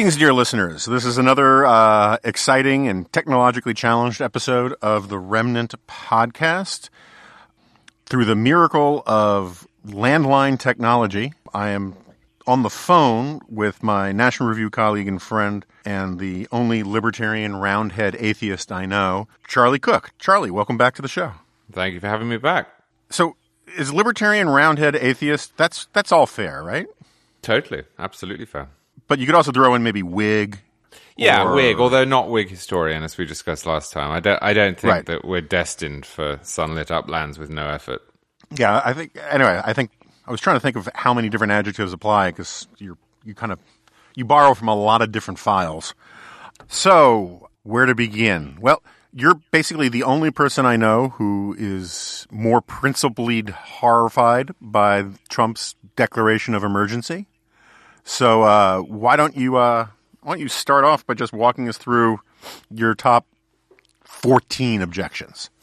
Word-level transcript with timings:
Greetings, 0.00 0.16
dear 0.16 0.32
listeners. 0.32 0.86
This 0.86 1.04
is 1.04 1.18
another 1.18 1.66
uh, 1.66 2.16
exciting 2.24 2.88
and 2.88 3.12
technologically 3.12 3.74
challenged 3.74 4.22
episode 4.22 4.74
of 4.80 5.10
the 5.10 5.18
Remnant 5.18 5.74
podcast. 5.86 6.88
Through 8.06 8.24
the 8.24 8.34
miracle 8.34 9.02
of 9.04 9.68
landline 9.86 10.58
technology, 10.58 11.34
I 11.52 11.68
am 11.68 11.96
on 12.46 12.62
the 12.62 12.70
phone 12.70 13.42
with 13.50 13.82
my 13.82 14.10
National 14.10 14.48
Review 14.48 14.70
colleague 14.70 15.06
and 15.06 15.20
friend 15.20 15.66
and 15.84 16.18
the 16.18 16.48
only 16.50 16.82
libertarian 16.82 17.56
roundhead 17.56 18.16
atheist 18.18 18.72
I 18.72 18.86
know, 18.86 19.28
Charlie 19.48 19.78
Cooke. 19.78 20.12
Charlie, 20.18 20.50
welcome 20.50 20.78
back 20.78 20.94
to 20.94 21.02
the 21.02 21.08
show. 21.08 21.32
Thank 21.70 21.92
you 21.92 22.00
for 22.00 22.08
having 22.08 22.30
me 22.30 22.38
back. 22.38 22.68
So, 23.10 23.36
is 23.76 23.92
libertarian 23.92 24.48
roundhead 24.48 24.96
atheist? 24.96 25.58
That's 25.58 25.88
that's 25.92 26.10
all 26.10 26.24
fair, 26.24 26.62
right? 26.62 26.86
Totally, 27.42 27.84
absolutely 27.98 28.46
fair. 28.46 28.70
But 29.10 29.18
you 29.18 29.26
could 29.26 29.34
also 29.34 29.50
throw 29.50 29.74
in 29.74 29.82
maybe 29.82 30.04
Whig. 30.04 30.60
Yeah, 31.16 31.42
or- 31.42 31.52
Whig, 31.56 31.80
although 31.80 32.04
not 32.04 32.30
Whig 32.30 32.48
historian, 32.48 33.02
as 33.02 33.18
we 33.18 33.26
discussed 33.26 33.66
last 33.66 33.92
time. 33.92 34.12
I 34.12 34.20
don't, 34.20 34.40
I 34.40 34.52
don't 34.52 34.78
think 34.78 34.92
Right. 34.92 35.06
that 35.06 35.24
we're 35.24 35.40
destined 35.40 36.06
for 36.06 36.38
sunlit 36.42 36.92
uplands 36.92 37.36
with 37.36 37.50
no 37.50 37.66
effort. 37.68 38.00
Yeah, 38.54 38.80
I 38.84 38.92
think. 38.92 39.18
Anyway, 39.28 39.60
I 39.64 39.72
think 39.72 39.90
I 40.28 40.30
was 40.30 40.40
trying 40.40 40.54
to 40.56 40.60
think 40.60 40.76
of 40.76 40.88
how 40.94 41.12
many 41.12 41.28
different 41.28 41.52
adjectives 41.52 41.92
apply 41.92 42.30
because 42.30 42.68
you're 42.78 42.96
you 43.24 43.34
kind 43.34 43.50
of 43.50 43.58
you 44.14 44.24
borrow 44.24 44.54
from 44.54 44.68
a 44.68 44.76
lot 44.76 45.02
of 45.02 45.10
different 45.10 45.38
files. 45.40 45.92
So 46.68 47.48
where 47.64 47.86
to 47.86 47.94
begin? 47.96 48.58
Well, 48.60 48.80
you're 49.12 49.40
basically 49.50 49.88
the 49.88 50.04
only 50.04 50.30
person 50.30 50.66
I 50.66 50.76
know 50.76 51.08
who 51.10 51.56
is 51.58 52.28
more 52.30 52.60
principled 52.62 53.50
horrified 53.50 54.52
by 54.60 55.06
Trump's 55.28 55.74
declaration 55.96 56.54
of 56.54 56.62
emergency. 56.62 57.26
So 58.04 58.42
uh, 58.42 58.80
why 58.80 59.16
don't 59.16 59.36
you 59.36 59.56
uh, 59.56 59.86
why 60.22 60.32
don't 60.32 60.40
you 60.40 60.48
start 60.48 60.84
off 60.84 61.06
by 61.06 61.14
just 61.14 61.32
walking 61.32 61.68
us 61.68 61.78
through 61.78 62.20
your 62.70 62.94
top 62.94 63.26
fourteen 64.02 64.82
objections? 64.82 65.50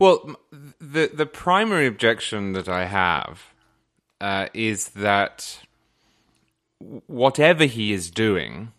Well, 0.00 0.34
the 0.80 1.10
the 1.12 1.26
primary 1.26 1.86
objection 1.86 2.54
that 2.54 2.70
I 2.70 2.86
have 2.86 3.52
uh, 4.18 4.46
is 4.54 4.88
that 4.90 5.60
whatever 7.06 7.66
he 7.66 7.92
is 7.92 8.10
doing 8.10 8.72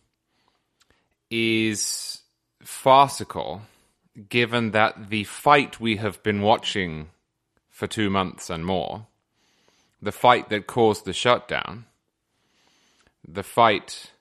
is 1.29 2.23
farcical, 2.63 3.61
given 4.29 4.71
that 4.71 5.11
the 5.11 5.23
fight 5.25 5.79
we 5.79 5.97
have 5.97 6.23
been 6.23 6.41
watching 6.41 7.11
for 7.69 7.85
two 7.85 8.09
months 8.09 8.49
and 8.49 8.65
more, 8.65 9.05
the 10.01 10.11
fight 10.11 10.49
that 10.49 10.65
caused 10.65 11.05
the 11.05 11.13
shutdown, 11.13 11.85
the 13.33 13.43
fight 13.43 14.11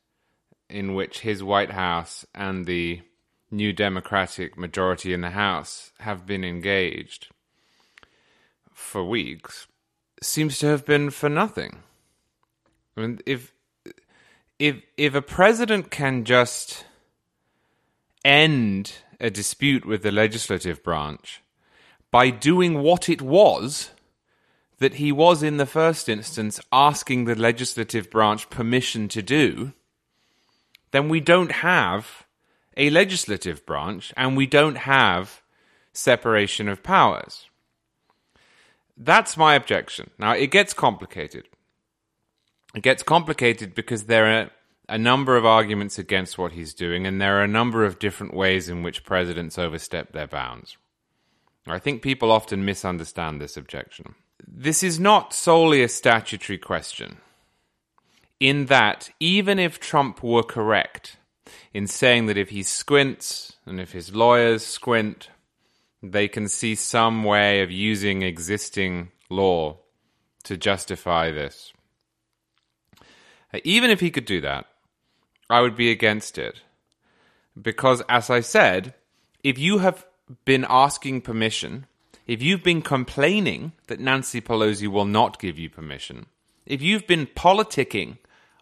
in 0.68 0.94
which 0.94 1.20
his 1.20 1.42
White 1.42 1.72
House 1.72 2.24
and 2.34 2.66
the 2.66 3.02
new 3.50 3.72
Democratic 3.72 4.56
majority 4.56 5.12
in 5.12 5.20
the 5.20 5.30
House 5.30 5.92
have 6.00 6.26
been 6.26 6.44
engaged 6.44 7.28
for 8.72 9.04
weeks 9.04 9.66
seems 10.22 10.58
to 10.58 10.66
have 10.66 10.84
been 10.84 11.10
for 11.10 11.28
nothing. 11.28 11.82
I 12.96 13.00
mean, 13.00 13.20
if 13.26 13.52
if 14.58 14.82
if 14.96 15.14
a 15.14 15.22
president 15.22 15.90
can 15.90 16.24
just 16.24 16.84
end 18.24 18.92
a 19.18 19.30
dispute 19.30 19.86
with 19.86 20.02
the 20.02 20.12
legislative 20.12 20.82
branch 20.82 21.42
by 22.10 22.30
doing 22.30 22.82
what 22.82 23.08
it 23.08 23.22
was 23.22 23.90
that 24.80 24.94
he 24.94 25.12
was 25.12 25.42
in 25.42 25.58
the 25.58 25.66
first 25.66 26.08
instance 26.08 26.58
asking 26.72 27.24
the 27.24 27.34
legislative 27.34 28.10
branch 28.10 28.50
permission 28.50 29.08
to 29.08 29.22
do, 29.22 29.72
then 30.90 31.08
we 31.08 31.20
don't 31.20 31.52
have 31.52 32.26
a 32.76 32.90
legislative 32.90 33.64
branch 33.66 34.12
and 34.16 34.36
we 34.36 34.46
don't 34.46 34.78
have 34.78 35.42
separation 35.92 36.68
of 36.68 36.82
powers. 36.82 37.46
That's 38.96 39.36
my 39.36 39.54
objection. 39.54 40.10
Now, 40.18 40.32
it 40.32 40.50
gets 40.50 40.72
complicated. 40.72 41.48
It 42.74 42.82
gets 42.82 43.02
complicated 43.02 43.74
because 43.74 44.04
there 44.04 44.26
are 44.26 44.50
a 44.88 44.98
number 44.98 45.36
of 45.36 45.44
arguments 45.44 45.98
against 45.98 46.38
what 46.38 46.52
he's 46.52 46.74
doing, 46.74 47.06
and 47.06 47.20
there 47.20 47.38
are 47.38 47.44
a 47.44 47.48
number 47.48 47.84
of 47.84 47.98
different 47.98 48.34
ways 48.34 48.68
in 48.68 48.82
which 48.82 49.04
presidents 49.04 49.58
overstep 49.58 50.12
their 50.12 50.26
bounds. 50.26 50.76
I 51.66 51.78
think 51.78 52.02
people 52.02 52.32
often 52.32 52.64
misunderstand 52.64 53.40
this 53.40 53.56
objection. 53.56 54.14
This 54.46 54.82
is 54.82 54.98
not 54.98 55.34
solely 55.34 55.82
a 55.82 55.88
statutory 55.88 56.58
question, 56.58 57.18
in 58.38 58.66
that 58.66 59.10
even 59.20 59.58
if 59.58 59.78
Trump 59.78 60.22
were 60.22 60.42
correct 60.42 61.16
in 61.72 61.86
saying 61.86 62.26
that 62.26 62.38
if 62.38 62.50
he 62.50 62.62
squints 62.62 63.56
and 63.66 63.80
if 63.80 63.92
his 63.92 64.14
lawyers 64.14 64.64
squint, 64.64 65.28
they 66.02 66.28
can 66.28 66.48
see 66.48 66.74
some 66.74 67.24
way 67.24 67.62
of 67.62 67.70
using 67.70 68.22
existing 68.22 69.10
law 69.28 69.76
to 70.44 70.56
justify 70.56 71.30
this. 71.30 71.72
Even 73.64 73.90
if 73.90 74.00
he 74.00 74.10
could 74.10 74.24
do 74.24 74.40
that, 74.40 74.66
I 75.48 75.60
would 75.60 75.76
be 75.76 75.90
against 75.90 76.38
it. 76.38 76.62
Because, 77.60 78.02
as 78.08 78.30
I 78.30 78.40
said, 78.40 78.94
if 79.42 79.58
you 79.58 79.78
have 79.78 80.06
been 80.44 80.64
asking 80.68 81.22
permission, 81.22 81.86
if 82.30 82.40
you've 82.40 82.62
been 82.62 82.80
complaining 82.80 83.72
that 83.88 83.98
Nancy 83.98 84.40
Pelosi 84.40 84.86
will 84.86 85.04
not 85.04 85.40
give 85.40 85.58
you 85.58 85.68
permission, 85.68 86.26
if 86.64 86.80
you've 86.80 87.04
been 87.08 87.26
politicking 87.26 88.18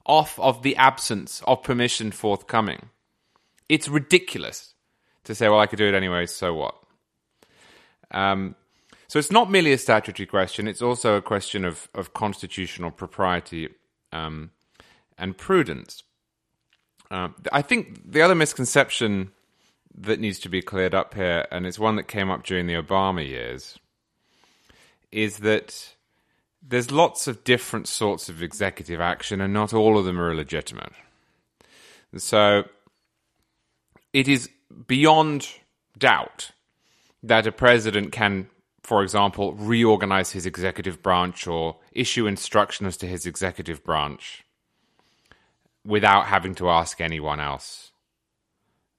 off 0.06 0.40
of 0.40 0.62
the 0.62 0.74
absence 0.76 1.42
of 1.46 1.62
permission 1.62 2.10
forthcoming, 2.10 2.88
it's 3.68 3.86
ridiculous 3.86 4.72
to 5.24 5.34
say, 5.34 5.50
well, 5.50 5.60
I 5.60 5.66
could 5.66 5.76
do 5.76 5.86
it 5.86 5.92
anyway, 5.92 6.24
so 6.24 6.54
what? 6.54 6.76
Um, 8.10 8.54
so 9.06 9.18
it's 9.18 9.30
not 9.30 9.50
merely 9.50 9.74
a 9.74 9.78
statutory 9.78 10.26
question, 10.26 10.66
it's 10.66 10.80
also 10.80 11.16
a 11.16 11.22
question 11.22 11.66
of, 11.66 11.90
of 11.94 12.14
constitutional 12.14 12.90
propriety 12.90 13.68
um, 14.14 14.50
and 15.18 15.36
prudence. 15.36 16.04
Um, 17.10 17.34
I 17.52 17.60
think 17.60 18.12
the 18.12 18.22
other 18.22 18.34
misconception 18.34 19.32
that 20.00 20.20
needs 20.20 20.38
to 20.40 20.48
be 20.48 20.62
cleared 20.62 20.94
up 20.94 21.14
here, 21.14 21.46
and 21.50 21.66
it's 21.66 21.78
one 21.78 21.96
that 21.96 22.08
came 22.08 22.30
up 22.30 22.44
during 22.44 22.66
the 22.66 22.74
Obama 22.74 23.26
years, 23.26 23.78
is 25.10 25.38
that 25.38 25.94
there's 26.62 26.90
lots 26.90 27.26
of 27.26 27.44
different 27.44 27.88
sorts 27.88 28.28
of 28.28 28.42
executive 28.42 29.00
action, 29.00 29.40
and 29.40 29.52
not 29.52 29.74
all 29.74 29.98
of 29.98 30.04
them 30.04 30.20
are 30.20 30.34
legitimate. 30.34 30.92
So 32.16 32.64
it 34.12 34.28
is 34.28 34.48
beyond 34.86 35.48
doubt 35.96 36.52
that 37.22 37.46
a 37.46 37.52
president 37.52 38.12
can, 38.12 38.48
for 38.82 39.02
example, 39.02 39.54
reorganize 39.54 40.30
his 40.32 40.46
executive 40.46 41.02
branch 41.02 41.46
or 41.46 41.76
issue 41.92 42.26
instructions 42.26 42.96
to 42.98 43.06
his 43.06 43.26
executive 43.26 43.82
branch 43.82 44.44
without 45.84 46.26
having 46.26 46.54
to 46.54 46.68
ask 46.68 47.00
anyone 47.00 47.40
else 47.40 47.90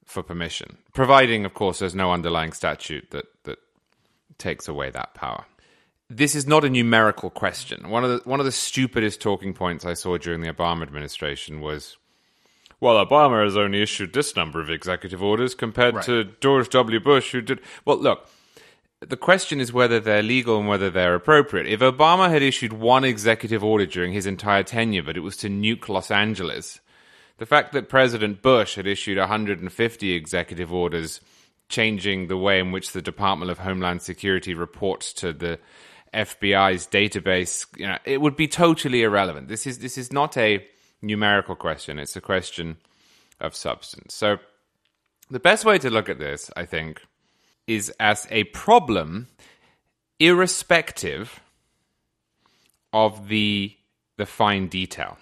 for 0.09 0.23
permission, 0.23 0.77
providing, 0.93 1.45
of 1.45 1.53
course, 1.53 1.79
there's 1.79 1.95
no 1.95 2.11
underlying 2.11 2.51
statute 2.51 3.11
that, 3.11 3.25
that 3.43 3.59
takes 4.37 4.67
away 4.67 4.89
that 4.89 5.13
power. 5.13 5.45
This 6.09 6.33
is 6.33 6.47
not 6.47 6.65
a 6.65 6.69
numerical 6.69 7.29
question. 7.29 7.89
One 7.89 8.03
of 8.03 8.09
the 8.09 8.27
one 8.29 8.39
of 8.39 8.45
the 8.47 8.51
stupidest 8.51 9.21
talking 9.21 9.53
points 9.53 9.85
I 9.85 9.93
saw 9.93 10.17
during 10.17 10.41
the 10.41 10.51
Obama 10.51 10.81
administration 10.81 11.61
was, 11.61 11.97
"Well, 12.79 13.05
Obama 13.05 13.43
has 13.43 13.55
only 13.55 13.83
issued 13.83 14.13
this 14.13 14.35
number 14.35 14.59
of 14.59 14.71
executive 14.71 15.21
orders 15.21 15.53
compared 15.53 15.95
Right. 15.95 16.05
to 16.05 16.31
George 16.41 16.69
W. 16.69 16.99
Bush, 16.99 17.31
who 17.31 17.41
did." 17.41 17.59
Well, 17.85 17.97
look, 17.97 18.27
the 19.01 19.17
question 19.17 19.61
is 19.61 19.71
whether 19.71 19.99
they're 19.99 20.23
legal 20.23 20.57
and 20.57 20.67
whether 20.67 20.89
they're 20.89 21.13
appropriate. 21.13 21.67
If 21.67 21.81
Obama 21.81 22.29
had 22.31 22.41
issued 22.41 22.73
one 22.73 23.03
executive 23.03 23.63
order 23.63 23.85
during 23.85 24.11
his 24.13 24.25
entire 24.25 24.63
tenure, 24.63 25.03
but 25.03 25.15
it 25.15 25.21
was 25.21 25.37
to 25.37 25.47
nuke 25.49 25.87
Los 25.87 26.09
Angeles, 26.09 26.79
the 27.39 27.45
fact 27.45 27.73
that 27.73 27.89
President 27.89 28.41
Bush 28.41 28.75
had 28.75 28.85
issued 28.85 29.17
150 29.17 30.11
executive 30.11 30.71
orders 30.71 31.21
changing 31.69 32.27
the 32.27 32.37
way 32.37 32.59
in 32.59 32.71
which 32.71 32.91
the 32.91 33.01
Department 33.01 33.49
of 33.49 33.59
Homeland 33.59 34.01
Security 34.01 34.53
reports 34.53 35.13
to 35.13 35.31
the 35.31 35.59
FBI's 36.13 36.87
database, 36.87 37.65
you 37.77 37.87
know, 37.87 37.97
it 38.03 38.19
would 38.19 38.35
be 38.35 38.47
totally 38.47 39.03
irrelevant. 39.03 39.47
This 39.47 39.65
is 39.65 39.79
this 39.79 39.97
is 39.97 40.11
not 40.11 40.37
a 40.37 40.65
numerical 41.01 41.55
question; 41.55 41.99
it's 41.99 42.15
a 42.15 42.21
question 42.21 42.77
of 43.39 43.55
substance. 43.55 44.13
So, 44.15 44.39
the 45.29 45.39
best 45.39 45.65
way 45.65 45.77
to 45.77 45.89
look 45.89 46.09
at 46.09 46.19
this, 46.19 46.49
I 46.57 46.65
think, 46.65 47.01
is 47.67 47.93
as 47.99 48.27
a 48.31 48.45
problem, 48.45 49.27
irrespective 50.19 51.39
of 52.91 53.27
the 53.27 53.75
the 54.17 54.25
fine 54.25 54.67
detail. 54.67 55.17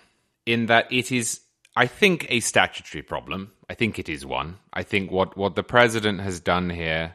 In 0.45 0.67
that 0.67 0.91
it 0.91 1.11
is, 1.11 1.41
I 1.77 1.85
think, 1.85 2.25
a 2.29 2.39
statutory 2.39 3.03
problem. 3.03 3.51
I 3.69 3.75
think 3.75 3.99
it 3.99 4.09
is 4.09 4.25
one. 4.25 4.57
I 4.73 4.81
think 4.81 5.11
what, 5.11 5.37
what 5.37 5.55
the 5.55 5.61
president 5.61 6.21
has 6.21 6.39
done 6.39 6.71
here 6.71 7.13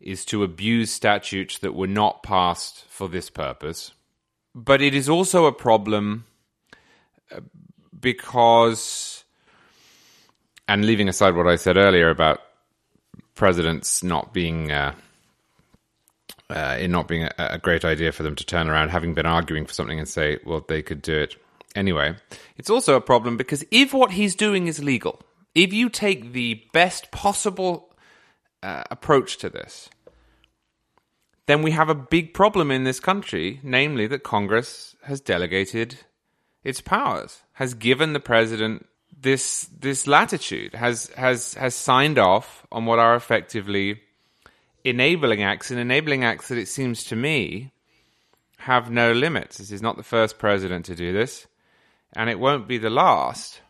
is 0.00 0.24
to 0.26 0.44
abuse 0.44 0.92
statutes 0.92 1.58
that 1.58 1.74
were 1.74 1.88
not 1.88 2.22
passed 2.22 2.84
for 2.88 3.08
this 3.08 3.30
purpose. 3.30 3.90
But 4.54 4.80
it 4.80 4.94
is 4.94 5.08
also 5.08 5.46
a 5.46 5.52
problem 5.52 6.24
uh, 7.32 7.40
because, 7.98 9.24
and 10.68 10.84
leaving 10.84 11.08
aside 11.08 11.34
what 11.34 11.48
I 11.48 11.56
said 11.56 11.76
earlier 11.76 12.08
about 12.08 12.38
presidents 13.34 14.04
not 14.04 14.32
being. 14.32 14.70
Uh, 14.70 14.94
uh, 16.48 16.76
it 16.78 16.86
not 16.86 17.08
being 17.08 17.24
a, 17.24 17.32
a, 17.38 17.58
great 17.58 17.84
idea 17.84 18.12
for 18.12 18.22
them 18.22 18.36
to 18.36 18.46
turn 18.46 18.68
around, 18.68 18.90
having 18.90 19.14
been 19.14 19.26
arguing 19.26 19.66
for 19.66 19.74
something 19.74 19.98
and 19.98 20.08
say, 20.08 20.38
well, 20.46 20.64
they 20.68 20.80
could 20.80 21.02
do 21.02 21.12
it 21.12 21.34
anyway. 21.76 22.16
It's 22.56 22.70
also 22.70 22.96
a 22.96 23.00
problem 23.00 23.36
because 23.36 23.64
if 23.70 23.92
what 23.92 24.12
he's 24.12 24.34
doing 24.34 24.66
is 24.66 24.82
legal, 24.82 25.20
if 25.54 25.72
you 25.72 25.88
take 25.88 26.32
the 26.32 26.62
best 26.72 27.10
possible 27.10 27.94
uh, 28.62 28.84
approach 28.90 29.38
to 29.38 29.48
this, 29.48 29.88
then 31.46 31.62
we 31.62 31.70
have 31.70 31.88
a 31.88 31.94
big 31.94 32.34
problem 32.34 32.70
in 32.70 32.84
this 32.84 33.00
country, 33.00 33.60
namely 33.62 34.06
that 34.08 34.24
Congress 34.24 34.96
has 35.04 35.20
delegated 35.20 35.98
its 36.64 36.80
powers, 36.80 37.42
has 37.52 37.74
given 37.74 38.12
the 38.12 38.20
president 38.20 38.86
this 39.18 39.68
this 39.78 40.06
latitude, 40.06 40.74
has 40.74 41.08
has 41.16 41.54
has 41.54 41.74
signed 41.74 42.18
off 42.18 42.66
on 42.72 42.84
what 42.84 42.98
are 42.98 43.14
effectively 43.14 44.00
enabling 44.84 45.42
acts, 45.42 45.70
and 45.70 45.80
enabling 45.80 46.24
acts 46.24 46.48
that 46.48 46.58
it 46.58 46.68
seems 46.68 47.04
to 47.04 47.16
me 47.16 47.72
have 48.58 48.90
no 48.90 49.12
limits. 49.12 49.58
This 49.58 49.70
is 49.70 49.80
not 49.80 49.96
the 49.96 50.02
first 50.02 50.38
president 50.38 50.84
to 50.86 50.96
do 50.96 51.12
this, 51.12 51.46
and 52.16 52.30
it 52.30 52.40
won't 52.40 52.66
be 52.66 52.78
the 52.78 52.90
last. 52.90 53.60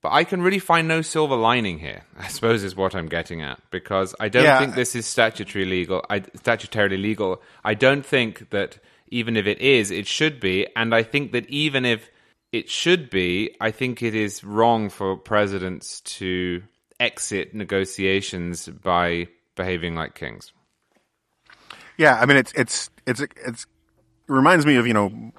But 0.00 0.12
I 0.12 0.24
can 0.24 0.40
really 0.40 0.60
find 0.60 0.86
no 0.86 1.02
silver 1.02 1.36
lining 1.36 1.78
here. 1.78 2.04
I 2.18 2.28
suppose 2.28 2.62
is 2.62 2.76
what 2.76 2.94
I'm 2.94 3.08
getting 3.08 3.42
at 3.42 3.60
because 3.70 4.14
I 4.20 4.28
don't 4.28 4.44
yeah. 4.44 4.58
think 4.58 4.74
this 4.74 4.94
is 4.94 5.04
statutory 5.04 5.64
legal. 5.64 6.04
I, 6.08 6.20
statutorily 6.20 7.00
legal. 7.00 7.42
I 7.64 7.74
don't 7.74 8.06
think 8.06 8.50
that 8.50 8.78
even 9.08 9.36
if 9.36 9.46
it 9.46 9.60
is, 9.60 9.90
it 9.90 10.06
should 10.06 10.40
be. 10.40 10.66
And 10.76 10.94
I 10.94 11.02
think 11.02 11.32
that 11.32 11.48
even 11.50 11.84
if 11.84 12.08
it 12.52 12.70
should 12.70 13.10
be, 13.10 13.56
I 13.60 13.70
think 13.70 14.02
it 14.02 14.14
is 14.14 14.44
wrong 14.44 14.88
for 14.88 15.16
presidents 15.16 16.00
to 16.02 16.62
exit 17.00 17.54
negotiations 17.54 18.68
by 18.68 19.28
behaving 19.56 19.94
like 19.94 20.14
kings. 20.14 20.52
Yeah, 21.96 22.18
I 22.20 22.26
mean 22.26 22.36
it's 22.36 22.52
it's 22.52 22.90
it's 23.06 23.20
it's 23.20 23.64
it 23.64 24.32
reminds 24.32 24.66
me 24.66 24.76
of 24.76 24.86
you 24.86 24.92
know 24.92 25.32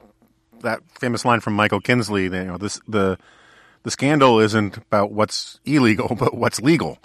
that 0.61 0.81
famous 0.99 1.25
line 1.25 1.39
from 1.39 1.53
Michael 1.53 1.81
Kinsley. 1.81 2.27
That, 2.27 2.43
you 2.43 2.51
know 2.51 2.57
this 2.57 2.79
the 2.87 3.17
the 3.83 3.91
scandal 3.91 4.39
isn't 4.39 4.77
about 4.77 5.11
what's 5.11 5.59
illegal, 5.65 6.15
but 6.19 6.33
what's 6.33 6.61
legal. 6.61 6.99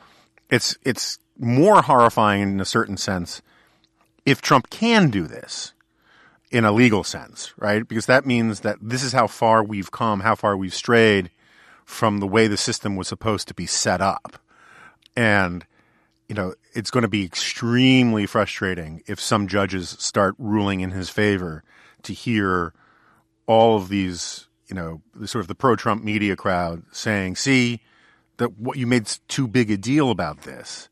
It's 0.50 0.76
it's 0.84 1.18
more 1.38 1.82
horrifying 1.82 2.42
in 2.42 2.60
a 2.60 2.64
certain 2.64 2.96
sense 2.96 3.42
if 4.24 4.40
Trump 4.40 4.70
can 4.70 5.10
do 5.10 5.26
this 5.26 5.72
in 6.50 6.64
a 6.64 6.72
legal 6.72 7.02
sense, 7.02 7.52
right? 7.56 7.86
Because 7.86 8.06
that 8.06 8.26
means 8.26 8.60
that 8.60 8.76
this 8.80 9.02
is 9.02 9.12
how 9.12 9.26
far 9.26 9.64
we've 9.64 9.90
come, 9.90 10.20
how 10.20 10.34
far 10.34 10.56
we've 10.56 10.74
strayed 10.74 11.30
from 11.84 12.18
the 12.18 12.26
way 12.26 12.46
the 12.46 12.56
system 12.56 12.94
was 12.94 13.08
supposed 13.08 13.48
to 13.48 13.54
be 13.54 13.66
set 13.66 14.00
up. 14.00 14.38
And 15.16 15.64
you 16.28 16.34
know, 16.34 16.54
it's 16.72 16.90
going 16.90 17.02
to 17.02 17.08
be 17.08 17.24
extremely 17.24 18.24
frustrating 18.24 19.02
if 19.06 19.20
some 19.20 19.48
judges 19.48 19.90
start 19.98 20.34
ruling 20.38 20.80
in 20.80 20.90
his 20.90 21.10
favor 21.10 21.62
to 22.04 22.14
hear 22.14 22.72
all 23.46 23.76
of 23.76 23.88
these 23.88 24.46
you 24.72 24.76
know, 24.76 25.02
the 25.14 25.28
sort 25.28 25.40
of 25.40 25.48
the 25.48 25.54
pro-Trump 25.54 26.02
media 26.02 26.34
crowd 26.34 26.82
saying, 26.92 27.36
"See, 27.36 27.82
that 28.38 28.58
what 28.58 28.78
you 28.78 28.86
made 28.86 29.06
too 29.28 29.46
big 29.46 29.70
a 29.70 29.76
deal 29.76 30.10
about 30.10 30.44
this," 30.44 30.88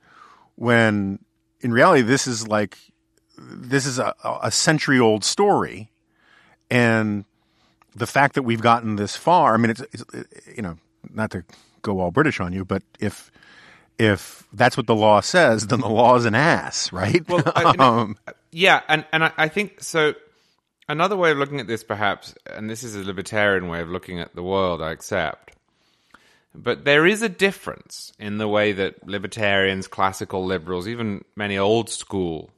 when 0.57 1.19
in 1.63 1.73
reality 1.73 2.03
this 2.03 2.27
is 2.27 2.47
like 2.47 2.77
this 3.39 3.87
is 3.87 3.99
a, 3.99 4.15
a 4.43 4.51
century-old 4.51 5.25
story, 5.25 5.91
and 6.71 7.25
the 7.97 8.07
fact 8.07 8.35
that 8.35 8.43
we've 8.43 8.61
gotten 8.61 8.97
this 8.97 9.17
far. 9.17 9.55
I 9.55 9.57
mean, 9.57 9.71
it's, 9.71 9.81
it's 9.93 10.05
you 10.55 10.61
know, 10.61 10.77
not 11.11 11.31
to 11.31 11.43
go 11.81 12.01
all 12.01 12.11
British 12.11 12.39
on 12.39 12.53
you, 12.53 12.67
but 12.67 12.83
if 12.99 13.31
if 13.99 14.47
that's 14.53 14.77
what 14.77 14.87
the 14.87 14.95
law 14.95 15.21
says, 15.21 15.69
then 15.69 15.81
the 15.81 15.89
law 15.89 16.17
is 16.17 16.27
an 16.27 16.35
ass, 16.35 16.93
right? 16.93 17.27
Well, 17.27 17.45
I, 17.47 17.63
um, 17.79 18.19
yeah, 18.53 18.83
and 18.89 19.07
and 19.11 19.25
I, 19.25 19.33
I 19.39 19.49
think 19.49 19.83
so 19.83 20.13
another 20.91 21.17
way 21.17 21.31
of 21.31 21.39
looking 21.39 21.61
at 21.61 21.67
this, 21.67 21.85
perhaps, 21.85 22.35
and 22.47 22.69
this 22.69 22.83
is 22.83 22.95
a 22.95 23.05
libertarian 23.05 23.69
way 23.69 23.81
of 23.81 23.89
looking 23.89 24.21
at 24.21 24.35
the 24.35 24.43
world, 24.43 24.83
I 24.83 24.91
accept. 24.91 25.55
But 26.55 26.85
there 26.85 27.07
is 27.07 27.23
a 27.23 27.29
difference 27.29 28.13
in 28.19 28.39
the 28.39 28.49
way 28.49 28.73
that 28.73 29.07
libertarians, 29.07 29.87
classical 29.87 30.45
liberals, 30.45 30.89
even 30.89 31.25
many 31.37 31.57
old 31.57 31.89
school 31.89 32.51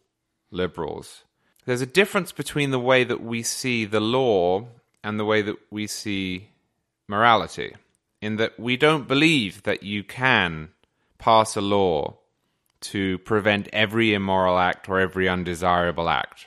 liberals, 0.51 1.25
there's 1.67 1.83
a 1.83 1.87
difference 1.87 2.33
between 2.33 2.71
the 2.71 2.79
way 2.79 3.05
that 3.05 3.23
we 3.23 3.43
see 3.43 3.85
the 3.85 4.01
law 4.01 4.67
and 5.05 5.21
the 5.21 5.25
way 5.25 5.43
that 5.43 5.57
we 5.71 5.87
see 5.87 6.49
morality. 7.07 7.75
In 8.21 8.37
that 8.37 8.59
we 8.59 8.77
don't 8.77 9.09
believe 9.09 9.65
that 9.65 9.83
you 9.83 10.05
can 10.05 10.71
pass 11.19 11.57
a 11.57 11.61
law 11.61 12.17
to 12.81 13.19
prevent 13.19 13.69
every 13.73 14.15
immoral 14.15 14.59
act 14.59 14.89
or 14.89 15.01
every 15.01 15.29
undesirable 15.29 16.09
act. 16.09 16.47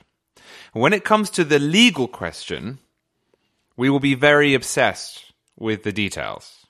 When 0.74 0.94
it 0.94 1.04
comes 1.04 1.30
to 1.32 1.44
the 1.44 1.60
legal 1.60 2.08
question, 2.08 2.80
we 3.78 3.90
will 3.90 4.00
be 4.00 4.16
very 4.16 4.54
obsessed 4.54 5.34
with 5.58 5.84
the 5.84 5.92
details. 5.92 6.66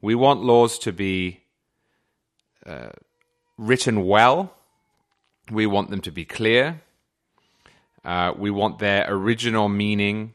We 0.00 0.14
want 0.14 0.42
laws 0.42 0.78
to 0.80 0.92
be 0.92 1.40
uh, 2.64 2.90
written 3.58 4.06
well. 4.06 4.54
We 5.50 5.66
want 5.66 5.90
them 5.90 6.00
to 6.02 6.10
be 6.10 6.24
clear. 6.24 6.80
Uh, 8.04 8.32
we 8.36 8.50
want 8.50 8.78
their 8.78 9.04
original 9.12 9.68
meaning, 9.68 10.32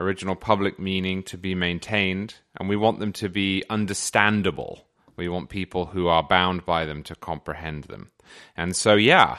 original 0.00 0.34
public 0.34 0.78
meaning 0.78 1.22
to 1.24 1.36
be 1.36 1.54
maintained, 1.54 2.36
and 2.56 2.68
we 2.68 2.76
want 2.76 3.00
them 3.00 3.12
to 3.14 3.28
be 3.28 3.62
understandable. 3.68 4.86
We 5.16 5.28
want 5.28 5.50
people 5.50 5.86
who 5.86 6.08
are 6.08 6.22
bound 6.22 6.64
by 6.64 6.86
them 6.86 7.02
to 7.04 7.14
comprehend 7.14 7.84
them. 7.84 8.10
And 8.56 8.74
so, 8.74 8.94
yeah, 8.94 9.38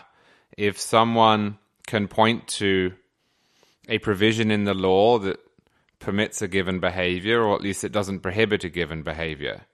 if 0.57 0.79
someone 0.79 1.57
can 1.87 2.07
point 2.07 2.47
to 2.47 2.93
a 3.89 3.97
provision 3.97 4.51
in 4.51 4.65
the 4.65 4.73
law 4.73 5.17
that 5.17 5.39
permits 5.99 6.41
a 6.41 6.47
given 6.47 6.79
behavior, 6.79 7.41
or 7.41 7.55
at 7.55 7.61
least 7.61 7.83
it 7.83 7.91
doesn't 7.91 8.19
prohibit 8.19 8.63
a 8.63 8.69
given 8.69 9.01
behavior. 9.01 9.65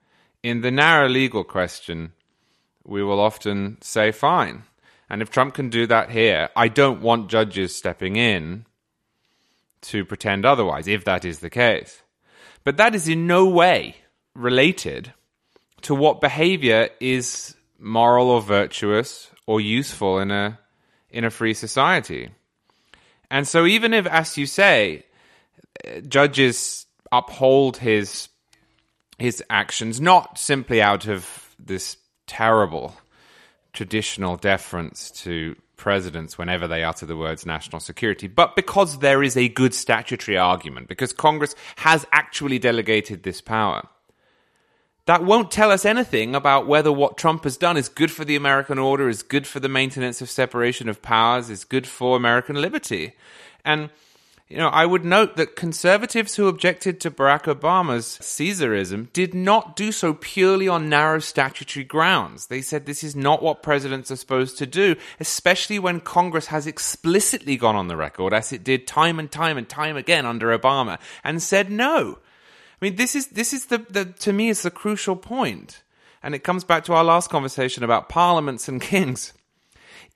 In 0.42 0.62
the 0.62 0.72
narrow 0.72 1.10
legal 1.10 1.44
question, 1.44 2.14
we 2.86 3.04
will 3.04 3.20
often 3.20 3.78
say, 3.82 4.12
fine. 4.12 4.64
And 5.10 5.22
if 5.22 5.30
Trump 5.30 5.54
can 5.54 5.70
do 5.70 5.86
that 5.88 6.12
here, 6.12 6.50
I 6.56 6.68
don't 6.70 7.02
want 7.02 7.30
judges 7.30 7.76
stepping 7.76 8.16
in 8.16 8.66
to 9.82 10.06
pretend 10.06 10.46
otherwise, 10.46 10.88
if 10.88 11.04
that 11.06 11.26
is 11.26 11.40
the 11.40 11.50
case. 11.50 12.04
But 12.64 12.78
that 12.78 12.96
is 12.96 13.08
in 13.08 13.28
no 13.28 13.46
way 13.46 13.98
related 14.34 15.14
to 15.82 15.94
what 15.94 16.22
behavior 16.22 16.90
is 17.00 17.56
moral 17.78 18.30
or 18.30 18.42
virtuous 18.42 19.30
or 19.46 19.60
useful 19.60 20.20
in 20.20 20.32
a 20.32 20.60
in 21.14 21.24
a 21.24 21.30
free 21.30 21.54
society. 21.54 22.30
And 23.32 23.48
so, 23.48 23.66
even 23.66 23.94
if, 23.94 24.06
as 24.08 24.38
you 24.38 24.46
say, 24.46 25.06
judges 26.08 26.86
uphold 27.12 27.78
his 27.78 28.30
his 29.20 29.44
actions 29.50 30.02
not 30.02 30.38
simply 30.38 30.82
out 30.82 31.08
of 31.08 31.56
this 31.60 31.98
terrible 32.26 32.96
traditional 33.72 34.36
deference 34.36 35.12
to 35.12 35.56
presidents 35.78 36.38
whenever 36.38 36.68
they 36.68 36.84
utter 36.84 37.06
the 37.06 37.16
words 37.16 37.46
national 37.46 37.80
security, 37.80 38.28
but 38.28 38.56
because 38.56 39.00
there 39.00 39.22
is 39.22 39.38
a 39.38 39.50
good 39.50 39.74
statutory 39.74 40.38
argument, 40.38 40.88
because 40.88 41.14
Congress 41.14 41.56
has 41.78 42.06
actually 42.12 42.58
delegated 42.60 43.24
this 43.24 43.42
power 43.42 43.88
that 45.06 45.24
won't 45.24 45.52
tell 45.52 45.72
us 45.72 45.86
anything 45.86 46.34
about 46.34 46.68
whether 46.68 46.92
what 46.92 47.18
Trump 47.18 47.44
has 47.44 47.58
done 47.58 47.76
is 47.76 47.90
good 47.90 48.12
for 48.12 48.24
the 48.24 48.38
American 48.38 48.80
order, 48.80 49.10
is 49.10 49.22
good 49.22 49.46
for 49.46 49.60
the 49.60 49.70
maintenance 49.70 50.22
of 50.22 50.30
separation 50.30 50.88
of 50.88 51.02
powers, 51.02 51.50
is 51.50 51.66
good 51.66 51.86
for 51.86 52.16
American 52.16 52.56
liberty. 52.56 53.14
And, 53.66 53.90
you 54.48 54.56
know, 54.58 54.70
I 54.70 54.86
would 54.86 55.04
note 55.04 55.36
that 55.36 55.58
conservatives 55.58 56.36
who 56.36 56.48
objected 56.48 57.02
to 57.02 57.12
Barack 57.12 57.54
Obama's 57.54 58.18
Caesarism 58.22 59.12
did 59.12 59.34
not 59.34 59.76
do 59.76 59.92
so 59.92 60.14
purely 60.14 60.70
on 60.70 60.88
narrow 60.88 61.20
statutory 61.20 61.84
grounds. 61.84 62.48
They 62.48 62.62
said 62.62 62.86
this 62.86 63.04
is 63.04 63.14
not 63.14 63.44
what 63.44 63.62
presidents 63.62 64.10
are 64.10 64.16
supposed 64.16 64.58
to 64.60 64.66
do, 64.66 64.96
especially 65.20 65.80
when 65.80 66.00
Congress 66.00 66.48
has 66.48 66.66
explicitly 66.66 67.58
gone 67.58 67.76
on 67.76 67.90
the 67.90 67.98
record, 67.98 68.34
as 68.34 68.54
it 68.54 68.64
did 68.64 68.88
time 68.88 69.20
and 69.20 69.30
time 69.30 69.58
and 69.58 69.68
time 69.68 69.98
again 69.98 70.26
under 70.26 70.58
Obama, 70.58 70.98
and 71.26 71.44
said 71.44 71.70
no. 71.70 72.20
I 72.84 72.88
mean, 72.88 72.96
this 72.98 73.16
is 73.16 73.28
this 73.28 73.54
is 73.54 73.68
the, 73.68 73.78
the 73.78 74.04
to 74.04 74.34
me 74.34 74.50
is 74.50 74.64
the 74.64 74.70
crucial 74.70 75.16
point, 75.16 75.84
and 76.22 76.36
it 76.36 76.44
comes 76.44 76.66
back 76.66 76.84
to 76.84 76.94
our 76.94 77.04
last 77.06 77.30
conversation 77.30 77.82
about 77.82 78.10
parliaments 78.10 78.68
and 78.68 78.82
kings. 78.92 79.32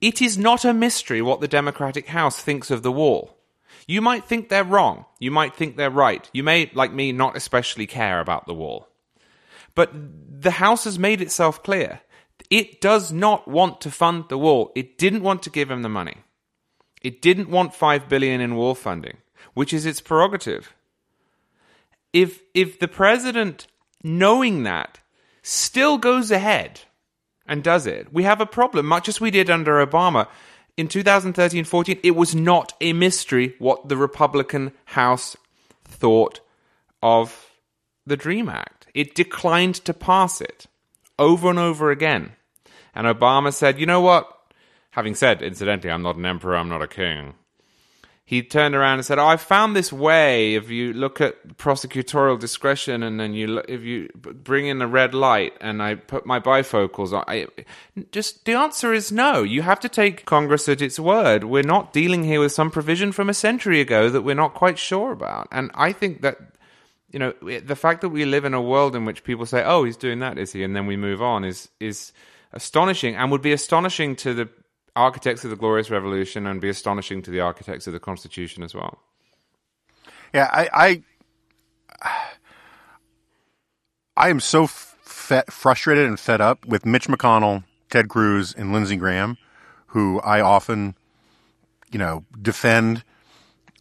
It 0.02 0.22
is 0.22 0.38
not 0.38 0.66
a 0.66 0.74
mystery 0.74 1.22
what 1.22 1.40
the 1.40 1.48
Democratic 1.48 2.08
House 2.08 2.42
thinks 2.42 2.70
of 2.70 2.84
the 2.84 2.92
wall. 2.92 3.38
You 3.88 4.02
might 4.02 4.26
think 4.26 4.50
they're 4.50 4.66
wrong. 4.66 5.06
You 5.18 5.32
might 5.32 5.56
think 5.56 5.78
they're 5.78 5.90
right. 5.90 6.30
You 6.34 6.44
may, 6.44 6.70
like 6.74 6.92
me, 6.92 7.14
not 7.14 7.38
especially 7.38 7.88
care 7.88 8.20
about 8.20 8.48
the 8.48 8.54
wall. 8.54 8.90
But 9.74 9.92
the 9.94 10.52
House 10.52 10.84
has 10.84 11.00
made 11.00 11.22
itself 11.22 11.64
clear. 11.64 12.02
It 12.50 12.82
does 12.82 13.14
not 13.14 13.48
want 13.48 13.80
to 13.80 13.92
fund 13.92 14.26
the 14.28 14.38
wall. 14.38 14.74
It 14.76 14.98
didn't 14.98 15.24
want 15.24 15.42
to 15.44 15.50
give 15.50 15.72
him 15.72 15.84
the 15.84 15.90
money. 15.90 16.18
It 17.02 17.22
didn't 17.22 17.50
want 17.50 17.74
5 17.74 18.10
billion 18.10 18.42
in 18.42 18.58
wall 18.58 18.76
funding, 18.76 19.20
which 19.54 19.74
is 19.74 19.86
its 19.86 20.02
prerogative. 20.02 20.74
If 22.14 22.42
if 22.54 22.80
the 22.80 22.88
president, 22.88 23.68
knowing 24.04 24.64
that, 24.64 25.00
still 25.42 25.98
goes 25.98 26.32
ahead 26.32 26.82
and 27.46 27.64
does 27.64 27.86
it, 27.86 28.12
we 28.12 28.24
have 28.24 28.42
a 28.42 28.46
problem, 28.46 28.86
much 28.86 29.08
as 29.08 29.22
we 29.22 29.32
did 29.32 29.50
under 29.50 29.86
Obama. 29.86 30.28
In 30.76 30.88
2013 30.88 31.64
14, 31.64 32.00
it 32.04 32.16
was 32.16 32.36
not 32.36 32.74
a 32.82 32.94
mystery 32.94 33.56
what 33.60 33.90
the 33.90 33.98
Republican 33.98 34.72
House 34.86 35.36
thought 35.86 36.40
of 37.02 37.52
the 38.06 38.18
DREAM 38.18 38.50
Act. 38.50 38.88
It 38.94 39.16
declined 39.16 39.76
to 39.86 39.94
pass 39.94 40.42
it 40.42 40.68
over 41.18 41.50
and 41.50 41.60
over 41.60 41.92
again. 41.92 42.34
And 42.94 43.08
Obama 43.08 43.54
said, 43.54 43.80
you 43.80 43.86
know 43.86 44.02
what? 44.02 44.32
Having 44.92 45.16
said, 45.16 45.42
incidentally, 45.42 45.92
I'm 45.92 46.02
not 46.02 46.16
an 46.16 46.26
emperor, 46.26 46.56
I'm 46.56 46.70
not 46.70 46.82
a 46.82 46.88
king 46.88 47.36
he 48.30 48.44
turned 48.44 48.76
around 48.76 48.96
and 48.96 49.06
said, 49.06 49.20
oh, 49.20 49.26
"I 49.26 49.38
found 49.38 49.74
this 49.74 49.94
way. 49.94 50.56
If 50.56 50.70
you 50.70 50.92
look 50.92 51.22
at 51.22 51.56
prosecutorial 51.58 52.38
discretion, 52.38 53.02
and 53.02 53.18
then 53.18 53.34
you 53.34 53.60
if 53.70 53.84
you 53.84 54.10
bring 54.14 54.68
in 54.68 54.82
a 54.82 54.86
red 54.86 55.14
light, 55.14 55.54
and 55.62 55.82
I 55.82 55.96
put 55.96 56.26
my 56.26 56.38
bifocals 56.38 57.14
on, 57.14 57.24
I, 57.26 57.48
just 58.12 58.44
the 58.44 58.52
answer 58.52 58.92
is 58.92 59.14
no. 59.14 59.44
You 59.44 59.62
have 59.62 59.80
to 59.80 59.88
take 59.88 60.26
Congress 60.26 60.68
at 60.68 60.82
its 60.82 61.00
word. 61.00 61.46
We're 61.46 61.64
not 61.64 61.94
dealing 61.94 62.26
here 62.26 62.42
with 62.42 62.52
some 62.52 62.70
provision 62.70 63.14
from 63.14 63.30
a 63.30 63.34
century 63.34 63.80
ago 63.80 64.10
that 64.10 64.24
we're 64.24 64.36
not 64.36 64.54
quite 64.54 64.78
sure 64.78 65.14
about. 65.14 65.48
And 65.50 65.72
I 65.74 65.94
think 65.94 66.20
that 66.20 66.38
you 67.10 67.20
know 67.20 67.32
the 67.42 67.78
fact 67.78 68.02
that 68.02 68.10
we 68.10 68.26
live 68.26 68.44
in 68.44 68.54
a 68.54 68.62
world 68.62 68.94
in 68.94 69.06
which 69.06 69.24
people 69.24 69.46
say, 69.46 69.64
"Oh, 69.64 69.86
he's 69.86 69.96
doing 69.96 70.20
that, 70.20 70.38
is 70.38 70.52
he?" 70.52 70.66
and 70.66 70.76
then 70.76 70.86
we 70.86 70.98
move 70.98 71.22
on 71.22 71.46
is 71.46 71.70
is 71.80 72.12
astonishing 72.52 73.16
and 73.16 73.32
would 73.32 73.42
be 73.42 73.54
astonishing 73.54 74.18
to 74.18 74.34
the 74.34 74.50
architects 74.98 75.44
of 75.44 75.50
the 75.50 75.56
Glorious 75.56 75.90
Revolution 75.90 76.46
and 76.48 76.60
be 76.60 76.70
astonishing 76.70 77.22
to 77.22 77.32
the 77.32 77.40
architects 77.40 77.88
of 77.88 77.94
the 77.94 78.00
Constitution 78.00 78.64
as 78.64 78.74
well. 78.74 79.00
Yeah, 80.34 80.50
I 80.52 81.04
I, 82.02 82.24
I 84.18 84.30
am 84.30 84.40
so 84.40 84.68
frustrated 84.68 86.06
and 86.06 86.20
fed 86.20 86.42
up 86.42 86.66
with 86.66 86.86
Mitch 86.86 87.08
McConnell, 87.08 87.64
Ted 87.90 88.10
Cruz, 88.10 88.54
and 88.54 88.74
Lindsey 88.74 88.96
Graham, 88.96 89.38
who 89.88 90.20
I 90.22 90.42
often, 90.42 90.96
you 91.92 92.00
know, 92.00 92.26
defend 92.42 93.04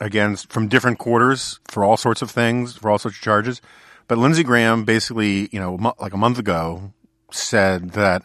against 0.01 0.53
from 0.53 0.69
different 0.69 0.99
quarters 0.99 1.59
for 1.65 1.83
all 1.83 1.97
sorts 1.97 2.21
of 2.23 2.31
things, 2.31 2.77
for 2.77 2.91
all 2.91 2.99
sorts 2.99 3.17
of 3.17 3.23
charges. 3.23 3.63
But 4.09 4.19
Lindsey 4.19 4.45
Graham 4.45 4.85
basically, 4.85 5.49
you 5.53 5.59
know, 5.59 5.95
like 5.99 6.13
a 6.13 6.19
month 6.19 6.39
ago, 6.39 6.93
said 7.31 7.91
that 7.93 8.25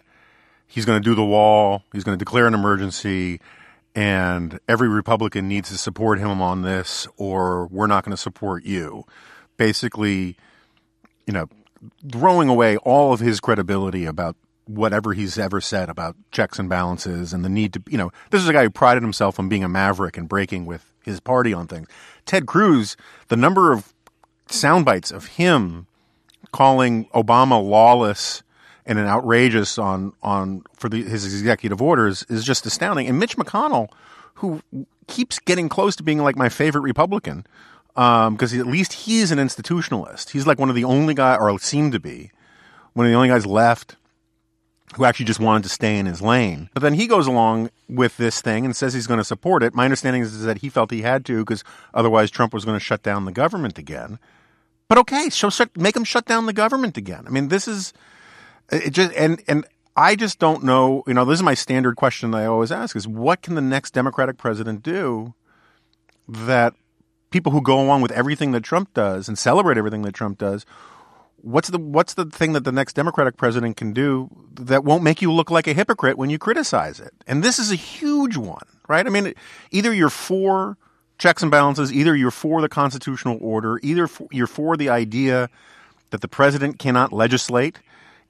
he's 0.72 0.86
going 0.86 1.02
to 1.02 1.04
do 1.04 1.14
the 1.14 1.24
wall, 1.24 1.84
he's 1.92 2.06
going 2.06 2.18
to 2.18 2.24
declare 2.24 2.48
an 2.48 2.54
emergency, 2.54 3.42
and 3.94 4.58
every 4.70 4.88
Republican 4.88 5.50
needs 5.50 5.70
to 5.70 5.78
support 5.78 6.18
him 6.18 6.42
on 6.42 6.62
this, 6.62 7.08
or 7.18 7.68
we're 7.68 7.88
not 7.88 8.06
going 8.06 8.16
to 8.16 8.22
support 8.22 8.64
you. 8.64 9.04
Basically, 9.58 10.38
you 11.28 11.34
know, 11.34 11.50
throwing 12.10 12.48
away 12.48 12.78
all 12.78 13.12
of 13.12 13.20
his 13.20 13.42
credibility 13.42 14.06
about 14.06 14.38
whatever 14.66 15.12
he's 15.12 15.38
ever 15.38 15.60
said 15.60 15.90
about 15.90 16.16
checks 16.32 16.58
and 16.58 16.70
balances 16.70 17.34
and 17.34 17.44
the 17.44 17.50
need 17.50 17.74
to, 17.74 17.84
you 17.90 17.98
know, 17.98 18.10
this 18.30 18.42
is 18.42 18.48
a 18.48 18.54
guy 18.54 18.64
who 18.64 18.70
prided 18.70 19.04
himself 19.04 19.40
on 19.40 19.50
being 19.50 19.66
a 19.66 19.70
maverick 19.70 20.18
and 20.18 20.30
breaking 20.30 20.66
with 20.66 20.94
his 21.04 21.20
party 21.20 21.54
on 21.54 21.68
things. 21.68 21.90
Ted 22.26 22.46
Cruz, 22.46 22.96
the 23.28 23.36
number 23.36 23.74
of 23.74 23.94
sound 24.48 24.86
bites 24.86 25.12
of 25.12 25.26
him 25.26 25.88
calling 26.54 27.06
Obama 27.08 27.62
lawless 27.62 28.42
and 28.86 29.00
an 29.00 29.06
outrageous 29.06 29.78
on 29.78 30.14
on 30.22 30.64
for 30.76 30.90
the, 30.90 31.04
his 31.04 31.26
executive 31.26 31.82
orders 31.82 32.26
is 32.30 32.44
just 32.44 32.66
astounding. 32.66 33.08
And 33.08 33.20
Mitch 33.20 33.38
McConnell, 33.38 33.90
who 34.36 34.62
keeps 35.08 35.40
getting 35.40 35.70
close 35.70 35.96
to 35.98 36.04
being 36.04 36.20
like 36.20 36.36
my 36.36 36.50
favorite 36.50 36.82
Republican, 36.82 37.46
because 37.94 38.54
um, 38.54 38.60
at 38.60 38.68
least 38.68 38.94
he's 38.94 39.32
an 39.32 39.40
institutionalist. 39.40 40.30
He's 40.30 40.48
like 40.48 40.60
one 40.60 40.70
of 40.70 40.76
the 40.76 40.84
only 40.84 41.14
guy, 41.14 41.36
or 41.36 41.58
seemed 41.60 41.92
to 41.94 42.00
be, 42.00 42.32
one 42.94 43.06
of 43.06 43.12
the 43.12 43.16
only 43.16 43.30
guys 43.30 43.46
left 43.46 43.96
who 44.96 45.06
actually 45.06 45.26
just 45.26 45.40
wanted 45.40 45.64
to 45.64 45.70
stay 45.70 45.98
in 45.98 46.06
his 46.06 46.22
lane. 46.22 46.70
But 46.74 46.84
then 46.84 46.96
he 46.96 47.08
goes 47.08 47.28
along 47.28 47.70
with 47.88 48.18
this 48.18 48.42
thing 48.42 48.66
and 48.66 48.76
says 48.76 48.94
he's 48.94 49.08
going 49.08 49.20
to 49.20 49.24
support 49.24 49.64
it. 49.64 49.74
My 49.74 49.86
understanding 49.86 50.22
is 50.22 50.44
that 50.44 50.58
he 50.58 50.70
felt 50.70 50.92
he 50.92 51.02
had 51.02 51.24
to 51.26 51.40
because 51.40 51.64
otherwise 51.94 52.30
Trump 52.30 52.54
was 52.54 52.66
going 52.66 52.78
to 52.78 52.84
shut 52.84 53.02
down 53.02 53.26
the 53.26 53.32
government 53.32 53.78
again. 53.78 54.20
But 54.90 54.98
okay, 54.98 55.30
so 55.30 55.50
make 55.78 55.96
him 55.96 56.04
shut 56.04 56.26
down 56.26 56.46
the 56.46 56.54
government 56.54 56.98
again. 56.98 57.24
I 57.26 57.30
mean, 57.30 57.48
this 57.48 57.68
is 57.68 57.94
it 58.72 58.92
just 58.92 59.14
and 59.14 59.42
and 59.48 59.66
I 59.96 60.16
just 60.16 60.40
don't 60.40 60.64
know. 60.64 61.04
You 61.06 61.14
know, 61.14 61.26
this 61.26 61.40
is 61.40 61.44
my 61.44 61.54
standard 61.54 61.96
question 61.96 62.34
I 62.34 62.46
always 62.46 62.72
ask: 62.72 62.96
is 62.96 63.08
what 63.08 63.42
can 63.42 63.56
the 63.56 63.62
next 63.62 63.94
Democratic 63.94 64.38
president 64.38 64.84
do 64.84 65.34
that 66.28 66.74
people 67.30 67.52
who 67.52 67.62
go 67.62 67.82
along 67.82 68.02
with 68.02 68.12
everything 68.12 68.52
that 68.52 68.64
Trump 68.64 68.94
does 68.94 69.28
and 69.28 69.38
celebrate 69.38 69.78
everything 69.78 70.04
that 70.04 70.14
Trump 70.14 70.38
does? 70.38 70.66
What's 71.38 71.70
the 71.70 71.80
what's 71.80 72.14
the 72.14 72.26
thing 72.26 72.54
that 72.54 72.64
the 72.64 72.72
next 72.72 72.94
Democratic 72.94 73.36
president 73.36 73.76
can 73.76 73.94
do 73.94 74.30
that 74.54 74.84
won't 74.84 75.04
make 75.04 75.22
you 75.22 75.32
look 75.32 75.52
like 75.52 75.68
a 75.68 75.74
hypocrite 75.74 76.18
when 76.18 76.30
you 76.30 76.38
criticize 76.38 77.00
it? 77.00 77.14
And 77.28 77.44
this 77.44 77.60
is 77.60 77.72
a 77.72 77.76
huge 77.76 78.38
one, 78.38 78.68
right? 78.88 79.06
I 79.06 79.10
mean, 79.10 79.34
either 79.72 79.94
you're 79.94 80.10
for 80.10 80.78
checks 81.18 81.42
and 81.42 81.52
balances, 81.52 81.92
either 81.92 82.16
you're 82.16 82.32
for 82.32 82.62
the 82.62 82.70
constitutional 82.70 83.38
order, 83.42 83.80
either 83.84 84.08
you're 84.32 84.48
for 84.48 84.78
the 84.78 84.90
idea 84.90 85.50
that 86.12 86.22
the 86.22 86.28
president 86.28 86.80
cannot 86.80 87.12
legislate 87.12 87.80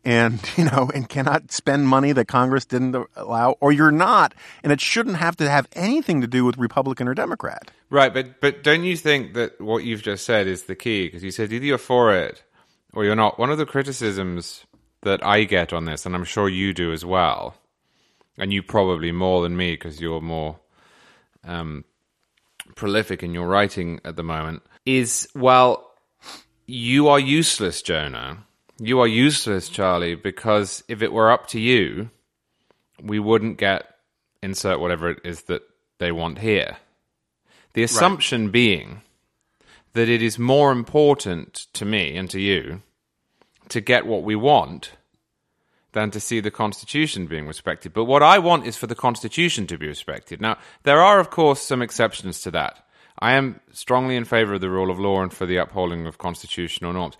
and 0.03 0.41
you 0.58 0.65
know 0.65 0.89
and 0.93 1.08
cannot 1.08 1.51
spend 1.51 1.88
money 1.88 2.12
that 2.12 2.27
Congress 2.27 2.65
didn't 2.65 2.96
allow, 3.15 3.55
or 3.60 3.72
you're 3.72 3.91
not, 3.91 4.34
and 4.63 4.72
it 4.72 4.81
shouldn't 4.81 5.17
have 5.17 5.36
to 5.38 5.50
have 5.50 5.67
anything 5.74 6.22
to 6.22 6.27
do 6.27 6.46
with 6.46 6.58
Republican 6.58 7.08
or 7.08 7.13
Democrat. 7.13 7.72
Right, 7.89 8.13
but 8.13 8.39
but 8.41 8.63
don't 8.63 8.84
you 8.84 8.98
think 8.98 9.34
that 9.34 9.60
what 9.60 9.84
you've 9.84 10.01
just 10.01 10.25
said 10.25 10.48
is 10.48 10.63
the 10.63 10.75
key? 10.75 11.05
Because 11.05 11.24
you 11.24 11.31
said 11.31 11.51
either 11.51 11.65
you're 11.65 11.77
for 11.77 12.13
it 12.13 12.43
or 12.93 13.05
you're 13.05 13.15
not. 13.15 13.39
One 13.39 13.50
of 13.50 13.58
the 13.58 13.65
criticisms 13.65 14.65
that 15.01 15.25
I 15.25 15.43
get 15.43 15.74
on 15.74 15.86
this, 15.86 16.05
and 16.05 16.15
I'm 16.15 16.25
sure 16.25 16.48
you 16.48 16.74
do 16.74 16.91
as 16.91 17.05
well, 17.05 17.55
and 18.38 18.53
you 18.53 18.62
probably 18.63 19.12
more 19.12 19.41
than 19.41 19.58
me 19.58 19.74
because 19.74 20.00
you're 20.00 20.22
more 20.22 20.60
um, 21.43 21.86
prolific 22.75 23.24
in 23.24 23.34
your 23.34 23.48
writing 23.48 24.00
at 24.05 24.15
the 24.15 24.24
moment, 24.24 24.63
is 24.86 25.27
well, 25.36 25.91
you 26.65 27.08
are 27.08 27.20
useless, 27.20 27.81
Jonah 27.81 28.46
you 28.81 29.00
are 29.00 29.07
useless, 29.07 29.69
Charlie, 29.69 30.15
because 30.15 30.83
if 30.88 31.03
it 31.03 31.13
were 31.13 31.31
up 31.31 31.47
to 31.47 31.59
you, 31.59 32.09
we 33.01 33.19
wouldn't 33.19 33.57
get 33.57 33.95
insert 34.41 34.79
whatever 34.79 35.11
it 35.11 35.19
is 35.23 35.43
that 35.43 35.61
they 36.00 36.11
want 36.11 36.39
here. 36.39 36.77
The 37.73 37.83
assumption 37.83 38.45
right. 38.45 38.51
being 38.51 39.01
that 39.93 40.09
it 40.09 40.23
is 40.23 40.39
more 40.39 40.71
important 40.71 41.67
to 41.73 41.85
me 41.85 42.17
and 42.17 42.29
to 42.31 42.39
you 42.39 42.81
to 43.69 43.81
get 43.81 44.07
what 44.07 44.23
we 44.23 44.35
want 44.35 44.93
than 45.93 46.09
to 46.11 46.19
see 46.19 46.39
the 46.39 46.50
Constitution 46.51 47.27
being 47.27 47.47
respected. 47.47 47.93
But 47.93 48.05
what 48.05 48.23
I 48.23 48.39
want 48.39 48.65
is 48.65 48.77
for 48.77 48.88
the 48.88 48.95
Constitution 48.95 49.67
to 49.67 49.77
be 49.77 49.88
respected. 49.88 50.41
Now, 50.41 50.57
there 50.83 51.01
are, 51.01 51.19
of 51.19 51.29
course, 51.29 51.61
some 51.61 51.81
exceptions 51.81 52.41
to 52.41 52.51
that. 52.51 52.83
I 53.19 53.33
am 53.33 53.59
strongly 53.71 54.15
in 54.15 54.25
favor 54.25 54.55
of 54.55 54.61
the 54.61 54.69
rule 54.69 54.89
of 54.89 55.00
law 55.00 55.21
and 55.21 55.31
for 55.31 55.45
the 55.45 55.57
upholding 55.57 56.07
of 56.07 56.17
constitutional 56.17 56.93
norms. 56.93 57.15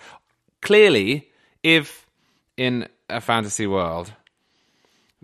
Clearly, 0.62 1.31
if 1.64 2.08
in 2.58 2.88
a 3.10 3.22
fantasy 3.22 3.68
world 3.68 4.14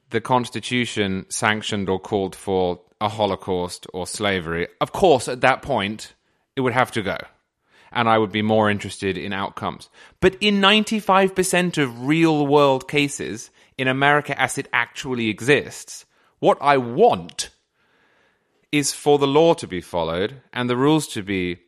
the 0.10 0.22
Constitution 0.22 1.26
sanctioned 1.30 1.90
or 1.90 2.00
called 2.00 2.36
for 2.36 2.80
a 3.02 3.10
Holocaust 3.10 3.88
or 3.94 4.08
slavery, 4.08 4.68
of 4.80 4.92
course, 4.92 5.28
at 5.28 5.42
that 5.42 5.62
point, 5.62 6.14
it 6.56 6.62
would 6.62 6.74
have 6.74 6.92
to 6.92 7.02
go. 7.02 7.18
And 7.92 8.10
I 8.10 8.18
would 8.18 8.32
be 8.32 8.42
more 8.42 8.70
interested 8.70 9.18
in 9.18 9.34
outcomes. 9.34 9.90
But 10.20 10.36
in 10.42 10.62
95% 10.62 11.78
of 11.78 12.06
real 12.06 12.46
world 12.48 12.88
cases, 12.88 13.50
in 13.78 13.88
America 13.88 14.40
as 14.40 14.58
it 14.58 14.68
actually 14.74 15.30
exists, 15.30 16.06
what 16.40 16.58
I 16.62 16.78
want 16.78 17.50
is 18.72 18.92
for 18.92 19.18
the 19.18 19.28
law 19.28 19.54
to 19.56 19.68
be 19.68 19.82
followed 19.82 20.42
and 20.52 20.70
the 20.70 20.78
rules 20.78 21.08
to 21.10 21.24
be 21.24 21.60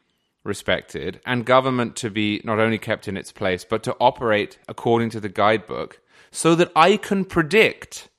respected 0.44 1.20
and 1.26 1.46
government 1.46 1.96
to 1.98 2.10
be 2.10 2.42
not 2.44 2.60
only 2.60 2.78
kept 2.78 3.08
in 3.08 3.18
its 3.18 3.32
place, 3.32 3.64
but 3.64 3.84
to 3.84 3.96
operate 4.00 4.58
according 4.68 5.10
to 5.12 5.20
the 5.20 5.30
guidebook 5.30 6.00
so 6.32 6.56
that 6.56 6.72
I 6.76 6.98
can 6.98 7.26
predict, 7.26 8.10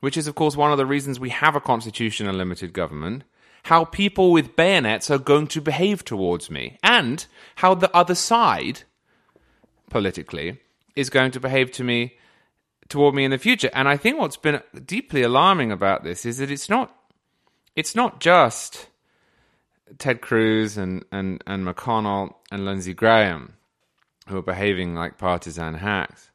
which 0.00 0.16
is, 0.16 0.26
of 0.26 0.34
course, 0.34 0.56
one 0.56 0.72
of 0.72 0.78
the 0.78 0.86
reasons 0.86 1.18
we 1.18 1.30
have 1.30 1.56
a 1.56 1.60
constitution 1.60 2.28
and 2.28 2.36
limited 2.36 2.72
government, 2.72 3.24
how 3.64 3.84
people 3.84 4.32
with 4.32 4.56
bayonets 4.56 5.10
are 5.10 5.18
going 5.18 5.46
to 5.48 5.60
behave 5.60 6.04
towards 6.04 6.50
me 6.50 6.78
and 6.82 7.26
how 7.56 7.74
the 7.74 7.94
other 7.96 8.14
side, 8.14 8.82
politically, 9.90 10.60
is 10.94 11.10
going 11.10 11.30
to 11.32 11.40
behave 11.40 11.70
to 11.72 11.84
me 11.84 12.14
toward 12.88 13.14
me 13.14 13.24
in 13.24 13.30
the 13.30 13.38
future. 13.38 13.70
And 13.72 13.88
I 13.88 13.96
think 13.96 14.18
what's 14.18 14.36
been 14.36 14.62
deeply 14.84 15.22
alarming 15.22 15.70
about 15.70 16.02
this 16.02 16.24
is 16.24 16.38
that 16.38 16.50
it's 16.50 16.68
not 16.68 16.94
it's 17.76 17.94
not 17.94 18.18
just 18.18 18.88
Ted 19.98 20.20
Cruz 20.20 20.76
and, 20.76 21.04
and, 21.10 21.42
and 21.46 21.66
McConnell 21.66 22.34
and 22.50 22.64
Lindsey 22.64 22.94
Graham, 22.94 23.54
who 24.28 24.38
are 24.38 24.42
behaving 24.42 24.94
like 24.94 25.18
partisan 25.18 25.74
hacks. 25.74 26.30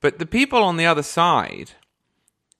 But 0.00 0.18
the 0.18 0.26
people 0.26 0.62
on 0.62 0.76
the 0.76 0.86
other 0.86 1.02
side, 1.02 1.72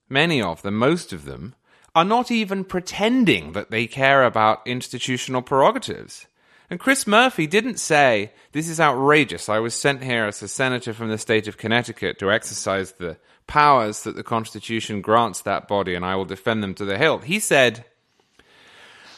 many 0.08 0.40
of 0.42 0.62
them, 0.62 0.76
most 0.76 1.12
of 1.12 1.24
them, 1.24 1.54
are 1.94 2.04
not 2.04 2.30
even 2.30 2.64
pretending 2.64 3.52
that 3.52 3.70
they 3.70 3.86
care 3.86 4.24
about 4.24 4.66
institutional 4.66 5.42
prerogatives. 5.42 6.26
And 6.68 6.78
Chris 6.78 7.06
Murphy 7.06 7.48
didn't 7.48 7.80
say, 7.80 8.32
This 8.52 8.68
is 8.68 8.78
outrageous. 8.78 9.48
I 9.48 9.58
was 9.58 9.74
sent 9.74 10.04
here 10.04 10.26
as 10.26 10.40
a 10.40 10.48
senator 10.48 10.92
from 10.92 11.08
the 11.08 11.18
state 11.18 11.48
of 11.48 11.58
Connecticut 11.58 12.18
to 12.20 12.30
exercise 12.30 12.92
the 12.92 13.16
powers 13.48 14.04
that 14.04 14.14
the 14.14 14.22
Constitution 14.22 15.00
grants 15.00 15.42
that 15.42 15.66
body, 15.66 15.96
and 15.96 16.04
I 16.04 16.14
will 16.14 16.24
defend 16.24 16.62
them 16.62 16.74
to 16.74 16.84
the 16.84 16.96
hilt. 16.96 17.24
He 17.24 17.40
said, 17.40 17.84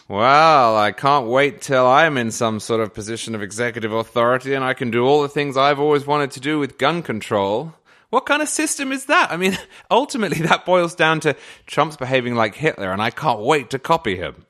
Well, 0.09 0.77
I 0.77 0.93
can't 0.93 1.27
wait 1.29 1.61
till 1.63 1.87
I'm 1.87 2.19
in 2.19 2.31
some 2.31 2.61
sort 2.61 2.81
of 2.81 2.93
position 2.93 3.35
of 3.35 3.43
executive 3.43 3.93
authority 3.93 4.53
and 4.55 4.65
I 4.65 4.75
can 4.75 4.91
do 4.91 5.05
all 5.07 5.23
the 5.23 5.29
things 5.29 5.57
I've 5.57 5.81
always 5.81 6.07
wanted 6.07 6.33
to 6.33 6.41
do 6.41 6.59
with 6.59 6.77
gun 6.79 7.03
control. 7.03 7.75
What 8.11 8.27
kind 8.27 8.43
of 8.43 8.49
system 8.49 8.93
is 8.93 9.07
that? 9.07 9.31
I 9.31 9.37
mean, 9.39 9.57
ultimately, 9.91 10.41
that 10.43 10.67
boils 10.67 10.95
down 10.95 11.21
to 11.21 11.35
Trump's 11.67 11.97
behaving 11.97 12.35
like 12.35 12.55
Hitler, 12.55 12.93
and 12.93 13.01
I 13.01 13.11
can't 13.11 13.41
wait 13.41 13.71
to 13.71 13.79
copy 13.79 14.17
him. 14.17 14.45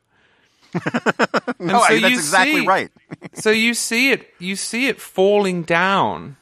no, 0.75 0.81
so 1.69 1.77
I- 1.85 2.01
that's 2.01 2.15
exactly 2.15 2.61
see- 2.63 2.67
right. 2.67 2.91
so 3.35 3.51
you 3.51 3.75
see 3.75 4.11
it 4.11 4.27
you 4.39 4.57
see 4.57 4.87
it 4.89 4.99
falling 4.99 5.65
down 5.65 6.39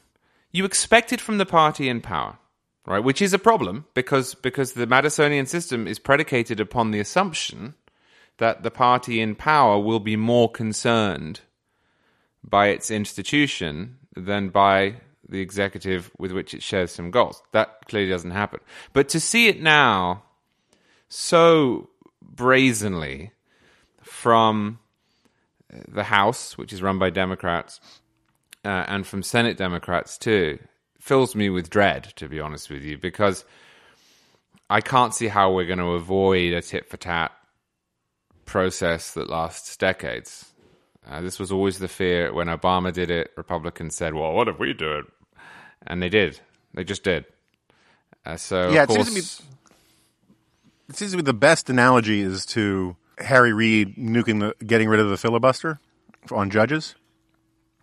you 0.53 0.65
expect 0.65 1.13
it 1.13 1.21
from 1.21 1.39
the 1.39 1.45
party 1.47 1.89
in 1.89 2.01
power 2.01 2.39
right 2.87 3.03
which 3.03 3.21
is 3.21 3.35
a 3.35 3.41
problem 3.41 3.87
because 3.93 4.37
because 4.37 4.75
the 4.75 4.87
madisonian 4.87 5.49
system 5.49 5.89
is 5.89 5.99
predicated 5.99 6.61
upon 6.61 6.93
the 6.93 7.01
assumption 7.01 7.75
that 8.41 8.63
the 8.63 8.71
party 8.71 9.21
in 9.21 9.35
power 9.35 9.79
will 9.79 10.01
be 10.01 10.17
more 10.17 10.51
concerned 10.51 11.41
by 12.43 12.69
its 12.69 12.91
institution 12.91 13.99
than 14.17 14.49
by 14.49 14.97
the 15.29 15.41
executive 15.41 16.11
with 16.19 16.33
which 16.33 16.55
it 16.55 16.63
shares 16.63 16.91
some 16.91 17.11
goals. 17.11 17.43
That 17.53 17.87
clearly 17.87 18.09
doesn't 18.09 18.31
happen. 18.31 18.61
But 18.95 19.11
to 19.11 19.21
see 19.21 19.49
it 19.49 19.61
now 19.61 20.23
so 21.11 21.91
brazenly 22.23 23.33
from 24.01 24.79
the 25.87 26.05
House, 26.05 26.57
which 26.57 26.73
is 26.73 26.81
run 26.81 26.99
by 26.99 27.11
Democrats, 27.11 27.79
uh, 28.65 28.87
and 28.89 29.07
from 29.07 29.23
Senate 29.23 29.59
Democrats 29.59 30.17
too, 30.17 30.59
fills 30.99 31.35
me 31.35 31.51
with 31.51 31.69
dread, 31.69 32.05
to 32.17 32.27
be 32.27 32.41
honest 32.41 32.71
with 32.71 32.83
you, 32.85 32.97
because 32.97 33.45
I 34.71 34.81
can't 34.81 35.15
see 35.15 35.29
how 35.29 35.53
we're 35.53 35.67
going 35.67 35.79
to 35.79 35.93
avoid 35.93 36.55
a 36.55 36.63
tit 36.63 36.89
for 36.89 36.97
tat 36.97 37.33
process 38.51 39.13
that 39.15 39.31
lasts 39.31 39.77
decades. 39.77 40.53
Uh, 41.09 41.21
this 41.21 41.39
was 41.39 41.51
always 41.53 41.79
the 41.79 41.89
fear 41.89 42.33
when 42.33 42.49
Obama 42.49 42.93
did 42.93 43.11
it. 43.11 43.31
Republicans 43.37 43.95
said, 43.95 44.13
"Well, 44.15 44.33
what 44.33 44.49
if 44.49 44.59
we 44.59 44.73
do 44.75 44.99
it?" 44.99 45.05
And 45.87 46.03
they 46.03 46.09
did. 46.09 46.41
They 46.75 46.85
just 46.85 47.03
did. 47.05 47.25
Uh, 48.27 48.37
so 48.37 48.71
Yeah, 48.71 48.83
it 48.83 48.89
course, 48.89 49.09
seems 49.09 49.37
to 49.39 49.43
me- 49.43 49.49
It 50.91 50.97
seems 50.97 51.13
to 51.13 51.17
me 51.17 51.23
the 51.23 51.33
best 51.33 51.71
analogy 51.71 52.21
is 52.21 52.45
to 52.47 52.97
Harry 53.19 53.53
Reid 53.53 53.97
nuking 53.97 54.41
the, 54.41 54.65
getting 54.65 54.89
rid 54.89 54.99
of 55.01 55.09
the 55.09 55.17
filibuster 55.17 55.79
on 56.33 56.51
judges, 56.51 56.97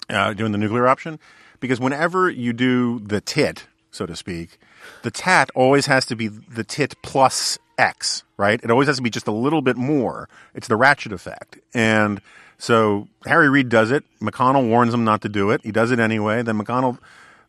uh, 0.10 0.34
doing 0.34 0.52
the 0.52 0.58
nuclear 0.58 0.88
option, 0.88 1.18
because 1.62 1.80
whenever 1.80 2.30
you 2.30 2.52
do 2.54 3.00
the 3.00 3.22
tit, 3.22 3.66
so 3.92 4.06
to 4.06 4.16
speak, 4.16 4.60
the 5.04 5.12
tat 5.12 5.50
always 5.56 5.86
has 5.88 6.06
to 6.08 6.16
be 6.16 6.28
the 6.28 6.64
tit 6.64 6.96
plus 7.02 7.58
X, 7.78 8.24
right? 8.38 8.60
It 8.64 8.72
always 8.72 8.88
has 8.88 8.98
to 8.98 9.02
be 9.02 9.10
just 9.10 9.28
a 9.28 9.32
little 9.32 9.62
bit 9.62 9.78
more. 9.78 10.30
It's 10.54 10.68
the 10.68 10.76
ratchet 10.76 11.12
effect, 11.12 11.60
and 11.74 12.22
so 12.58 13.08
Harry 13.26 13.50
Reid 13.50 13.70
does 13.70 13.92
it. 13.92 14.04
McConnell 14.20 14.68
warns 14.68 14.94
him 14.94 15.04
not 15.04 15.22
to 15.22 15.30
do 15.30 15.52
it. 15.52 15.62
He 15.64 15.72
does 15.72 15.92
it 15.92 16.00
anyway. 16.00 16.42
Then 16.42 16.60
McConnell 16.60 16.98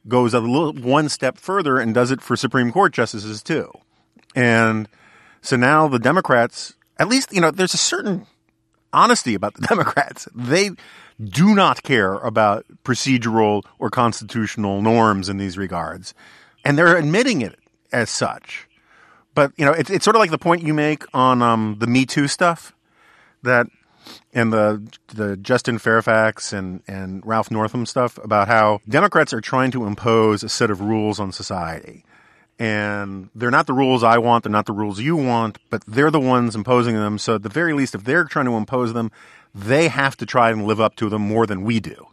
goes 0.07 0.35
a 0.35 0.41
little 0.41 0.73
one 0.75 1.09
step 1.09 1.39
further 1.39 1.79
and 1.79 1.95
does 1.95 2.11
it 2.11 2.21
for 2.21 2.37
Supreme 2.37 2.73
Court 2.73 2.93
justices 2.93 3.43
too. 3.43 3.71
And 4.35 4.89
so 5.41 5.57
now 5.57 5.89
the 5.89 5.99
Democrats, 5.99 6.75
at 6.99 7.09
least, 7.09 7.33
you 7.33 7.41
know, 7.41 7.51
there's 7.51 7.75
a 7.75 7.79
certain 7.79 8.27
honesty 8.93 9.35
about 9.35 9.55
the 9.55 9.63
Democrats. 9.69 10.29
They 10.35 10.71
do 11.23 11.55
not 11.55 11.83
care 11.83 12.15
about 12.15 12.67
procedural 12.85 13.63
or 13.79 13.91
constitutional 13.91 14.83
norms 14.83 15.29
in 15.29 15.39
these 15.39 15.59
regards. 15.59 16.15
And 16.65 16.77
they're 16.77 16.97
admitting 16.97 17.41
it 17.41 17.59
as 17.93 18.11
such. 18.11 18.68
But, 19.39 19.53
you 19.57 19.65
know, 19.65 19.71
it's, 19.71 19.89
it's 19.89 20.05
sort 20.05 20.17
of 20.17 20.19
like 20.19 20.33
the 20.33 20.37
point 20.37 20.65
you 20.65 20.75
make 20.75 21.05
on 21.15 21.43
um, 21.43 21.77
the 21.79 21.87
Me 21.87 22.05
Too 22.05 22.27
stuff 22.27 22.75
that 23.45 23.69
and 24.35 24.53
the 24.53 24.83
the 25.15 25.37
Justin 25.37 25.79
Fairfax 25.79 26.53
and, 26.53 26.83
and 26.89 27.25
Ralph 27.25 27.49
Northam 27.49 27.87
stuff 27.87 28.19
about 28.19 28.49
how 28.49 28.81
Democrats 28.89 29.33
are 29.33 29.41
trying 29.41 29.71
to 29.71 29.87
impose 29.87 30.43
a 30.43 30.49
set 30.49 30.73
of 30.73 30.81
rules 30.81 31.21
on 31.21 31.31
society. 31.31 32.05
And 32.59 33.31
they're 33.33 33.53
not 33.53 33.69
the 33.69 33.75
rules 33.75 34.03
I 34.03 34.19
want, 34.19 34.43
they're 34.43 34.51
not 34.51 34.67
the 34.67 34.73
rules 34.73 34.99
you 34.99 35.15
want, 35.15 35.59
but 35.71 35.85
they're 35.87 36.11
the 36.11 36.19
ones 36.19 36.57
imposing 36.57 36.97
them. 36.97 37.17
So 37.17 37.37
at 37.37 37.45
the 37.45 37.49
very 37.49 37.75
least, 37.75 37.95
if 37.95 38.03
they're 38.03 38.25
trying 38.25 38.47
to 38.47 38.57
impose 38.57 38.93
them, 38.93 39.13
they 39.55 39.87
have 39.87 40.17
to 40.17 40.27
try 40.27 40.51
and 40.51 40.67
live 40.67 40.81
up 40.81 40.97
to 40.97 41.09
them 41.09 41.23
more 41.23 41.47
than 41.47 41.63
we 41.63 41.79
do. 41.79 42.09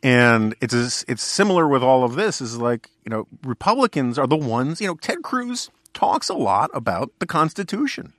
And 0.00 0.54
it's 0.60 1.04
it's 1.08 1.24
similar 1.24 1.66
with 1.66 1.82
all 1.82 2.04
of 2.04 2.14
this. 2.14 2.40
Is 2.40 2.56
like 2.56 2.88
you 3.04 3.10
know 3.10 3.26
Republicans 3.42 4.16
are 4.16 4.28
the 4.28 4.36
ones. 4.36 4.80
You 4.80 4.86
know 4.86 4.94
Ted 4.94 5.24
Cruz 5.24 5.70
talks 5.96 6.28
a 6.28 6.34
lot 6.34 6.70
about 6.74 7.10
the 7.20 7.26
Constitution, 7.26 8.12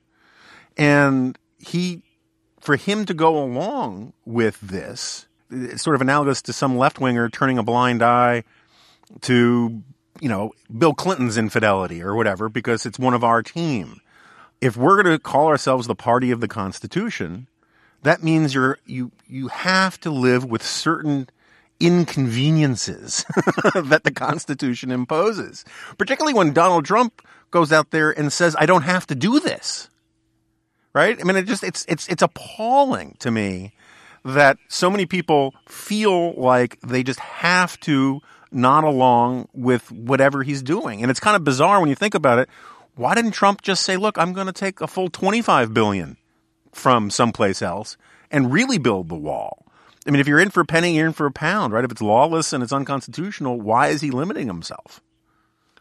and 0.76 1.38
he 1.60 2.02
for 2.60 2.76
him 2.76 3.06
to 3.06 3.13
go 3.13 3.42
along 3.42 4.13
with 4.26 4.60
this, 4.60 5.28
it's 5.52 5.84
sort 5.84 5.96
of 5.96 6.02
analogous 6.02 6.42
to 6.42 6.52
some 6.52 6.78
left 6.78 7.00
winger 7.00 7.30
turning 7.30 7.58
a 7.58 7.63
blind 7.63 8.02
eye 8.02 8.44
to, 9.22 9.84
you 10.20 10.28
know, 10.28 10.52
Bill 10.76 10.94
Clinton's 10.94 11.38
infidelity 11.38 12.02
or 12.02 12.16
whatever, 12.16 12.50
because 12.50 12.86
it's 12.86 13.00
one 13.00 13.13
of 13.13 13.24
our 13.24 13.44
team. 13.44 14.02
If 14.60 14.76
we're 14.76 15.02
going 15.02 15.16
to 15.16 15.22
call 15.22 15.48
ourselves 15.48 15.86
the 15.86 15.96
party 15.96 16.32
of 16.32 16.42
the 16.42 16.48
Constitution, 16.48 17.48
that 18.02 18.24
means 18.24 18.56
you're 18.56 18.80
you 18.86 19.12
you 19.28 19.50
have 19.50 20.00
to 20.02 20.10
live 20.10 20.44
with 20.44 20.63
certain 20.63 21.30
inconveniences 21.80 23.24
that 23.76 24.02
the 24.04 24.12
Constitution 24.12 24.90
imposes. 24.92 25.63
Particularly 25.98 26.34
when 26.34 26.54
Donald 26.54 26.86
Trump 26.86 27.22
goes 27.52 27.72
out 27.72 27.92
there 27.92 28.12
and 28.12 28.32
says, 28.32 28.56
"I 28.60 28.66
don't 28.66 28.84
have 28.84 29.08
to 29.08 29.16
do 29.16 29.40
this." 29.40 29.90
right? 30.98 31.20
I 31.22 31.24
mean, 31.24 31.36
it 31.36 31.46
just 31.46 31.64
it's 31.64 31.86
it's 31.88 32.08
it's 32.08 32.24
appalling 32.24 33.18
to 33.20 33.30
me 33.30 33.74
that 34.26 34.58
so 34.68 34.90
many 34.90 35.06
people 35.06 35.54
feel 35.68 36.34
like 36.34 36.80
they 36.82 37.04
just 37.04 37.20
have 37.20 37.80
to 37.82 38.20
nod 38.52 38.84
along 38.84 39.48
with 39.54 39.92
whatever 39.92 40.42
he's 40.42 40.64
doing, 40.64 41.04
and 41.04 41.12
it's 41.12 41.20
kind 41.20 41.36
of 41.36 41.44
bizarre 41.44 41.80
when 41.80 41.90
you 41.90 41.96
think 41.96 42.16
about 42.16 42.40
it. 42.40 42.50
Why 42.96 43.14
didn't 43.14 43.32
Trump 43.32 43.62
just 43.62 43.84
say, 43.84 43.96
"Look, 43.96 44.18
I'm 44.18 44.34
going 44.34 44.48
to 44.48 44.54
take 44.54 44.82
a 44.82 44.88
full 44.88 45.10
25 45.10 45.72
billion 45.72 46.18
from 46.74 47.12
someplace 47.12 47.62
else 47.62 47.96
and 48.32 48.52
really 48.52 48.80
build 48.80 49.08
the 49.08 49.16
wall"? 49.16 49.66
I 50.08 50.10
mean, 50.10 50.20
if 50.20 50.28
you're 50.28 50.40
in 50.40 50.50
for 50.50 50.62
a 50.62 50.66
penny, 50.66 50.96
you're 50.96 51.06
in 51.06 51.14
for 51.14 51.28
a 51.28 51.32
pound, 51.32 51.74
right? 51.74 51.84
If 51.84 51.92
it's 51.92 52.02
lawless 52.02 52.54
and 52.54 52.64
it's 52.64 52.74
unconstitutional, 52.74 53.62
why 53.62 53.90
is 53.90 54.02
he 54.02 54.10
limiting 54.10 54.48
himself? 54.48 55.00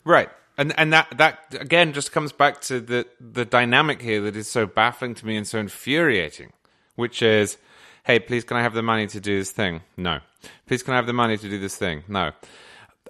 Right. 0.05 0.29
And 0.59 0.79
and 0.79 0.92
that 0.92 1.19
that 1.19 1.55
again 1.61 1.92
just 1.92 2.12
comes 2.12 2.33
back 2.33 2.61
to 2.62 2.81
the 2.81 3.07
the 3.21 3.45
dynamic 3.45 4.01
here 4.01 4.21
that 4.23 4.37
is 4.37 4.49
so 4.49 4.66
baffling 4.66 5.14
to 5.16 5.27
me 5.27 5.37
and 5.37 5.47
so 5.47 5.59
infuriating, 5.59 6.53
which 6.95 7.23
is, 7.23 7.59
hey, 8.05 8.19
please 8.19 8.45
can 8.45 8.57
I 8.57 8.62
have 8.62 8.75
the 8.75 8.83
money 8.83 9.07
to 9.09 9.21
do 9.21 9.38
this 9.38 9.51
thing? 9.51 9.83
No. 9.97 10.21
Please 10.66 10.83
can 10.83 10.95
I 10.95 10.97
have 10.97 11.07
the 11.07 11.12
money 11.12 11.37
to 11.37 11.49
do 11.49 11.59
this 11.59 11.77
thing? 11.77 12.05
No. 12.09 12.33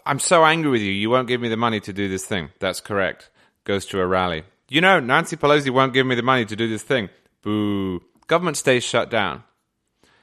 I'm 0.05 0.19
so 0.19 0.45
angry 0.45 0.71
with 0.71 0.83
you. 0.83 0.93
You 0.93 1.11
won't 1.11 1.29
give 1.29 1.41
me 1.41 1.49
the 1.49 1.57
money 1.57 1.81
to 1.81 1.93
do 1.93 2.09
this 2.09 2.25
thing. 2.25 2.51
That's 2.59 2.81
correct. 2.81 3.31
Goes 3.65 3.87
to 3.87 4.01
a 4.01 4.07
rally. 4.07 4.45
You 4.69 4.81
know, 4.81 5.01
Nancy 5.01 5.37
Pelosi 5.37 5.71
won't 5.71 5.93
give 5.93 6.07
me 6.07 6.15
the 6.15 6.23
money 6.23 6.45
to 6.45 6.57
do 6.57 6.69
this 6.69 6.83
thing. 6.83 7.09
Boo. 7.43 8.03
Government 8.27 8.57
stays 8.57 8.85
shut 8.85 9.11
down. 9.11 9.45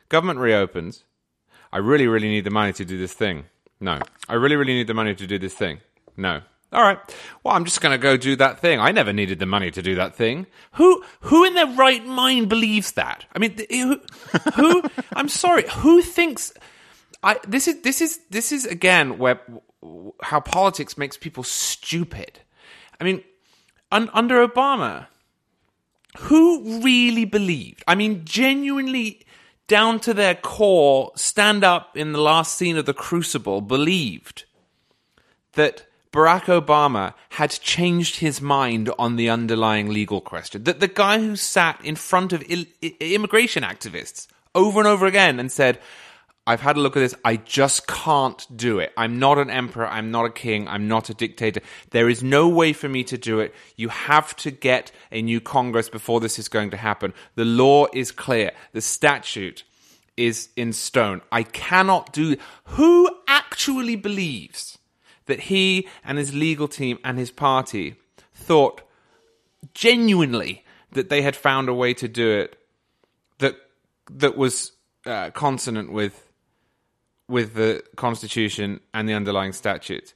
Government 0.09 0.39
reopens. 0.39 1.03
I 1.71 1.77
really, 1.77 2.07
really 2.07 2.29
need 2.29 2.43
the 2.43 2.51
money 2.51 2.73
to 2.73 2.86
do 2.86 2.97
this 2.97 3.13
thing. 3.13 3.45
No. 3.79 3.99
I 4.29 4.36
really, 4.36 4.55
really 4.55 4.73
need 4.73 4.88
the 4.88 4.93
money 4.93 5.15
to 5.15 5.27
do 5.27 5.39
this 5.39 5.53
thing. 5.53 5.79
No. 6.15 6.41
All 6.73 6.81
right. 6.81 6.97
Well, 7.43 7.55
I'm 7.55 7.65
just 7.65 7.81
going 7.81 7.91
to 7.91 8.01
go 8.01 8.17
do 8.17 8.36
that 8.38 8.59
thing. 8.59 8.79
I 8.79 8.91
never 8.91 9.13
needed 9.13 9.39
the 9.39 9.45
money 9.45 9.69
to 9.71 9.81
do 9.81 9.95
that 9.95 10.15
thing. 10.15 10.47
Who, 10.73 11.03
who 11.21 11.45
in 11.45 11.53
their 11.53 11.67
right 11.67 12.05
mind 12.05 12.49
believes 12.49 12.93
that? 12.93 13.25
I 13.36 13.39
mean, 13.39 13.55
who, 13.69 14.01
who 14.55 14.83
I'm 15.13 15.29
sorry, 15.29 15.65
who 15.69 16.01
thinks? 16.01 16.53
I 17.21 17.39
this 17.47 17.69
is 17.69 17.81
this 17.83 18.01
is 18.01 18.19
this 18.29 18.51
is 18.51 18.65
again 18.65 19.17
where 19.17 19.39
how 20.21 20.39
politics 20.39 20.97
makes 20.97 21.15
people 21.15 21.43
stupid. 21.43 22.39
I 22.99 23.03
mean, 23.03 23.23
un, 23.91 24.09
under 24.13 24.45
Obama, 24.45 25.07
who 26.17 26.81
really 26.81 27.25
believed? 27.25 27.83
I 27.88 27.95
mean, 27.95 28.25
genuinely 28.25 29.21
down 29.67 29.99
to 30.01 30.13
their 30.13 30.36
core, 30.36 31.12
stand 31.15 31.63
up 31.63 31.95
in 31.95 32.12
the 32.12 32.21
last 32.21 32.55
scene 32.55 32.77
of 32.77 32.86
The 32.86 32.93
Crucible, 32.93 33.62
believed 33.62 34.43
that 35.53 35.86
Barack 36.13 36.43
Obama 36.43 37.15
had 37.30 37.49
changed 37.49 38.17
his 38.17 38.39
mind 38.39 38.91
on 38.99 39.15
the 39.15 39.30
underlying 39.32 39.89
legal 39.89 40.21
question. 40.21 40.63
That 40.63 40.80
the 40.80 40.88
guy 40.88 41.19
who 41.19 41.36
sat 41.36 41.84
in 41.84 41.95
front 41.95 42.32
of 42.34 42.43
il- 42.47 42.65
i- 42.84 42.95
immigration 42.99 43.63
activists 43.63 44.28
over 44.54 44.80
and 44.80 44.88
over 44.88 45.08
again 45.08 45.39
and 45.39 45.52
said, 45.52 45.80
I've 46.45 46.62
had 46.62 46.78
a 46.78 46.82
look 46.82 46.95
at 46.95 46.99
this. 46.99 47.15
I 47.26 47.38
just 47.38 47.88
can't 47.88 48.45
do 48.56 48.78
it. 48.78 48.93
I'm 48.95 49.17
not 49.17 49.39
an 49.39 49.49
emperor. 49.49 49.88
I'm 49.88 50.12
not 50.12 50.26
a 50.26 50.30
king. 50.30 50.67
I'm 50.67 50.88
not 50.88 51.10
a 51.10 51.13
dictator. 51.15 51.62
There 51.89 52.10
is 52.10 52.21
no 52.21 52.47
way 52.47 52.73
for 52.73 52.88
me 52.88 53.04
to 53.06 53.17
do 53.17 53.39
it. 53.39 53.56
You 53.76 53.89
have 53.89 54.36
to 54.38 54.52
get 54.52 54.91
a 55.12 55.21
new 55.21 55.41
Congress 55.41 55.89
before 55.89 56.19
this 56.19 56.38
is 56.38 56.47
going 56.47 56.69
to 56.71 56.78
happen. 56.78 57.13
The 57.36 57.45
law 57.45 57.88
is 57.91 58.12
clear. 58.12 58.52
The 58.73 58.82
statute 58.82 59.63
is 60.15 60.49
in 60.56 60.73
stone. 60.73 61.21
I 61.32 61.41
cannot 61.41 62.13
do. 62.13 62.36
Who 62.65 63.10
actually 63.28 63.95
believes 63.95 64.78
that 65.25 65.41
he 65.41 65.88
and 66.03 66.17
his 66.17 66.33
legal 66.33 66.67
team 66.67 66.99
and 67.03 67.17
his 67.17 67.31
party 67.31 67.95
thought 68.33 68.81
genuinely 69.73 70.63
that 70.91 71.09
they 71.09 71.21
had 71.21 71.36
found 71.36 71.69
a 71.69 71.73
way 71.73 71.93
to 71.93 72.07
do 72.07 72.29
it 72.31 72.57
that 73.39 73.55
that 74.09 74.38
was 74.38 74.73
uh, 75.05 75.29
consonant 75.31 75.91
with 75.91 76.29
with 77.27 77.53
the 77.53 77.83
Constitution 77.95 78.79
and 78.93 79.07
the 79.07 79.13
underlying 79.13 79.53
statutes? 79.53 80.13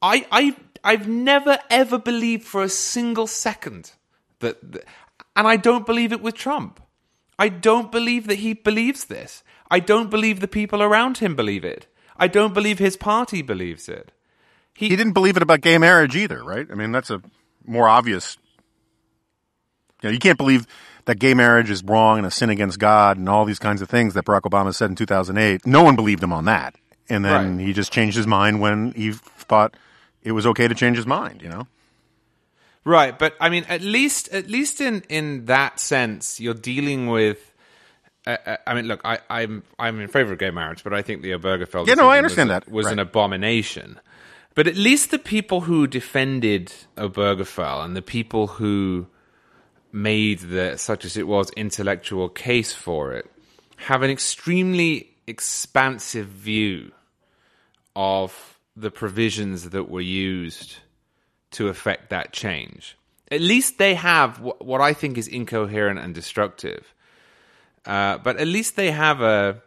I 0.00 0.26
I 0.30 0.56
I've 0.84 1.08
never 1.08 1.58
ever 1.70 1.98
believed 1.98 2.44
for 2.44 2.62
a 2.62 2.68
single 2.68 3.26
second 3.26 3.92
that, 4.40 4.72
that 4.72 4.84
and 5.34 5.46
I 5.46 5.56
don't 5.56 5.86
believe 5.86 6.12
it 6.12 6.20
with 6.20 6.34
Trump. 6.34 6.80
I 7.38 7.48
don't 7.48 7.90
believe 7.90 8.26
that 8.26 8.36
he 8.36 8.52
believes 8.52 9.06
this. 9.06 9.42
I 9.70 9.80
don't 9.80 10.10
believe 10.10 10.40
the 10.40 10.48
people 10.48 10.82
around 10.82 11.18
him 11.18 11.34
believe 11.34 11.64
it. 11.64 11.86
I 12.22 12.28
don't 12.28 12.54
believe 12.54 12.78
his 12.78 12.96
party 12.96 13.42
believes 13.42 13.88
it. 13.88 14.12
He, 14.76 14.90
he 14.90 14.94
didn't 14.94 15.12
believe 15.12 15.36
it 15.36 15.42
about 15.42 15.60
gay 15.60 15.76
marriage 15.76 16.14
either, 16.14 16.44
right? 16.44 16.64
I 16.70 16.74
mean, 16.76 16.92
that's 16.92 17.10
a 17.10 17.20
more 17.66 17.88
obvious. 17.88 18.38
You, 20.02 20.08
know, 20.08 20.12
you 20.12 20.20
can't 20.20 20.38
believe 20.38 20.68
that 21.06 21.18
gay 21.18 21.34
marriage 21.34 21.68
is 21.68 21.82
wrong 21.82 22.18
and 22.18 22.26
a 22.26 22.30
sin 22.30 22.48
against 22.48 22.78
God 22.78 23.16
and 23.16 23.28
all 23.28 23.44
these 23.44 23.58
kinds 23.58 23.82
of 23.82 23.90
things 23.90 24.14
that 24.14 24.24
Barack 24.24 24.42
Obama 24.42 24.72
said 24.72 24.88
in 24.88 24.94
2008. 24.94 25.66
No 25.66 25.82
one 25.82 25.96
believed 25.96 26.22
him 26.22 26.32
on 26.32 26.44
that. 26.44 26.76
And 27.08 27.24
then 27.24 27.56
right. 27.56 27.66
he 27.66 27.72
just 27.72 27.92
changed 27.92 28.16
his 28.16 28.28
mind 28.28 28.60
when 28.60 28.92
he 28.92 29.10
thought 29.10 29.76
it 30.22 30.30
was 30.30 30.46
okay 30.46 30.68
to 30.68 30.76
change 30.76 30.98
his 30.98 31.06
mind, 31.08 31.42
you 31.42 31.48
know? 31.48 31.66
Right, 32.84 33.18
but 33.18 33.34
I 33.40 33.48
mean, 33.48 33.64
at 33.68 33.82
least 33.82 34.28
at 34.28 34.48
least 34.48 34.80
in 34.80 35.02
in 35.08 35.46
that 35.46 35.80
sense, 35.80 36.38
you're 36.38 36.54
dealing 36.54 37.08
with. 37.08 37.51
Uh, 38.26 38.36
uh 38.46 38.56
I 38.66 38.74
mean, 38.74 38.86
look, 38.86 39.00
I, 39.04 39.18
I'm 39.28 39.62
I'm 39.78 40.00
in 40.00 40.08
favor 40.08 40.32
of 40.32 40.38
gay 40.38 40.50
marriage, 40.50 40.84
but 40.84 40.92
I 40.92 41.02
think 41.02 41.22
the 41.22 41.32
Obergefell. 41.32 41.86
Yeah, 41.86 41.94
no, 41.94 42.08
I 42.08 42.18
understand 42.18 42.50
was, 42.50 42.54
that 42.54 42.70
was 42.70 42.86
right. 42.86 42.92
an 42.92 42.98
abomination. 42.98 44.00
But 44.54 44.66
at 44.66 44.76
least 44.76 45.10
the 45.10 45.18
people 45.18 45.62
who 45.62 45.86
defended 45.86 46.72
Obergefell 46.96 47.84
and 47.84 47.96
the 47.96 48.02
people 48.02 48.46
who 48.46 49.06
made 49.92 50.40
the 50.40 50.76
such 50.76 51.04
as 51.04 51.16
it 51.16 51.26
was 51.26 51.50
intellectual 51.50 52.28
case 52.28 52.72
for 52.72 53.12
it 53.12 53.30
have 53.76 54.02
an 54.02 54.10
extremely 54.10 55.10
expansive 55.26 56.26
view 56.26 56.92
of 57.94 58.58
the 58.76 58.90
provisions 58.90 59.70
that 59.70 59.90
were 59.90 60.00
used 60.00 60.76
to 61.50 61.68
affect 61.68 62.10
that 62.10 62.32
change. 62.32 62.96
At 63.30 63.40
least 63.40 63.78
they 63.78 63.94
have 63.94 64.40
what 64.40 64.80
I 64.80 64.92
think 64.92 65.18
is 65.18 65.28
incoherent 65.28 65.98
and 65.98 66.14
destructive. 66.14 66.94
Uh, 67.84 68.18
but 68.18 68.36
at 68.36 68.46
least 68.46 68.76
they 68.76 68.90
have 68.90 69.20
a, 69.20 69.60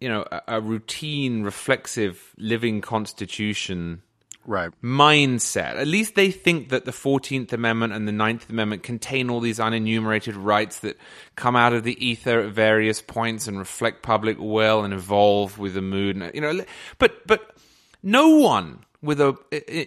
you 0.00 0.08
know, 0.08 0.24
a, 0.30 0.42
a 0.48 0.60
routine, 0.60 1.42
reflexive, 1.42 2.34
living 2.38 2.80
constitution 2.80 4.02
right. 4.48 4.70
mindset. 4.82 5.76
At 5.76 5.86
least 5.86 6.14
they 6.14 6.30
think 6.30 6.70
that 6.70 6.84
the 6.84 6.90
14th 6.90 7.52
Amendment 7.52 7.92
and 7.92 8.08
the 8.08 8.12
9th 8.12 8.48
Amendment 8.48 8.82
contain 8.82 9.30
all 9.30 9.40
these 9.40 9.58
unenumerated 9.58 10.34
rights 10.36 10.80
that 10.80 10.96
come 11.36 11.54
out 11.54 11.72
of 11.72 11.84
the 11.84 12.04
ether 12.04 12.40
at 12.40 12.52
various 12.52 13.02
points 13.02 13.46
and 13.46 13.58
reflect 13.58 14.02
public 14.02 14.38
will 14.38 14.82
and 14.82 14.94
evolve 14.94 15.58
with 15.58 15.74
the 15.74 15.82
mood. 15.82 16.16
And, 16.16 16.34
You 16.34 16.40
know, 16.40 16.64
but 16.98 17.26
but 17.26 17.56
no 18.02 18.30
one 18.30 18.84
with 19.02 19.20
a 19.20 19.36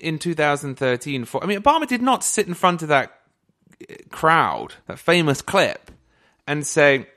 in 0.08 0.19
2013 0.19 1.25
for 1.25 1.43
I 1.43 1.47
mean 1.47 1.60
Obama 1.60 1.88
did 1.88 2.01
not 2.01 2.23
sit 2.23 2.47
in 2.47 2.54
front 2.54 2.82
of 2.82 2.88
that 2.89 3.19
crowd, 4.10 4.75
that 4.88 4.99
famous 4.99 5.41
clip 5.41 5.91
and 6.47 6.65
say, 6.65 7.08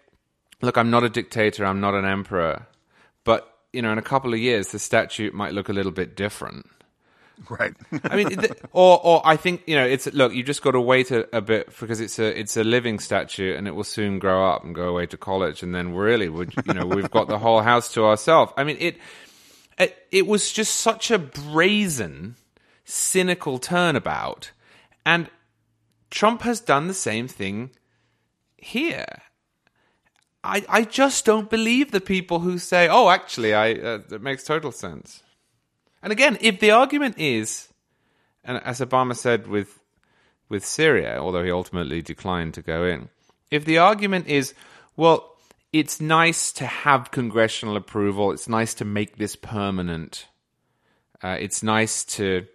"Look, 0.62 0.76
I'm 0.76 0.90
not 0.90 1.04
a 1.04 1.08
dictator, 1.08 1.64
I'm 1.64 1.80
not 1.80 1.94
an 1.94 2.04
emperor." 2.04 2.66
But, 3.24 3.58
you 3.72 3.82
know, 3.82 3.92
in 3.92 3.98
a 3.98 4.02
couple 4.02 4.32
of 4.32 4.40
years 4.40 4.68
the 4.68 4.78
statute 4.78 5.34
might 5.34 5.52
look 5.52 5.68
a 5.68 5.72
little 5.72 5.92
bit 5.92 6.16
different. 6.16 6.66
Right. 7.50 7.74
I 8.04 8.14
mean, 8.14 8.38
or 8.72 9.00
or 9.04 9.20
I 9.24 9.36
think 9.36 9.64
you 9.66 9.74
know, 9.74 9.84
it's 9.84 10.06
look. 10.14 10.32
You 10.32 10.44
just 10.44 10.62
got 10.62 10.70
to 10.70 10.80
wait 10.80 11.10
a, 11.10 11.36
a, 11.36 11.40
bit 11.40 11.66
because 11.80 12.00
it's 12.00 12.20
a 12.20 12.38
it's 12.38 12.56
a 12.56 12.62
living 12.62 13.00
statue, 13.00 13.56
and 13.56 13.66
it 13.66 13.72
will 13.72 13.82
soon 13.82 14.20
grow 14.20 14.48
up 14.48 14.62
and 14.62 14.72
go 14.72 14.88
away 14.88 15.06
to 15.06 15.16
college, 15.16 15.60
and 15.60 15.74
then 15.74 15.94
really, 15.94 16.28
would 16.28 16.54
you 16.64 16.74
know, 16.74 16.86
we've 16.86 17.10
got 17.10 17.26
the 17.26 17.40
whole 17.40 17.60
house 17.60 17.92
to 17.94 18.04
ourselves. 18.04 18.52
I 18.56 18.62
mean, 18.62 18.76
it 18.78 18.98
it, 19.78 20.06
it 20.12 20.26
was 20.26 20.52
just 20.52 20.76
such 20.76 21.10
a 21.10 21.18
brazen, 21.18 22.36
cynical 22.84 23.58
turnabout. 23.58 24.52
And 25.04 25.28
Trump 26.10 26.42
has 26.42 26.60
done 26.60 26.86
the 26.86 26.94
same 26.94 27.28
thing 27.28 27.70
here. 28.56 29.22
I, 30.44 30.64
I 30.68 30.82
just 30.82 31.24
don't 31.24 31.48
believe 31.48 31.90
the 31.90 32.00
people 32.00 32.40
who 32.40 32.58
say, 32.58 32.86
oh, 32.88 33.08
actually, 33.08 33.54
I, 33.54 33.72
uh, 33.72 34.00
it 34.10 34.20
makes 34.22 34.44
total 34.44 34.72
sense. 34.72 35.22
And 36.02 36.12
again, 36.12 36.36
if 36.40 36.60
the 36.60 36.70
argument 36.70 37.18
is, 37.18 37.68
and 38.44 38.60
as 38.62 38.80
Obama 38.80 39.16
said 39.16 39.46
with, 39.46 39.80
with 40.50 40.64
Syria, 40.64 41.18
although 41.18 41.42
he 41.42 41.50
ultimately 41.50 42.02
declined 42.02 42.52
to 42.54 42.62
go 42.62 42.84
in, 42.84 43.08
if 43.50 43.64
the 43.64 43.78
argument 43.78 44.26
is, 44.26 44.52
well, 44.96 45.34
it's 45.72 46.00
nice 46.00 46.52
to 46.52 46.66
have 46.66 47.10
congressional 47.10 47.76
approval. 47.76 48.30
It's 48.30 48.48
nice 48.48 48.74
to 48.74 48.84
make 48.84 49.16
this 49.16 49.34
permanent. 49.34 50.28
Uh, 51.22 51.36
it's 51.40 51.62
nice 51.62 52.04
to 52.04 52.46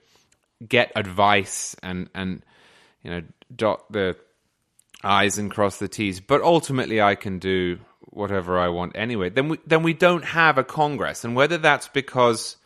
get 0.67 0.91
advice 0.95 1.75
and 1.82 2.10
and 2.13 2.43
you 3.04 3.10
know 3.10 3.21
dot 3.56 3.91
the 3.91 4.15
i's 5.03 5.38
and 5.38 5.51
cross 5.51 5.77
the 5.77 5.88
t's. 5.88 6.19
But 6.19 6.41
ultimately, 6.41 7.01
I 7.01 7.15
can 7.15 7.39
do 7.39 7.79
whatever 8.01 8.59
I 8.59 8.69
want 8.69 8.93
anyway. 8.95 9.29
Then 9.29 9.49
we 9.49 9.59
then 9.65 9.83
we 9.83 9.93
don't 9.93 10.25
have 10.25 10.57
a 10.57 10.63
Congress, 10.63 11.23
and 11.23 11.35
whether 11.35 11.57
that's 11.57 11.88
because 11.88 12.57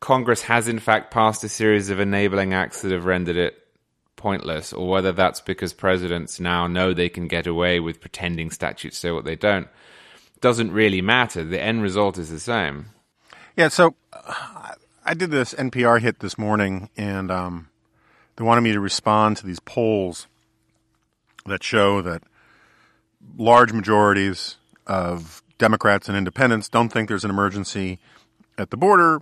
Congress 0.00 0.42
has 0.42 0.68
in 0.68 0.78
fact 0.78 1.10
passed 1.10 1.44
a 1.44 1.48
series 1.48 1.90
of 1.90 2.00
enabling 2.00 2.54
acts 2.54 2.82
that 2.82 2.92
have 2.92 3.04
rendered 3.04 3.36
it 3.36 3.62
pointless, 4.16 4.72
or 4.72 4.88
whether 4.88 5.12
that's 5.12 5.40
because 5.40 5.72
presidents 5.72 6.40
now 6.40 6.66
know 6.66 6.92
they 6.92 7.08
can 7.08 7.28
get 7.28 7.46
away 7.46 7.80
with 7.80 8.00
pretending 8.00 8.50
statutes 8.50 8.98
say 8.98 9.10
what 9.10 9.24
they 9.24 9.36
don't 9.36 9.68
doesn't 10.40 10.72
really 10.72 11.00
matter. 11.00 11.44
The 11.44 11.60
end 11.60 11.82
result 11.82 12.18
is 12.18 12.30
the 12.30 12.40
same. 12.40 12.86
Yeah, 13.56 13.68
so 13.68 13.94
I 15.04 15.14
did 15.14 15.30
this 15.30 15.54
NPR 15.54 16.00
hit 16.00 16.20
this 16.20 16.36
morning, 16.36 16.90
and 16.96 17.30
um, 17.30 17.68
they 18.36 18.44
wanted 18.44 18.60
me 18.60 18.72
to 18.72 18.80
respond 18.80 19.38
to 19.38 19.46
these 19.46 19.60
polls 19.60 20.26
that 21.46 21.62
show 21.62 22.02
that 22.02 22.22
large 23.36 23.72
majorities 23.72 24.56
of 24.86 25.42
Democrats 25.58 26.08
and 26.08 26.16
independents 26.16 26.68
don't 26.68 26.90
think 26.90 27.08
there's 27.08 27.24
an 27.24 27.30
emergency 27.30 27.98
at 28.58 28.70
the 28.70 28.76
border. 28.76 29.20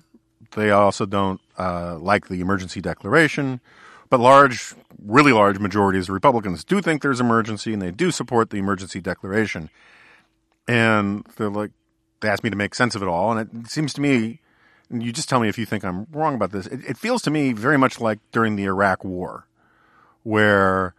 They 0.52 0.70
also 0.70 1.06
don't 1.06 1.40
uh, 1.58 1.98
like 1.98 2.28
the 2.28 2.40
emergency 2.40 2.80
declaration. 2.80 3.60
But 4.10 4.20
large, 4.20 4.74
really 5.04 5.32
large 5.32 5.58
majorities 5.58 6.08
of 6.08 6.14
Republicans 6.14 6.62
do 6.64 6.80
think 6.80 7.02
there's 7.02 7.20
emergency 7.20 7.72
and 7.72 7.80
they 7.80 7.90
do 7.90 8.10
support 8.10 8.50
the 8.50 8.58
emergency 8.58 9.00
declaration 9.00 9.70
and 10.66 11.26
they're 11.36 11.50
like, 11.50 11.70
they 12.20 12.28
asked 12.28 12.44
me 12.44 12.50
to 12.50 12.56
make 12.56 12.74
sense 12.74 12.94
of 12.94 13.02
it 13.02 13.08
all, 13.08 13.36
and 13.36 13.64
it 13.64 13.70
seems 13.70 13.92
to 13.94 14.00
me, 14.00 14.40
you 14.90 15.12
just 15.12 15.28
tell 15.28 15.40
me 15.40 15.48
if 15.48 15.58
you 15.58 15.66
think 15.66 15.84
I'm 15.84 16.06
wrong 16.10 16.34
about 16.34 16.52
this. 16.52 16.66
It, 16.66 16.80
it 16.88 16.96
feels 16.96 17.22
to 17.22 17.30
me 17.30 17.52
very 17.52 17.76
much 17.76 18.00
like 18.00 18.18
during 18.32 18.56
the 18.56 18.64
Iraq 18.64 19.04
War, 19.04 19.46
where 20.22 20.94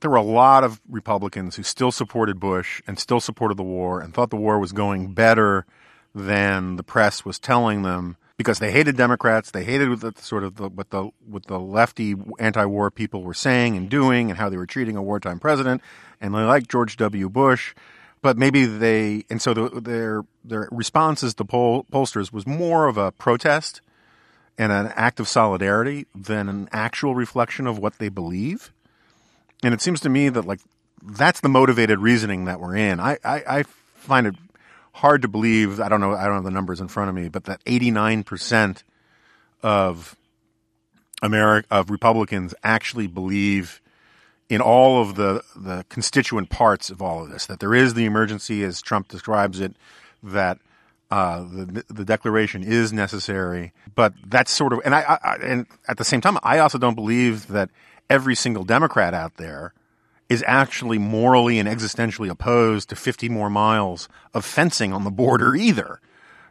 there 0.00 0.10
were 0.10 0.16
a 0.16 0.22
lot 0.22 0.64
of 0.64 0.80
Republicans 0.88 1.56
who 1.56 1.62
still 1.62 1.92
supported 1.92 2.40
Bush 2.40 2.82
and 2.86 2.98
still 2.98 3.20
supported 3.20 3.56
the 3.56 3.64
war 3.64 4.00
and 4.00 4.12
thought 4.14 4.30
the 4.30 4.36
war 4.36 4.58
was 4.58 4.72
going 4.72 5.12
better 5.14 5.66
than 6.14 6.76
the 6.76 6.82
press 6.82 7.24
was 7.24 7.38
telling 7.38 7.82
them 7.82 8.16
because 8.36 8.60
they 8.60 8.70
hated 8.70 8.96
Democrats, 8.96 9.50
they 9.50 9.64
hated 9.64 10.00
the, 10.00 10.12
sort 10.16 10.44
of 10.44 10.56
the, 10.56 10.68
what 10.68 10.90
the 10.90 11.10
what 11.26 11.46
the 11.46 11.58
lefty 11.58 12.14
anti-war 12.38 12.90
people 12.90 13.22
were 13.22 13.34
saying 13.34 13.76
and 13.76 13.88
doing 13.88 14.30
and 14.30 14.38
how 14.38 14.48
they 14.48 14.56
were 14.56 14.66
treating 14.66 14.96
a 14.96 15.02
wartime 15.02 15.40
president, 15.40 15.82
and 16.20 16.34
they 16.34 16.38
liked 16.38 16.70
George 16.70 16.96
W. 16.96 17.28
Bush 17.28 17.74
but 18.22 18.36
maybe 18.36 18.64
they 18.64 19.24
and 19.30 19.40
so 19.40 19.54
the, 19.54 19.80
their 19.80 20.24
their 20.44 20.68
responses 20.70 21.34
to 21.34 21.44
poll, 21.44 21.84
pollsters 21.92 22.32
was 22.32 22.46
more 22.46 22.86
of 22.86 22.96
a 22.96 23.12
protest 23.12 23.80
and 24.56 24.72
an 24.72 24.92
act 24.96 25.20
of 25.20 25.28
solidarity 25.28 26.06
than 26.14 26.48
an 26.48 26.68
actual 26.72 27.14
reflection 27.14 27.66
of 27.66 27.78
what 27.78 27.98
they 27.98 28.08
believe. 28.08 28.72
And 29.62 29.74
it 29.74 29.80
seems 29.80 30.00
to 30.00 30.08
me 30.08 30.28
that 30.28 30.44
like 30.44 30.60
that's 31.02 31.40
the 31.40 31.48
motivated 31.48 31.98
reasoning 32.00 32.44
that 32.46 32.60
we're 32.60 32.76
in. 32.76 33.00
I, 33.00 33.18
I, 33.24 33.42
I 33.46 33.62
find 33.94 34.26
it 34.26 34.34
hard 34.92 35.22
to 35.22 35.28
believe. 35.28 35.80
I 35.80 35.88
don't 35.88 36.00
know. 36.00 36.14
I 36.14 36.24
don't 36.26 36.36
have 36.36 36.44
the 36.44 36.50
numbers 36.50 36.80
in 36.80 36.88
front 36.88 37.08
of 37.08 37.14
me, 37.14 37.28
but 37.28 37.44
that 37.44 37.60
eighty 37.66 37.90
nine 37.90 38.24
percent 38.24 38.84
of 39.62 40.16
America 41.22 41.66
of 41.70 41.90
Republicans 41.90 42.54
actually 42.62 43.06
believe 43.06 43.80
in 44.48 44.60
all 44.60 45.02
of 45.02 45.14
the, 45.16 45.42
the 45.54 45.84
constituent 45.90 46.48
parts 46.48 46.88
of 46.88 47.02
all 47.02 47.22
of 47.22 47.30
this, 47.30 47.44
that 47.46 47.60
there 47.60 47.74
is 47.74 47.94
the 47.94 48.06
emergency 48.06 48.64
as 48.64 48.80
Trump 48.80 49.08
describes 49.08 49.60
it, 49.60 49.76
that 50.22 50.58
uh, 51.10 51.40
the 51.40 51.84
the 51.88 52.04
declaration 52.04 52.62
is 52.62 52.92
necessary, 52.92 53.72
but 53.94 54.14
that's 54.26 54.50
sort 54.50 54.72
of 54.72 54.80
and 54.84 54.94
I, 54.94 55.18
I, 55.22 55.34
and 55.42 55.66
at 55.86 55.96
the 55.96 56.04
same 56.04 56.20
time, 56.20 56.38
I 56.42 56.58
also 56.58 56.78
don't 56.78 56.94
believe 56.94 57.48
that 57.48 57.70
every 58.10 58.34
single 58.34 58.64
Democrat 58.64 59.14
out 59.14 59.36
there 59.36 59.72
is 60.28 60.44
actually 60.46 60.98
morally 60.98 61.58
and 61.58 61.68
existentially 61.68 62.28
opposed 62.28 62.88
to 62.90 62.96
50 62.96 63.28
more 63.28 63.48
miles 63.48 64.08
of 64.34 64.44
fencing 64.44 64.92
on 64.92 65.04
the 65.04 65.10
border 65.10 65.54
either, 65.56 66.00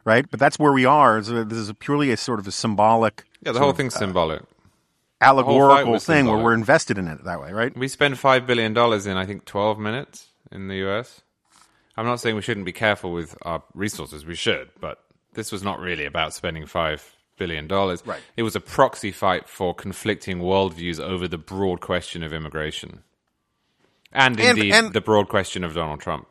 right? 0.03 0.29
But 0.29 0.39
that's 0.39 0.57
where 0.57 0.71
we 0.73 0.85
are. 0.85 1.21
This 1.21 1.57
is 1.57 1.71
purely 1.79 2.11
a 2.11 2.17
sort 2.17 2.39
of 2.39 2.47
a 2.47 2.51
symbolic, 2.51 3.23
Yeah, 3.45 3.51
the 3.51 3.59
whole 3.59 3.73
thing's 3.73 3.95
uh, 3.95 3.99
symbolic. 3.99 4.41
allegorical 5.21 5.99
thing 5.99 6.25
where 6.25 6.37
we're 6.43 6.53
invested 6.53 6.97
in 6.97 7.07
it 7.07 7.23
that 7.23 7.41
way, 7.41 7.51
right? 7.51 7.75
We 7.77 7.87
spend 7.87 8.17
five 8.17 8.45
billion 8.47 8.73
dollars 8.73 9.05
in 9.07 9.17
I 9.17 9.25
think 9.25 9.45
twelve 9.45 9.79
minutes 9.79 10.27
in 10.51 10.67
the 10.67 10.75
US. 10.87 11.21
I'm 11.95 12.05
not 12.05 12.19
saying 12.19 12.35
we 12.35 12.41
shouldn't 12.43 12.65
be 12.65 12.73
careful 12.73 13.11
with 13.11 13.35
our 13.41 13.63
resources. 13.73 14.25
We 14.25 14.35
should, 14.35 14.69
but 14.79 15.03
this 15.33 15.51
was 15.51 15.63
not 15.63 15.79
really 15.79 16.05
about 16.05 16.33
spending 16.33 16.65
five 16.67 17.15
billion 17.37 17.67
dollars. 17.67 18.03
Right. 18.05 18.21
It 18.35 18.43
was 18.43 18.55
a 18.55 18.59
proxy 18.59 19.11
fight 19.11 19.47
for 19.47 19.73
conflicting 19.73 20.39
worldviews 20.39 20.99
over 20.99 21.27
the 21.27 21.37
broad 21.37 21.79
question 21.81 22.23
of 22.23 22.33
immigration, 22.33 23.03
and 24.11 24.39
And- 24.39 24.57
indeed 24.57 24.73
and- 24.73 24.93
the 24.93 25.01
broad 25.01 25.29
question 25.29 25.63
of 25.63 25.73
Donald 25.73 26.01
Trump. 26.01 26.27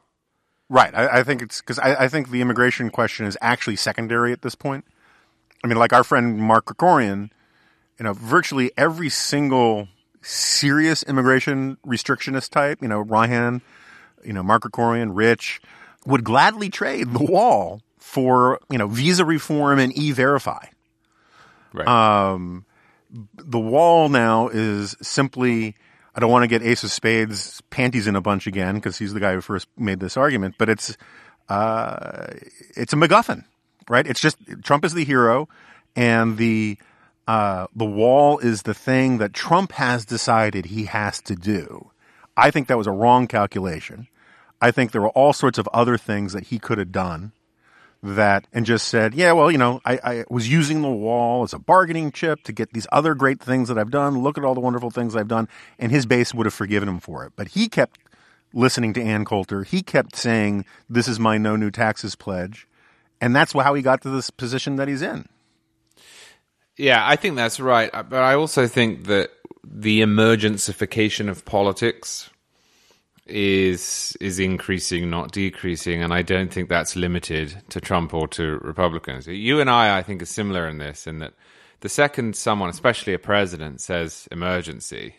Right. 0.68 0.92
I, 0.94 1.20
I 1.20 1.22
think 1.22 1.42
it's 1.42 1.60
because 1.60 1.78
I, 1.78 1.94
I 2.04 2.08
think 2.08 2.30
the 2.30 2.40
immigration 2.40 2.90
question 2.90 3.24
is 3.24 3.38
actually 3.40 3.76
secondary 3.76 4.32
at 4.32 4.42
this 4.42 4.56
point. 4.56 4.84
I 5.62 5.68
mean, 5.68 5.78
like 5.78 5.92
our 5.92 6.02
friend 6.04 6.38
Mark 6.38 6.66
Krikorian, 6.66 7.30
you 7.98 8.04
know, 8.04 8.12
virtually 8.12 8.72
every 8.76 9.08
single 9.08 9.88
serious 10.22 11.04
immigration 11.04 11.76
restrictionist 11.86 12.50
type, 12.50 12.82
you 12.82 12.88
know, 12.88 12.98
Ryan, 13.00 13.62
you 14.24 14.32
know, 14.32 14.42
Mark 14.42 14.64
Krikorian, 14.64 15.10
Rich, 15.14 15.60
would 16.04 16.24
gladly 16.24 16.68
trade 16.68 17.12
the 17.12 17.22
wall 17.24 17.82
for, 17.98 18.58
you 18.68 18.76
know, 18.78 18.88
visa 18.88 19.24
reform 19.24 19.78
and 19.78 19.96
e-verify. 19.96 20.66
Right. 21.76 21.88
the 23.10 23.58
wall 23.58 24.08
now 24.08 24.48
is 24.48 24.96
simply 25.02 25.76
I 26.14 26.20
don't 26.20 26.30
want 26.30 26.44
to 26.44 26.48
get 26.48 26.62
Ace 26.62 26.82
of 26.82 26.90
Spades 26.90 27.60
panties 27.68 28.06
in 28.06 28.16
a 28.16 28.22
bunch 28.22 28.46
again 28.46 28.76
because 28.76 28.96
he's 28.96 29.12
the 29.12 29.20
guy 29.20 29.34
who 29.34 29.42
first 29.42 29.68
made 29.76 30.00
this 30.00 30.16
argument, 30.16 30.54
but 30.58 30.70
it's 30.70 30.96
uh, 31.50 32.28
it's 32.74 32.94
a 32.94 32.96
MacGuffin, 32.96 33.44
right? 33.88 34.06
It's 34.06 34.20
just 34.20 34.38
Trump 34.62 34.84
is 34.86 34.94
the 34.94 35.04
hero, 35.04 35.48
and 35.94 36.38
the 36.38 36.78
uh, 37.28 37.66
the 37.76 37.84
wall 37.84 38.38
is 38.38 38.62
the 38.62 38.74
thing 38.74 39.18
that 39.18 39.34
Trump 39.34 39.72
has 39.72 40.06
decided 40.06 40.66
he 40.66 40.86
has 40.86 41.20
to 41.22 41.34
do. 41.34 41.90
I 42.36 42.50
think 42.50 42.68
that 42.68 42.78
was 42.78 42.86
a 42.86 42.92
wrong 42.92 43.26
calculation. 43.26 44.08
I 44.60 44.70
think 44.70 44.92
there 44.92 45.02
were 45.02 45.10
all 45.10 45.34
sorts 45.34 45.58
of 45.58 45.68
other 45.68 45.98
things 45.98 46.32
that 46.32 46.44
he 46.44 46.58
could 46.58 46.78
have 46.78 46.92
done 46.92 47.32
that 48.02 48.46
and 48.52 48.66
just 48.66 48.88
said, 48.88 49.14
yeah, 49.14 49.32
well, 49.32 49.50
you 49.50 49.58
know, 49.58 49.80
I, 49.84 49.98
I 50.02 50.24
was 50.30 50.48
using 50.48 50.82
the 50.82 50.90
wall 50.90 51.42
as 51.42 51.52
a 51.52 51.58
bargaining 51.58 52.12
chip 52.12 52.42
to 52.44 52.52
get 52.52 52.72
these 52.72 52.86
other 52.92 53.14
great 53.14 53.40
things 53.40 53.68
that 53.68 53.78
I've 53.78 53.90
done. 53.90 54.22
Look 54.22 54.38
at 54.38 54.44
all 54.44 54.54
the 54.54 54.60
wonderful 54.60 54.90
things 54.90 55.16
I've 55.16 55.28
done. 55.28 55.48
And 55.78 55.90
his 55.90 56.06
base 56.06 56.32
would 56.34 56.46
have 56.46 56.54
forgiven 56.54 56.88
him 56.88 57.00
for 57.00 57.24
it. 57.24 57.32
But 57.36 57.48
he 57.48 57.68
kept 57.68 57.98
listening 58.52 58.92
to 58.94 59.02
Ann 59.02 59.24
Coulter. 59.24 59.64
He 59.64 59.82
kept 59.82 60.16
saying, 60.16 60.64
this 60.88 61.08
is 61.08 61.18
my 61.18 61.38
no 61.38 61.56
new 61.56 61.70
taxes 61.70 62.14
pledge. 62.14 62.68
And 63.20 63.34
that's 63.34 63.52
how 63.52 63.74
he 63.74 63.82
got 63.82 64.02
to 64.02 64.10
this 64.10 64.30
position 64.30 64.76
that 64.76 64.88
he's 64.88 65.02
in. 65.02 65.28
Yeah, 66.76 67.06
I 67.06 67.16
think 67.16 67.36
that's 67.36 67.58
right. 67.58 67.90
But 67.90 68.22
I 68.22 68.34
also 68.34 68.66
think 68.66 69.06
that 69.06 69.30
the 69.64 70.00
emergencification 70.02 71.28
of 71.28 71.44
politics 71.44 72.30
is 73.26 74.16
is 74.20 74.38
increasing, 74.38 75.10
not 75.10 75.32
decreasing, 75.32 76.02
and 76.02 76.12
I 76.12 76.22
don't 76.22 76.52
think 76.52 76.68
that's 76.68 76.96
limited 76.96 77.62
to 77.70 77.80
Trump 77.80 78.14
or 78.14 78.28
to 78.28 78.58
Republicans. 78.58 79.26
You 79.26 79.60
and 79.60 79.68
I, 79.68 79.98
I 79.98 80.02
think, 80.02 80.22
are 80.22 80.26
similar 80.26 80.68
in 80.68 80.78
this, 80.78 81.06
in 81.06 81.18
that 81.18 81.34
the 81.80 81.88
second 81.88 82.36
someone, 82.36 82.70
especially 82.70 83.14
a 83.14 83.18
president, 83.18 83.80
says 83.80 84.28
emergency, 84.30 85.16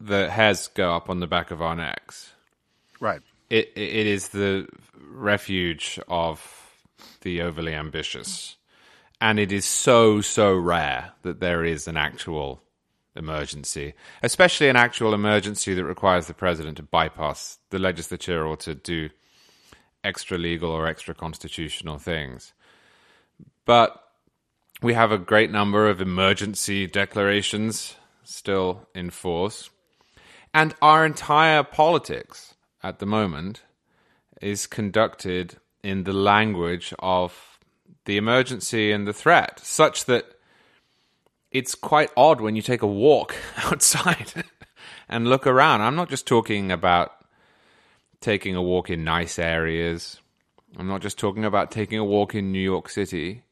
the 0.00 0.30
hairs 0.30 0.68
go 0.68 0.94
up 0.94 1.08
on 1.08 1.20
the 1.20 1.26
back 1.26 1.50
of 1.50 1.62
our 1.62 1.76
necks. 1.76 2.32
Right. 2.98 3.22
It 3.48 3.70
it 3.76 3.82
it 3.82 4.06
is 4.06 4.28
the 4.28 4.68
refuge 5.12 6.00
of 6.08 6.40
the 7.20 7.42
overly 7.42 7.74
ambitious, 7.74 8.56
and 9.20 9.38
it 9.38 9.52
is 9.52 9.64
so 9.64 10.20
so 10.20 10.54
rare 10.54 11.12
that 11.22 11.40
there 11.40 11.64
is 11.64 11.86
an 11.86 11.96
actual 11.96 12.62
emergency, 13.20 13.94
especially 14.24 14.68
an 14.68 14.74
actual 14.74 15.14
emergency 15.14 15.74
that 15.74 15.84
requires 15.84 16.26
the 16.26 16.34
president 16.34 16.78
to 16.78 16.82
bypass 16.82 17.58
the 17.70 17.78
legislature 17.78 18.44
or 18.44 18.56
to 18.56 18.74
do 18.74 19.10
extra 20.02 20.36
legal 20.36 20.72
or 20.72 20.88
extra 20.88 21.14
constitutional 21.14 21.98
things. 21.98 22.52
But 23.64 24.02
we 24.82 24.94
have 24.94 25.12
a 25.12 25.18
great 25.18 25.52
number 25.52 25.88
of 25.88 26.00
emergency 26.00 26.88
declarations 26.88 27.94
still 28.24 28.88
in 28.94 29.10
force. 29.10 29.70
And 30.52 30.74
our 30.82 31.06
entire 31.06 31.62
politics 31.62 32.54
at 32.82 32.98
the 32.98 33.06
moment 33.06 33.62
is 34.40 34.66
conducted 34.66 35.56
in 35.82 36.04
the 36.04 36.12
language 36.12 36.92
of 36.98 37.58
the 38.04 38.16
emergency 38.16 38.90
and 38.90 39.06
the 39.06 39.12
threat, 39.12 39.60
such 39.60 40.06
that 40.06 40.34
it's 41.50 41.74
quite 41.74 42.10
odd 42.16 42.40
when 42.40 42.56
you 42.56 42.62
take 42.62 42.82
a 42.82 42.86
walk 42.86 43.34
outside 43.64 44.32
and 45.08 45.28
look 45.28 45.46
around. 45.46 45.82
I'm 45.82 45.96
not 45.96 46.08
just 46.08 46.26
talking 46.26 46.70
about 46.70 47.12
taking 48.20 48.54
a 48.54 48.62
walk 48.62 48.90
in 48.90 49.04
nice 49.04 49.38
areas. 49.38 50.20
I'm 50.78 50.86
not 50.86 51.02
just 51.02 51.18
talking 51.18 51.44
about 51.44 51.70
taking 51.70 51.98
a 51.98 52.04
walk 52.04 52.34
in 52.34 52.52
New 52.52 52.60
York 52.60 52.88
City. 52.88 53.42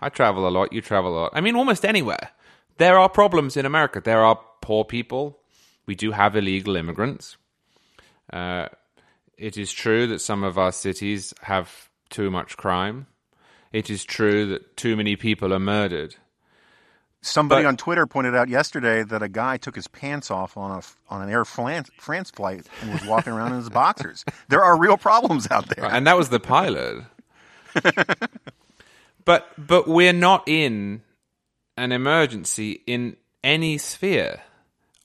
I 0.00 0.08
travel 0.10 0.46
a 0.46 0.50
lot, 0.50 0.72
you 0.72 0.80
travel 0.80 1.12
a 1.12 1.20
lot. 1.20 1.32
I 1.34 1.40
mean, 1.40 1.56
almost 1.56 1.84
anywhere. 1.84 2.30
There 2.76 2.98
are 2.98 3.08
problems 3.08 3.56
in 3.56 3.66
America. 3.66 4.00
There 4.00 4.24
are 4.24 4.40
poor 4.60 4.84
people. 4.84 5.40
We 5.86 5.96
do 5.96 6.12
have 6.12 6.36
illegal 6.36 6.76
immigrants. 6.76 7.36
Uh, 8.32 8.68
it 9.36 9.56
is 9.56 9.72
true 9.72 10.06
that 10.08 10.20
some 10.20 10.44
of 10.44 10.58
our 10.58 10.70
cities 10.70 11.34
have 11.42 11.88
too 12.10 12.30
much 12.30 12.56
crime. 12.56 13.06
It 13.72 13.90
is 13.90 14.04
true 14.04 14.46
that 14.50 14.76
too 14.76 14.96
many 14.96 15.16
people 15.16 15.52
are 15.52 15.58
murdered. 15.58 16.14
Somebody 17.20 17.64
But- 17.64 17.68
on 17.70 17.76
Twitter 17.76 18.06
pointed 18.06 18.34
out 18.36 18.48
yesterday 18.48 19.02
that 19.02 19.22
a 19.22 19.28
guy 19.28 19.56
took 19.56 19.74
his 19.74 19.88
pants 19.88 20.30
off 20.30 20.56
on 20.56 20.70
a 20.78 20.82
on 21.12 21.20
an 21.22 21.28
Air 21.30 21.44
France, 21.44 21.90
France 21.98 22.30
flight 22.30 22.66
and 22.80 22.92
was 22.92 23.04
walking 23.04 23.32
around 23.32 23.52
in 23.52 23.58
his 23.58 23.70
boxers. 23.70 24.24
There 24.48 24.62
are 24.62 24.78
real 24.78 24.96
problems 24.96 25.50
out 25.50 25.68
there. 25.74 25.84
and 25.84 26.06
that 26.06 26.16
was 26.16 26.28
the 26.28 26.40
pilot. 26.40 27.04
but 29.24 29.48
but 29.58 29.88
we're 29.88 30.12
not 30.12 30.44
in 30.46 31.02
an 31.76 31.92
emergency 31.92 32.82
in 32.86 33.16
any 33.44 33.78
sphere 33.78 34.40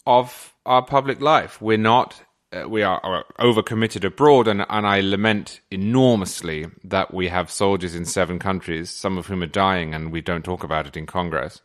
of 0.05 0.53
our 0.65 0.81
public 0.83 1.21
life. 1.21 1.61
We're 1.61 1.77
not. 1.77 2.21
Uh, 2.51 2.69
we 2.69 2.83
are, 2.83 2.99
are 3.03 3.25
overcommitted 3.39 4.03
abroad, 4.03 4.47
and, 4.47 4.63
and 4.69 4.85
I 4.85 5.01
lament 5.01 5.59
enormously 5.71 6.67
that 6.83 7.11
we 7.11 7.27
have 7.29 7.49
soldiers 7.49 7.95
in 7.95 8.05
seven 8.05 8.37
countries, 8.37 8.91
some 8.91 9.17
of 9.17 9.25
whom 9.25 9.41
are 9.41 9.47
dying, 9.47 9.95
and 9.95 10.11
we 10.11 10.21
don't 10.21 10.45
talk 10.45 10.63
about 10.63 10.85
it 10.85 10.95
in 10.95 11.07
Congress. 11.07 11.61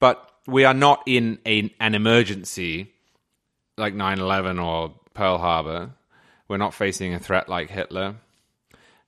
But 0.00 0.30
we 0.46 0.64
are 0.64 0.74
not 0.74 1.02
in 1.06 1.38
a, 1.46 1.72
an 1.78 1.94
emergency 1.94 2.92
like 3.76 3.94
9 3.94 4.18
11 4.18 4.58
or 4.58 4.94
Pearl 5.14 5.38
Harbor. 5.38 5.90
We're 6.48 6.56
not 6.56 6.74
facing 6.74 7.14
a 7.14 7.20
threat 7.20 7.48
like 7.48 7.70
Hitler. 7.70 8.16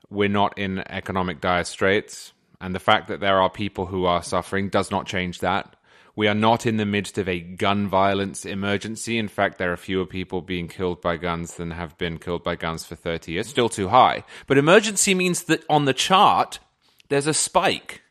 We're 0.08 0.28
not 0.28 0.58
in 0.58 0.78
economic 0.78 1.40
dire 1.40 1.64
straits. 1.64 2.32
And 2.60 2.74
the 2.74 2.80
fact 2.80 3.08
that 3.08 3.20
there 3.20 3.40
are 3.40 3.50
people 3.50 3.86
who 3.86 4.04
are 4.04 4.22
suffering 4.22 4.68
does 4.68 4.90
not 4.90 5.06
change 5.06 5.40
that. 5.40 5.74
We 6.14 6.28
are 6.28 6.34
not 6.34 6.66
in 6.66 6.76
the 6.76 6.86
midst 6.86 7.16
of 7.16 7.28
a 7.28 7.40
gun 7.40 7.88
violence 7.88 8.44
emergency. 8.44 9.18
In 9.18 9.28
fact, 9.28 9.58
there 9.58 9.72
are 9.72 9.78
fewer 9.78 10.04
people 10.04 10.42
being 10.42 10.68
killed 10.68 11.00
by 11.00 11.16
guns 11.16 11.54
than 11.54 11.70
have 11.70 11.96
been 11.96 12.18
killed 12.18 12.44
by 12.44 12.54
guns 12.54 12.84
for 12.84 12.94
30 12.94 13.32
years. 13.32 13.48
Still 13.48 13.70
too 13.70 13.88
high. 13.88 14.24
But 14.46 14.58
emergency 14.58 15.14
means 15.14 15.44
that 15.44 15.64
on 15.70 15.86
the 15.86 15.94
chart, 15.94 16.58
there's 17.08 17.26
a 17.26 17.34
spike 17.34 18.01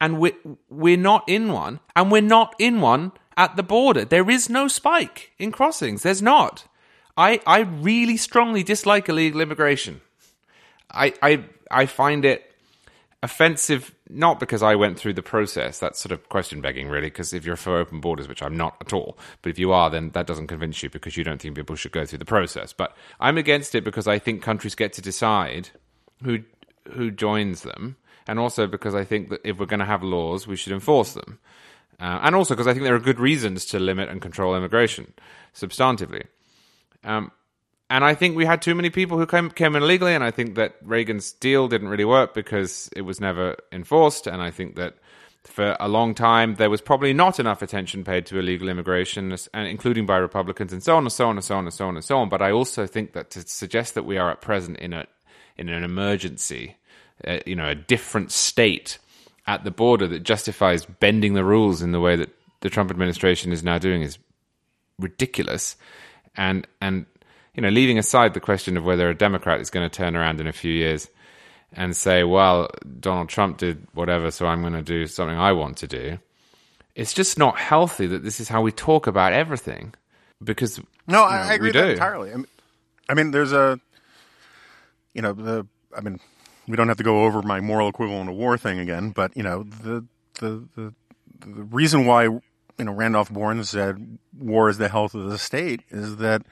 and 0.00 0.18
we're, 0.18 0.36
we're 0.68 0.96
not 0.96 1.28
in 1.28 1.52
one, 1.52 1.80
and 1.96 2.10
we're 2.10 2.22
not 2.22 2.54
in 2.58 2.80
one 2.80 3.12
at 3.36 3.56
the 3.56 3.62
border. 3.62 4.04
There 4.04 4.30
is 4.30 4.48
no 4.48 4.68
spike 4.68 5.32
in 5.38 5.52
crossings. 5.52 6.02
There's 6.02 6.22
not. 6.22 6.66
I, 7.16 7.40
I 7.46 7.60
really 7.60 8.16
strongly 8.16 8.62
dislike 8.62 9.08
illegal 9.08 9.40
immigration. 9.40 10.00
I, 10.90 11.14
I, 11.22 11.44
I 11.70 11.86
find 11.86 12.24
it 12.24 12.44
offensive, 13.22 13.92
not 14.08 14.38
because 14.38 14.62
I 14.62 14.76
went 14.76 14.98
through 14.98 15.14
the 15.14 15.22
process. 15.22 15.78
That's 15.78 15.98
sort 15.98 16.12
of 16.12 16.28
question 16.28 16.60
begging, 16.60 16.88
really, 16.88 17.08
because 17.08 17.32
if 17.32 17.44
you're 17.44 17.56
for 17.56 17.76
open 17.76 18.00
borders, 18.00 18.28
which 18.28 18.42
I'm 18.42 18.56
not 18.56 18.76
at 18.80 18.92
all, 18.92 19.18
but 19.42 19.50
if 19.50 19.58
you 19.58 19.72
are, 19.72 19.90
then 19.90 20.10
that 20.10 20.26
doesn't 20.26 20.46
convince 20.46 20.82
you 20.82 20.90
because 20.90 21.16
you 21.16 21.24
don't 21.24 21.42
think 21.42 21.56
people 21.56 21.76
should 21.76 21.92
go 21.92 22.06
through 22.06 22.20
the 22.20 22.24
process. 22.24 22.72
But 22.72 22.96
I'm 23.18 23.36
against 23.36 23.74
it 23.74 23.82
because 23.82 24.06
I 24.06 24.18
think 24.18 24.42
countries 24.42 24.74
get 24.74 24.92
to 24.94 25.02
decide 25.02 25.70
who 26.22 26.44
who 26.92 27.10
joins 27.10 27.62
them, 27.62 27.96
and 28.28 28.38
also 28.38 28.66
because 28.66 28.94
I 28.94 29.04
think 29.04 29.30
that 29.30 29.40
if 29.42 29.58
we're 29.58 29.66
going 29.66 29.80
to 29.80 29.86
have 29.86 30.02
laws, 30.04 30.46
we 30.46 30.54
should 30.54 30.72
enforce 30.72 31.14
them, 31.14 31.40
uh, 31.98 32.20
and 32.22 32.36
also 32.36 32.54
because 32.54 32.68
I 32.68 32.72
think 32.72 32.84
there 32.84 32.94
are 32.94 33.00
good 33.00 33.18
reasons 33.18 33.64
to 33.66 33.80
limit 33.80 34.08
and 34.08 34.22
control 34.22 34.54
immigration 34.54 35.12
substantively. 35.54 36.26
Um, 37.02 37.32
and 37.90 38.04
I 38.04 38.14
think 38.14 38.36
we 38.36 38.44
had 38.44 38.60
too 38.60 38.74
many 38.74 38.90
people 38.90 39.16
who 39.18 39.26
came, 39.26 39.50
came 39.50 39.74
in 39.74 39.82
illegally, 39.82 40.14
and 40.14 40.22
I 40.22 40.30
think 40.30 40.56
that 40.56 40.76
Reagan's 40.84 41.32
deal 41.32 41.68
didn't 41.68 41.88
really 41.88 42.04
work 42.04 42.34
because 42.34 42.90
it 42.94 43.00
was 43.00 43.18
never 43.18 43.56
enforced, 43.72 44.26
and 44.26 44.42
I 44.42 44.50
think 44.50 44.76
that 44.76 44.94
for 45.44 45.76
a 45.80 45.88
long 45.88 46.14
time, 46.14 46.56
there 46.56 46.68
was 46.68 46.82
probably 46.82 47.14
not 47.14 47.40
enough 47.40 47.62
attention 47.62 48.04
paid 48.04 48.26
to 48.26 48.38
illegal 48.38 48.68
immigration, 48.68 49.34
and 49.54 49.66
including 49.66 50.04
by 50.04 50.18
Republicans, 50.18 50.72
and 50.72 50.82
so 50.82 50.96
on 50.96 51.04
and 51.04 51.12
so 51.12 51.28
on 51.28 51.36
and 51.36 51.44
so 51.44 51.56
on 51.56 51.64
and 51.64 51.74
so 51.74 51.88
on 51.88 51.96
and 51.96 52.04
so 52.04 52.18
on. 52.18 52.28
But 52.28 52.42
I 52.42 52.50
also 52.50 52.86
think 52.86 53.14
that 53.14 53.30
to 53.30 53.40
suggest 53.40 53.94
that 53.94 54.04
we 54.04 54.18
are 54.18 54.30
at 54.30 54.42
present 54.42 54.76
in 54.78 54.92
a 54.92 55.06
in 55.56 55.68
an 55.68 55.82
emergency, 55.82 56.76
uh, 57.26 57.38
you 57.46 57.56
know, 57.56 57.68
a 57.68 57.74
different 57.74 58.32
state 58.32 58.98
at 59.46 59.64
the 59.64 59.70
border 59.70 60.06
that 60.06 60.20
justifies 60.20 60.84
bending 60.84 61.34
the 61.34 61.44
rules 61.44 61.82
in 61.82 61.92
the 61.92 62.00
way 62.00 62.16
that 62.16 62.30
the 62.60 62.70
Trump 62.70 62.90
administration 62.90 63.52
is 63.52 63.62
now 63.64 63.78
doing 63.78 64.02
is 64.02 64.18
ridiculous. 64.98 65.76
And 66.36 66.66
and 66.80 67.06
you 67.54 67.62
know, 67.62 67.70
leaving 67.70 67.98
aside 67.98 68.34
the 68.34 68.40
question 68.40 68.76
of 68.76 68.84
whether 68.84 69.08
a 69.08 69.14
Democrat 69.16 69.60
is 69.60 69.70
going 69.70 69.88
to 69.88 69.94
turn 69.94 70.14
around 70.14 70.40
in 70.40 70.46
a 70.46 70.52
few 70.52 70.72
years 70.72 71.08
and 71.72 71.96
say, 71.96 72.22
"Well, 72.22 72.70
Donald 73.00 73.28
Trump 73.28 73.58
did 73.58 73.86
whatever, 73.94 74.30
so 74.30 74.46
I'm 74.46 74.60
going 74.60 74.74
to 74.74 74.82
do 74.82 75.06
something 75.06 75.36
I 75.36 75.52
want 75.52 75.78
to 75.78 75.86
do." 75.86 76.18
It's 76.94 77.12
just 77.12 77.38
not 77.38 77.58
healthy 77.58 78.06
that 78.06 78.22
this 78.22 78.40
is 78.40 78.48
how 78.48 78.60
we 78.60 78.72
talk 78.72 79.06
about 79.06 79.32
everything. 79.32 79.94
Because 80.42 80.78
no, 80.78 80.84
you 81.08 81.12
know, 81.14 81.24
I, 81.24 81.54
agree 81.54 81.68
entirely. 81.70 82.32
I 82.32 82.36
mean, 82.36 82.46
I 83.08 83.14
mean, 83.14 83.30
there's 83.32 83.52
a, 83.52 83.80
you 85.14 85.22
know, 85.22 85.32
the. 85.32 85.66
I 85.96 86.00
mean, 86.00 86.20
we 86.68 86.76
don't 86.76 86.88
have 86.88 86.98
to 86.98 87.02
go 87.02 87.24
over 87.24 87.42
my 87.42 87.60
moral 87.60 87.88
equivalent 87.88 88.30
of 88.30 88.36
war 88.36 88.58
thing 88.58 88.78
again, 88.78 89.10
but 89.10 89.36
you 89.36 89.42
know, 89.42 89.64
the 89.64 90.04
the 90.34 90.68
the, 90.76 90.94
the 91.40 91.62
reason 91.64 92.06
why 92.06 92.24
you 92.24 92.42
know 92.78 92.92
Randolph 92.92 93.30
Bourne 93.30 93.64
said 93.64 94.18
war 94.38 94.68
is 94.68 94.78
the 94.78 94.88
health 94.88 95.14
of 95.14 95.30
the 95.30 95.38
state 95.38 95.82
is 95.90 96.16
that 96.16 96.42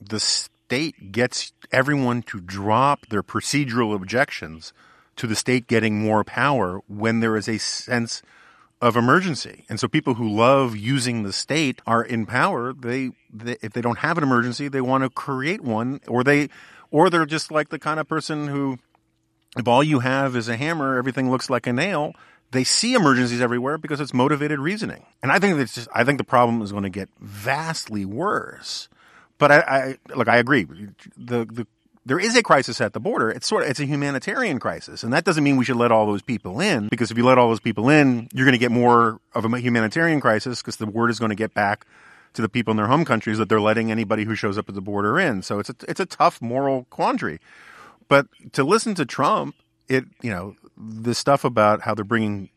the 0.00 0.20
state 0.20 1.12
gets 1.12 1.52
everyone 1.72 2.22
to 2.22 2.40
drop 2.40 3.06
their 3.06 3.22
procedural 3.22 3.94
objections 3.94 4.72
to 5.16 5.26
the 5.26 5.36
state 5.36 5.66
getting 5.66 5.98
more 5.98 6.24
power 6.24 6.80
when 6.86 7.20
there 7.20 7.36
is 7.36 7.48
a 7.48 7.58
sense 7.58 8.22
of 8.80 8.96
emergency. 8.96 9.64
And 9.68 9.78
so 9.78 9.88
people 9.88 10.14
who 10.14 10.28
love 10.28 10.74
using 10.76 11.22
the 11.22 11.32
state 11.32 11.82
are 11.86 12.02
in 12.02 12.24
power. 12.24 12.72
They, 12.72 13.10
they 13.32 13.56
if 13.60 13.72
they 13.72 13.82
don't 13.82 13.98
have 13.98 14.16
an 14.16 14.24
emergency, 14.24 14.68
they 14.68 14.80
want 14.80 15.04
to 15.04 15.10
create 15.10 15.60
one 15.60 16.00
or 16.08 16.24
they 16.24 16.48
or 16.90 17.10
they're 17.10 17.26
just 17.26 17.50
like 17.50 17.68
the 17.68 17.78
kind 17.78 18.00
of 18.00 18.08
person 18.08 18.48
who 18.48 18.78
if 19.56 19.66
all 19.66 19.82
you 19.82 20.00
have 20.00 20.36
is 20.36 20.48
a 20.48 20.56
hammer, 20.56 20.96
everything 20.96 21.30
looks 21.30 21.50
like 21.50 21.66
a 21.66 21.72
nail. 21.72 22.14
They 22.52 22.64
see 22.64 22.94
emergencies 22.94 23.40
everywhere 23.40 23.78
because 23.78 24.00
it's 24.00 24.14
motivated 24.14 24.58
reasoning. 24.58 25.04
And 25.22 25.30
I 25.30 25.38
think 25.38 25.56
that's 25.56 25.74
just 25.74 25.88
I 25.94 26.04
think 26.04 26.18
the 26.18 26.24
problem 26.24 26.62
is 26.62 26.72
going 26.72 26.84
to 26.84 26.90
get 26.90 27.08
vastly 27.20 28.04
worse. 28.04 28.88
But 29.38 29.52
I, 29.52 29.58
I 29.58 30.14
look, 30.14 30.28
I 30.28 30.36
agree. 30.38 30.66
The 31.16 31.44
the 31.44 31.66
there 32.06 32.18
is 32.18 32.34
a 32.34 32.42
crisis 32.42 32.80
at 32.80 32.92
the 32.92 33.00
border. 33.00 33.30
It's 33.30 33.46
sort 33.46 33.62
of 33.62 33.70
it's 33.70 33.80
a 33.80 33.86
humanitarian 33.86 34.58
crisis, 34.58 35.02
and 35.02 35.12
that 35.12 35.24
doesn't 35.24 35.44
mean 35.44 35.56
we 35.56 35.64
should 35.64 35.76
let 35.76 35.92
all 35.92 36.06
those 36.06 36.22
people 36.22 36.60
in. 36.60 36.88
Because 36.88 37.10
if 37.10 37.16
you 37.16 37.24
let 37.24 37.38
all 37.38 37.48
those 37.48 37.60
people 37.60 37.88
in, 37.88 38.28
you're 38.32 38.46
going 38.46 38.52
to 38.52 38.58
get 38.58 38.72
more 38.72 39.20
of 39.34 39.44
a 39.44 39.58
humanitarian 39.58 40.20
crisis 40.20 40.60
because 40.60 40.76
the 40.76 40.86
word 40.86 41.10
is 41.10 41.18
going 41.18 41.30
to 41.30 41.36
get 41.36 41.54
back 41.54 41.86
to 42.32 42.42
the 42.42 42.48
people 42.48 42.70
in 42.70 42.76
their 42.76 42.86
home 42.86 43.04
countries 43.04 43.38
that 43.38 43.48
they're 43.48 43.60
letting 43.60 43.90
anybody 43.90 44.24
who 44.24 44.34
shows 44.34 44.56
up 44.56 44.68
at 44.68 44.74
the 44.74 44.80
border 44.80 45.18
in. 45.18 45.42
So 45.42 45.58
it's 45.58 45.70
a, 45.70 45.74
it's 45.88 46.00
a 46.00 46.06
tough 46.06 46.40
moral 46.40 46.86
quandary. 46.90 47.40
But 48.10 48.26
to 48.52 48.64
listen 48.64 48.94
to 48.96 49.06
Trump, 49.06 49.54
it 49.88 50.04
you 50.20 50.30
know 50.30 50.56
the 50.76 51.14
stuff 51.14 51.44
about 51.44 51.80
how 51.80 51.94
they're 51.94 52.04
bringing 52.04 52.50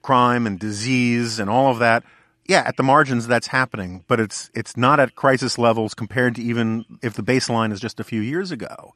crime 0.00 0.46
and 0.46 0.58
disease 0.58 1.38
and 1.38 1.50
all 1.50 1.70
of 1.70 1.78
that 1.80 2.02
yeah, 2.50 2.64
at 2.66 2.76
the 2.76 2.82
margins 2.82 3.28
that's 3.28 3.46
happening, 3.46 4.04
but 4.08 4.18
it's 4.18 4.50
it's 4.54 4.76
not 4.76 4.98
at 4.98 5.14
crisis 5.14 5.56
levels 5.56 5.94
compared 5.94 6.34
to 6.34 6.42
even 6.42 6.84
if 7.00 7.14
the 7.14 7.22
baseline 7.22 7.72
is 7.72 7.78
just 7.78 8.00
a 8.00 8.04
few 8.04 8.20
years 8.20 8.50
ago. 8.50 8.92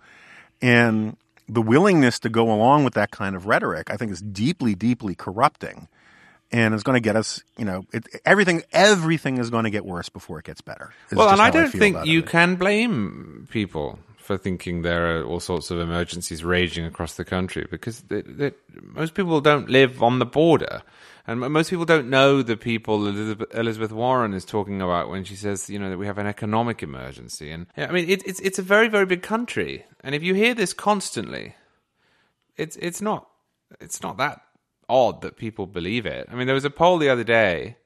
And 0.60 1.16
the 1.48 1.62
willingness 1.62 2.18
to 2.20 2.28
go 2.28 2.52
along 2.52 2.82
with 2.82 2.94
that 2.94 3.12
kind 3.12 3.36
of 3.36 3.46
rhetoric, 3.46 3.92
I 3.92 3.96
think, 3.96 4.10
is 4.10 4.20
deeply, 4.20 4.74
deeply 4.74 5.14
corrupting, 5.14 5.86
and 6.50 6.74
it's 6.74 6.82
going 6.82 6.96
to 6.96 7.00
get 7.00 7.14
us. 7.14 7.44
You 7.56 7.64
know, 7.64 7.84
it, 7.92 8.08
everything 8.24 8.64
everything 8.72 9.38
is 9.38 9.50
going 9.50 9.64
to 9.64 9.70
get 9.70 9.84
worse 9.86 10.08
before 10.08 10.40
it 10.40 10.46
gets 10.46 10.60
better. 10.60 10.92
Well, 11.12 11.28
and 11.28 11.40
I 11.40 11.50
don't 11.50 11.66
I 11.66 11.68
think 11.68 12.06
you 12.06 12.20
it. 12.20 12.26
can 12.26 12.56
blame 12.56 13.46
people 13.52 14.00
for 14.24 14.38
thinking 14.38 14.80
there 14.80 15.18
are 15.18 15.24
all 15.24 15.38
sorts 15.38 15.70
of 15.70 15.78
emergencies 15.78 16.42
raging 16.42 16.86
across 16.86 17.14
the 17.14 17.24
country 17.26 17.66
because 17.70 18.00
they, 18.02 18.22
they, 18.22 18.52
most 18.80 19.12
people 19.12 19.40
don't 19.42 19.68
live 19.68 20.02
on 20.02 20.18
the 20.18 20.24
border. 20.24 20.82
And 21.26 21.40
most 21.40 21.68
people 21.70 21.84
don't 21.84 22.08
know 22.08 22.42
the 22.42 22.56
people 22.56 23.06
Elizabeth, 23.06 23.92
Warren 23.92 24.34
is 24.34 24.44
talking 24.44 24.80
about 24.80 25.10
when 25.10 25.24
she 25.24 25.36
says, 25.36 25.68
you 25.68 25.78
know, 25.78 25.90
that 25.90 25.98
we 25.98 26.06
have 26.06 26.18
an 26.18 26.26
economic 26.26 26.82
emergency. 26.82 27.50
And 27.50 27.66
I 27.76 27.92
mean, 27.92 28.08
it, 28.08 28.26
it's 28.26 28.40
it's 28.40 28.58
a 28.58 28.62
very 28.62 28.88
very 28.88 29.06
big 29.06 29.22
country, 29.22 29.86
and 30.02 30.14
if 30.14 30.22
you 30.22 30.34
hear 30.34 30.54
this 30.54 30.74
constantly, 30.74 31.54
it's 32.56 32.76
it's 32.76 33.00
not 33.00 33.28
it's 33.80 34.02
not 34.02 34.18
that 34.18 34.42
odd 34.88 35.22
that 35.22 35.36
people 35.36 35.66
believe 35.66 36.04
it. 36.04 36.28
I 36.30 36.34
mean, 36.34 36.46
there 36.46 36.54
was 36.54 36.66
a 36.66 36.70
poll 36.70 36.98
the 36.98 37.08
other 37.08 37.24
day 37.24 37.76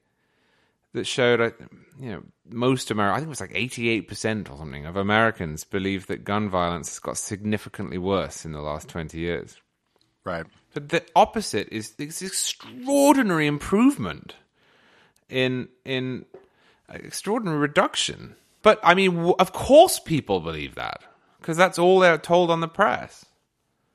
that 0.93 1.05
showed, 1.05 1.53
you 1.99 2.11
know, 2.11 2.23
most 2.49 2.91
America, 2.91 3.13
I 3.13 3.17
think 3.17 3.27
it 3.27 3.29
was 3.29 3.41
like 3.41 3.51
eighty-eight 3.53 4.07
percent 4.07 4.49
or 4.49 4.57
something 4.57 4.85
of 4.85 4.95
Americans 4.95 5.65
believe 5.65 6.07
that 6.07 6.23
gun 6.23 6.49
violence 6.49 6.89
has 6.89 6.99
got 6.99 7.17
significantly 7.17 7.97
worse 7.97 8.45
in 8.45 8.53
the 8.53 8.61
last 8.61 8.87
twenty 8.87 9.19
years. 9.19 9.57
Right. 10.23 10.45
But 10.73 10.89
the 10.89 11.03
opposite 11.15 11.69
is 11.71 11.91
this 11.91 12.21
extraordinary 12.21 13.47
improvement 13.47 14.35
in 15.27 15.67
in 15.83 16.25
uh, 16.87 16.93
extraordinary 17.03 17.57
reduction. 17.57 18.35
But 18.61 18.79
I 18.83 18.93
mean, 18.93 19.33
of 19.37 19.51
course, 19.51 19.99
people 19.99 20.39
believe 20.39 20.75
that 20.75 21.03
because 21.39 21.57
that's 21.57 21.79
all 21.79 21.99
they're 21.99 22.17
told 22.17 22.49
on 22.49 22.61
the 22.61 22.67
press. 22.67 23.25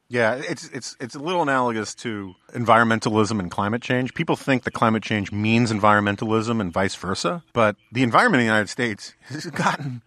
Yeah, 0.08 0.34
it's 0.34 0.68
it's 0.68 0.96
it's 1.00 1.14
a 1.14 1.18
little 1.18 1.42
analogous 1.42 1.94
to 1.96 2.34
environmentalism 2.52 3.40
and 3.40 3.50
climate 3.50 3.82
change. 3.82 4.14
People 4.14 4.36
think 4.36 4.64
that 4.64 4.72
climate 4.72 5.02
change 5.02 5.32
means 5.32 5.72
environmentalism 5.72 6.60
and 6.60 6.72
vice 6.72 6.94
versa, 6.94 7.42
but 7.52 7.76
the 7.90 8.02
environment 8.02 8.40
in 8.40 8.46
the 8.46 8.52
United 8.52 8.68
States 8.68 9.14
has 9.24 9.46
gotten 9.46 10.02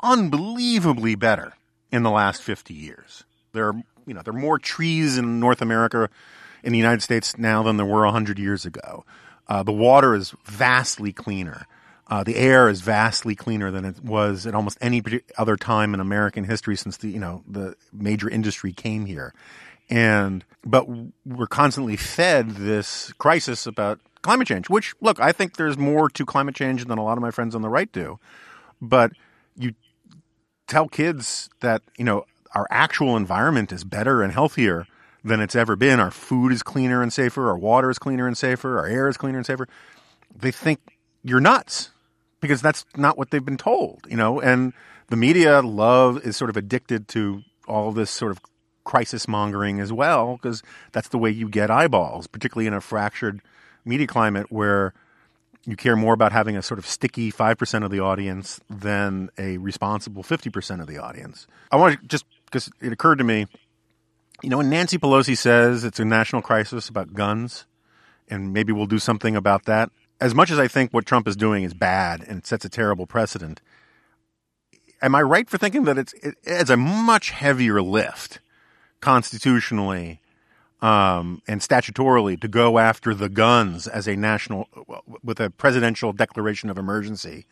unbelievably 0.00 1.16
better 1.16 1.54
in 1.90 2.04
the 2.04 2.10
last 2.10 2.42
50 2.42 2.74
years. 2.74 3.24
There 3.52 3.68
are 3.68 3.74
you 4.06 4.14
know, 4.14 4.22
there 4.22 4.34
are 4.34 4.38
more 4.38 4.58
trees 4.58 5.18
in 5.18 5.40
North 5.40 5.62
America, 5.62 6.10
in 6.62 6.72
the 6.72 6.78
United 6.78 7.02
States 7.02 7.36
now 7.38 7.62
than 7.62 7.76
there 7.76 7.86
were 7.86 8.04
100 8.04 8.38
years 8.38 8.64
ago. 8.64 9.04
Uh, 9.48 9.62
the 9.62 9.72
water 9.72 10.14
is 10.14 10.34
vastly 10.44 11.12
cleaner. 11.12 11.66
Uh, 12.14 12.22
the 12.22 12.36
air 12.36 12.68
is 12.68 12.80
vastly 12.80 13.34
cleaner 13.34 13.72
than 13.72 13.84
it 13.84 14.04
was 14.04 14.46
at 14.46 14.54
almost 14.54 14.78
any 14.80 15.02
other 15.36 15.56
time 15.56 15.94
in 15.94 15.98
American 15.98 16.44
history 16.44 16.76
since 16.76 16.98
the 16.98 17.08
you 17.08 17.18
know 17.18 17.42
the 17.48 17.74
major 17.92 18.30
industry 18.30 18.72
came 18.72 19.04
here, 19.04 19.34
and 19.90 20.44
but 20.64 20.86
we're 21.26 21.48
constantly 21.48 21.96
fed 21.96 22.50
this 22.50 23.12
crisis 23.14 23.66
about 23.66 23.98
climate 24.22 24.46
change. 24.46 24.70
Which 24.70 24.94
look, 25.00 25.18
I 25.18 25.32
think 25.32 25.56
there's 25.56 25.76
more 25.76 26.08
to 26.10 26.24
climate 26.24 26.54
change 26.54 26.84
than 26.84 26.98
a 26.98 27.02
lot 27.02 27.18
of 27.18 27.22
my 27.22 27.32
friends 27.32 27.52
on 27.56 27.62
the 27.62 27.68
right 27.68 27.90
do, 27.90 28.20
but 28.80 29.10
you 29.56 29.74
tell 30.68 30.86
kids 30.86 31.50
that 31.62 31.82
you 31.98 32.04
know 32.04 32.26
our 32.54 32.68
actual 32.70 33.16
environment 33.16 33.72
is 33.72 33.82
better 33.82 34.22
and 34.22 34.32
healthier 34.32 34.86
than 35.24 35.40
it's 35.40 35.56
ever 35.56 35.74
been. 35.74 35.98
Our 35.98 36.12
food 36.12 36.52
is 36.52 36.62
cleaner 36.62 37.02
and 37.02 37.12
safer. 37.12 37.48
Our 37.48 37.58
water 37.58 37.90
is 37.90 37.98
cleaner 37.98 38.28
and 38.28 38.38
safer. 38.38 38.78
Our 38.78 38.86
air 38.86 39.08
is 39.08 39.16
cleaner 39.16 39.38
and 39.38 39.46
safer. 39.46 39.66
They 40.32 40.52
think 40.52 40.78
you're 41.24 41.40
nuts 41.40 41.90
because 42.44 42.62
that's 42.62 42.84
not 42.96 43.16
what 43.16 43.30
they've 43.30 43.44
been 43.44 43.56
told, 43.56 44.06
you 44.08 44.16
know, 44.16 44.40
and 44.40 44.72
the 45.08 45.16
media 45.16 45.62
love 45.62 46.24
is 46.26 46.36
sort 46.36 46.50
of 46.50 46.56
addicted 46.56 47.08
to 47.08 47.42
all 47.66 47.92
this 47.92 48.10
sort 48.10 48.32
of 48.32 48.40
crisis 48.84 49.26
mongering 49.26 49.80
as 49.80 49.92
well 49.92 50.36
because 50.36 50.62
that's 50.92 51.08
the 51.08 51.18
way 51.18 51.30
you 51.30 51.48
get 51.48 51.70
eyeballs, 51.70 52.26
particularly 52.26 52.66
in 52.66 52.74
a 52.74 52.80
fractured 52.80 53.40
media 53.84 54.06
climate 54.06 54.46
where 54.50 54.92
you 55.64 55.76
care 55.76 55.96
more 55.96 56.12
about 56.12 56.32
having 56.32 56.56
a 56.56 56.62
sort 56.62 56.78
of 56.78 56.86
sticky 56.86 57.32
5% 57.32 57.84
of 57.84 57.90
the 57.90 58.00
audience 58.00 58.60
than 58.68 59.30
a 59.38 59.56
responsible 59.56 60.22
50% 60.22 60.80
of 60.80 60.86
the 60.86 60.98
audience. 60.98 61.46
I 61.72 61.76
want 61.76 62.00
to 62.00 62.06
just 62.06 62.26
because 62.44 62.70
it 62.80 62.92
occurred 62.92 63.16
to 63.18 63.24
me, 63.24 63.46
you 64.42 64.50
know, 64.50 64.58
when 64.58 64.68
Nancy 64.68 64.98
Pelosi 64.98 65.36
says 65.36 65.84
it's 65.84 65.98
a 65.98 66.04
national 66.04 66.42
crisis 66.42 66.88
about 66.88 67.14
guns, 67.14 67.64
and 68.28 68.52
maybe 68.52 68.72
we'll 68.72 68.86
do 68.86 68.98
something 68.98 69.36
about 69.36 69.64
that. 69.64 69.90
As 70.20 70.34
much 70.34 70.50
as 70.50 70.58
I 70.58 70.68
think 70.68 70.92
what 70.92 71.06
Trump 71.06 71.26
is 71.28 71.36
doing 71.36 71.64
is 71.64 71.74
bad 71.74 72.22
and 72.26 72.46
sets 72.46 72.64
a 72.64 72.68
terrible 72.68 73.06
precedent, 73.06 73.60
am 75.02 75.14
I 75.14 75.22
right 75.22 75.48
for 75.48 75.58
thinking 75.58 75.84
that 75.84 75.98
it's 75.98 76.14
it's 76.42 76.70
a 76.70 76.76
much 76.76 77.30
heavier 77.30 77.82
lift 77.82 78.40
constitutionally 79.00 80.20
um, 80.80 81.42
and 81.46 81.60
statutorily 81.60 82.40
to 82.40 82.48
go 82.48 82.78
after 82.78 83.14
the 83.14 83.28
guns 83.28 83.86
as 83.86 84.06
a 84.06 84.16
national 84.16 84.68
with 85.22 85.40
a 85.40 85.50
presidential 85.50 86.12
declaration 86.12 86.70
of 86.70 86.78
emergency 86.78 87.46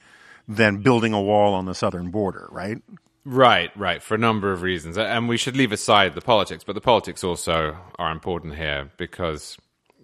than 0.49 0.79
building 0.79 1.13
a 1.13 1.21
wall 1.21 1.55
on 1.55 1.67
the 1.67 1.75
southern 1.75 2.11
border, 2.11 2.49
right? 2.51 2.79
Right, 3.25 3.71
right, 3.77 4.03
for 4.03 4.17
a 4.17 4.19
number 4.19 4.53
of 4.53 4.63
reasons. 4.63 4.99
And 4.99 5.29
we 5.29 5.37
should 5.37 5.57
leave 5.57 5.71
aside 5.71 6.15
the 6.15 6.21
politics, 6.21 6.65
but 6.65 6.75
the 6.75 6.81
politics 6.81 7.23
also 7.23 7.77
are 7.97 8.11
important 8.11 8.57
here 8.57 8.91
because 8.97 9.57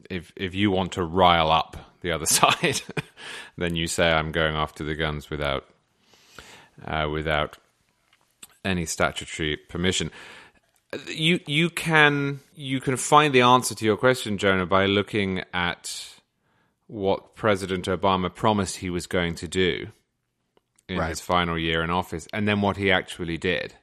if 0.09 0.33
if 0.37 0.55
you 0.55 0.71
want 0.71 0.93
to 0.93 1.03
rile 1.03 1.51
up 1.51 1.77
the 2.01 2.13
other 2.13 2.27
side, 2.39 2.83
then 3.57 3.77
you 3.77 3.87
say 3.87 4.11
I'm 4.11 4.33
going 4.33 4.55
after 4.55 4.85
the 4.85 4.95
guns 4.95 5.31
without 5.31 5.67
uh, 6.87 7.09
without 7.11 7.59
any 8.65 8.87
statutory 8.87 9.57
permission. 9.57 10.11
you 11.09 11.41
you 11.47 11.71
can 11.71 12.41
you 12.55 12.81
can 12.81 12.97
find 12.97 13.35
the 13.35 13.43
answer 13.43 13.75
to 13.75 13.85
your 13.85 13.97
question, 13.97 14.39
Jonah, 14.39 14.67
by 14.67 14.87
looking 14.87 15.43
at 15.53 16.15
what 16.87 17.35
President 17.35 17.87
Obama 17.87 18.35
promised 18.35 18.77
he 18.77 18.91
was 18.91 19.07
going 19.07 19.35
to 19.37 19.49
do 19.49 19.89
in 20.89 20.99
Right. 20.99 21.11
his 21.11 21.21
final 21.21 21.59
year 21.59 21.83
in 21.85 21.91
office, 21.91 22.27
and 22.33 22.49
then 22.49 22.63
what 22.63 22.79
he 22.79 22.91
actually 22.91 23.37
did. 23.37 23.75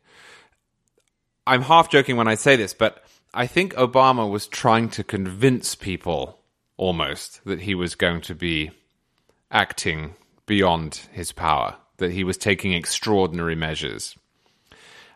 I'm 1.45 1.61
half 1.61 1.89
joking 1.91 2.15
when 2.17 2.27
I 2.27 2.33
say 2.33 2.55
this, 2.55 2.73
but 2.73 3.03
I 3.31 3.45
think 3.45 3.75
Obama 3.75 4.27
was 4.27 4.47
trying 4.47 4.89
to 4.89 5.03
convince 5.03 5.75
people 5.75 6.39
almost 6.77 7.43
that 7.45 7.61
he 7.61 7.75
was 7.75 7.95
going 7.95 8.21
to 8.21 8.35
be 8.35 8.71
acting 9.51 10.15
beyond 10.45 11.07
his 11.11 11.31
power, 11.31 11.75
that 11.97 12.11
he 12.11 12.23
was 12.23 12.37
taking 12.37 12.73
extraordinary 12.73 13.55
measures. 13.55 14.15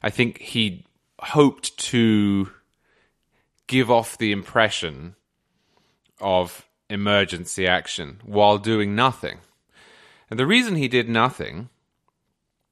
I 0.01 0.09
think 0.09 0.39
he 0.39 0.85
hoped 1.19 1.77
to 1.77 2.49
give 3.67 3.91
off 3.91 4.17
the 4.17 4.31
impression 4.31 5.15
of 6.19 6.67
emergency 6.89 7.67
action 7.67 8.19
while 8.23 8.57
doing 8.57 8.95
nothing. 8.95 9.39
And 10.29 10.39
the 10.39 10.47
reason 10.47 10.75
he 10.75 10.87
did 10.87 11.09
nothing 11.09 11.69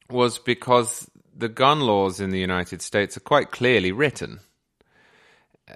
was 0.09 0.39
because 0.39 1.09
the 1.35 1.49
gun 1.49 1.81
laws 1.81 2.19
in 2.19 2.29
the 2.29 2.39
United 2.39 2.81
States 2.81 3.17
are 3.17 3.21
quite 3.21 3.51
clearly 3.51 3.91
written. 3.91 4.39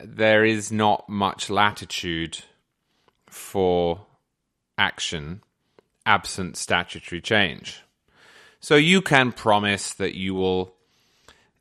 There 0.04 0.46
is 0.46 0.72
not 0.72 1.08
much 1.10 1.50
latitude 1.50 2.40
for 3.32 4.06
action 4.78 5.42
absent 6.06 6.58
statutory 6.58 7.22
change. 7.22 7.82
So 8.60 8.76
you 8.76 9.02
can 9.02 9.32
promise 9.32 9.94
that 9.96 10.16
you 10.16 10.36
will 10.36 10.76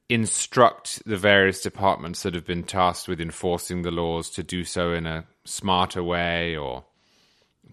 instruct 0.08 1.04
the 1.06 1.16
various 1.16 1.62
departments 1.62 2.22
that 2.22 2.34
have 2.34 2.46
been 2.46 2.64
tasked 2.64 3.08
with 3.08 3.20
enforcing 3.20 3.82
the 3.82 3.90
laws 3.90 4.28
to 4.30 4.42
do 4.42 4.64
so 4.64 4.92
in 4.92 5.06
a 5.06 5.24
smarter 5.44 6.02
way 6.02 6.56
or 6.56 6.84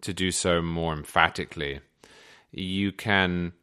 to 0.01 0.13
do 0.13 0.31
so 0.31 0.61
more 0.61 0.93
emphatically. 0.93 1.79
You 2.51 2.91
can 2.91 3.53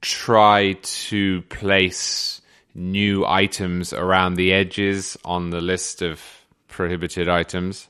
try 0.00 0.74
to 0.82 1.42
place 1.42 2.42
new 2.74 3.24
items 3.26 3.92
around 3.92 4.34
the 4.34 4.52
edges 4.52 5.16
on 5.24 5.50
the 5.50 5.60
list 5.60 6.02
of 6.02 6.22
prohibited 6.68 7.28
items. 7.28 7.88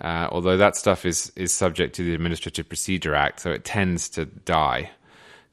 Uh, 0.00 0.28
although 0.30 0.56
that 0.56 0.76
stuff 0.76 1.06
is, 1.06 1.32
is 1.36 1.52
subject 1.52 1.94
to 1.96 2.04
the 2.04 2.14
Administrative 2.14 2.68
Procedure 2.68 3.14
Act, 3.14 3.40
so 3.40 3.50
it 3.50 3.64
tends 3.64 4.08
to 4.10 4.26
die 4.26 4.90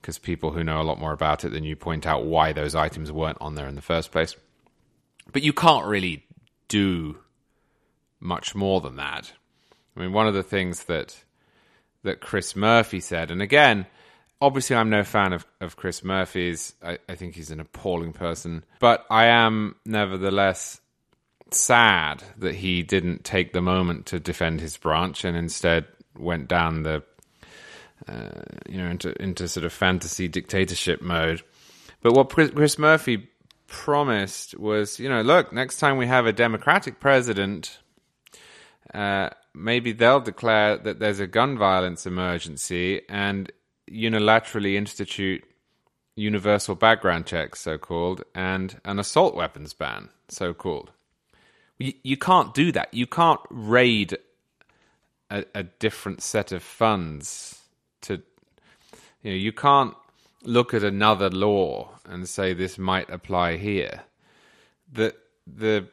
because 0.02 0.20
people 0.20 0.52
who 0.52 0.66
know 0.66 0.82
a 0.82 0.84
lot 0.84 1.00
more 1.00 1.14
about 1.14 1.46
it 1.46 1.50
than 1.50 1.64
you 1.64 1.78
point 1.78 2.06
out 2.06 2.26
why 2.26 2.52
those 2.52 2.76
items 2.76 3.10
weren't 3.10 3.38
on 3.40 3.56
there 3.56 3.68
in 3.68 3.76
the 3.76 3.82
first 3.82 4.12
place. 4.12 4.36
But 5.32 5.44
you 5.44 5.54
can't 5.54 5.86
really 5.86 6.26
do 6.68 7.20
much 8.20 8.54
more 8.54 8.82
than 8.82 8.98
that. 8.98 9.32
I 9.96 10.02
mean, 10.02 10.12
one 10.12 10.28
of 10.28 10.34
the 10.34 10.44
things 10.44 10.86
that 10.86 11.24
that 12.04 12.20
Chris 12.20 12.54
Murphy 12.54 13.00
said, 13.00 13.32
and 13.32 13.42
again, 13.42 13.86
obviously, 14.42 14.76
I'm 14.76 14.90
no 14.90 15.04
fan 15.04 15.32
of, 15.32 15.46
of 15.62 15.78
Chris 15.78 16.04
Murphy's. 16.04 16.74
I, 16.84 16.98
I 17.08 17.16
think 17.16 17.36
he's 17.36 17.52
an 17.52 17.62
appalling 17.62 18.12
person, 18.12 18.66
but 18.80 19.06
I 19.10 19.28
am 19.28 19.76
nevertheless 19.86 20.82
sad 21.56 22.24
that 22.38 22.56
he 22.56 22.84
didn't 22.84 23.24
take 23.24 23.54
the 23.54 23.62
moment 23.62 24.06
to 24.08 24.20
defend 24.20 24.62
his 24.62 24.78
branch 24.78 25.24
and 25.26 25.38
instead 25.38 25.86
went 26.18 26.48
down 26.48 26.84
the 26.84 27.04
uh, 28.08 28.42
you 28.68 28.78
know 28.78 28.90
into 28.90 29.22
into 29.22 29.48
sort 29.48 29.66
of 29.66 29.74
fantasy 29.74 30.28
dictatorship 30.28 31.02
mode. 31.02 31.42
But 32.02 32.14
what 32.14 32.30
Chris 32.30 32.78
Murphy 32.78 33.30
promised 33.68 34.58
was, 34.60 35.00
you 35.00 35.10
know, 35.10 35.22
look, 35.22 35.54
next 35.54 35.80
time 35.80 35.98
we 35.98 36.06
have 36.06 36.26
a 36.26 36.34
Democratic 36.34 37.00
president, 37.00 37.80
uh, 38.94 39.30
maybe 39.54 39.94
they'll 39.94 40.20
declare 40.20 40.78
that 40.78 41.00
there's 41.00 41.20
a 41.20 41.28
gun 41.28 41.58
violence 41.58 42.06
emergency 42.06 43.02
and 43.08 43.52
unilaterally 43.90 44.76
institute 44.76 45.44
universal 46.16 46.76
background 46.76 47.26
checks, 47.26 47.62
so 47.62 47.78
called, 47.78 48.24
and 48.36 48.80
an 48.86 49.00
assault 49.00 49.36
weapons 49.36 49.74
ban, 49.74 50.10
so 50.28 50.54
called. 50.54 50.92
You, 51.80 51.94
you 52.04 52.18
can't 52.18 52.54
do 52.54 52.72
that. 52.72 52.94
You 52.94 53.08
can't 53.08 53.40
raid 53.50 54.18
a, 55.30 55.46
a 55.56 55.64
different 55.64 56.22
set 56.22 56.52
of 56.52 56.64
funds 56.64 57.62
to, 58.02 58.22
you 59.22 59.32
know, 59.32 59.38
you 59.38 59.52
can't 59.52 59.96
look 60.44 60.74
at 60.74 60.84
another 60.84 61.30
law 61.30 61.90
and 62.06 62.28
say 62.28 62.54
this 62.54 62.78
might 62.78 63.10
apply 63.10 63.58
here. 63.58 64.02
The 64.92 65.16
the 65.48 65.88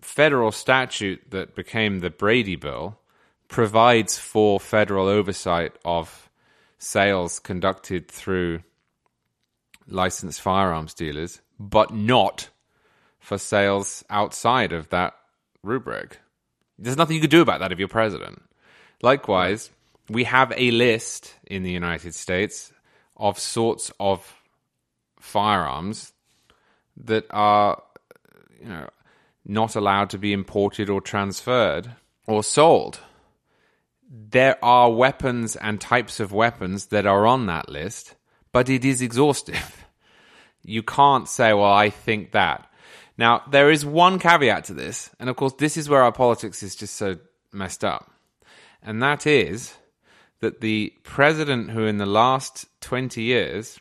federal 0.00 0.52
statute 0.52 1.30
that 1.30 1.54
became 1.54 2.00
the 2.00 2.10
Brady 2.10 2.56
Bill 2.56 2.98
provides 3.48 4.18
for 4.18 4.60
federal 4.60 5.08
oversight 5.08 5.72
of 5.84 6.30
sales 6.78 7.38
conducted 7.38 8.08
through 8.08 8.62
licensed 9.86 10.40
firearms 10.40 10.94
dealers, 10.94 11.40
but 11.58 11.92
not 11.92 12.50
for 13.18 13.38
sales 13.38 14.04
outside 14.10 14.72
of 14.72 14.90
that 14.90 15.14
rubric. 15.64 16.18
There's 16.78 16.96
nothing 16.96 17.16
you 17.16 17.20
could 17.20 17.30
do 17.30 17.42
about 17.42 17.60
that 17.60 17.72
if 17.72 17.78
you're 17.78 17.88
president. 17.88 18.42
Likewise, 19.02 19.70
we 20.08 20.24
have 20.24 20.52
a 20.56 20.70
list 20.70 21.34
in 21.46 21.62
the 21.62 21.70
United 21.70 22.14
States 22.14 22.72
of 23.16 23.38
sorts 23.38 23.92
of 24.00 24.34
firearms 25.18 26.12
that 26.96 27.26
are, 27.30 27.82
you 28.60 28.68
know, 28.68 28.88
not 29.44 29.76
allowed 29.76 30.10
to 30.10 30.18
be 30.18 30.32
imported 30.32 30.88
or 30.88 31.00
transferred 31.00 31.90
or 32.26 32.42
sold. 32.42 33.00
There 34.10 34.62
are 34.64 34.92
weapons 34.92 35.56
and 35.56 35.80
types 35.80 36.20
of 36.20 36.32
weapons 36.32 36.86
that 36.86 37.06
are 37.06 37.26
on 37.26 37.46
that 37.46 37.68
list, 37.68 38.14
but 38.52 38.68
it 38.68 38.84
is 38.84 39.02
exhaustive. 39.02 39.80
You 40.66 40.82
can't 40.82 41.28
say, 41.28 41.52
well, 41.52 41.74
I 41.74 41.90
think 41.90 42.32
that. 42.32 42.66
Now, 43.16 43.42
there 43.50 43.70
is 43.70 43.86
one 43.86 44.18
caveat 44.18 44.64
to 44.64 44.74
this, 44.74 45.10
and 45.20 45.30
of 45.30 45.36
course, 45.36 45.54
this 45.54 45.76
is 45.76 45.88
where 45.88 46.02
our 46.02 46.12
politics 46.12 46.62
is 46.62 46.74
just 46.74 46.96
so 46.96 47.18
messed 47.52 47.84
up. 47.84 48.10
And 48.82 49.02
that 49.02 49.26
is 49.26 49.74
that 50.40 50.60
the 50.60 50.92
president 51.04 51.70
who, 51.70 51.86
in 51.86 51.98
the 51.98 52.06
last 52.06 52.66
20 52.80 53.22
years, 53.22 53.78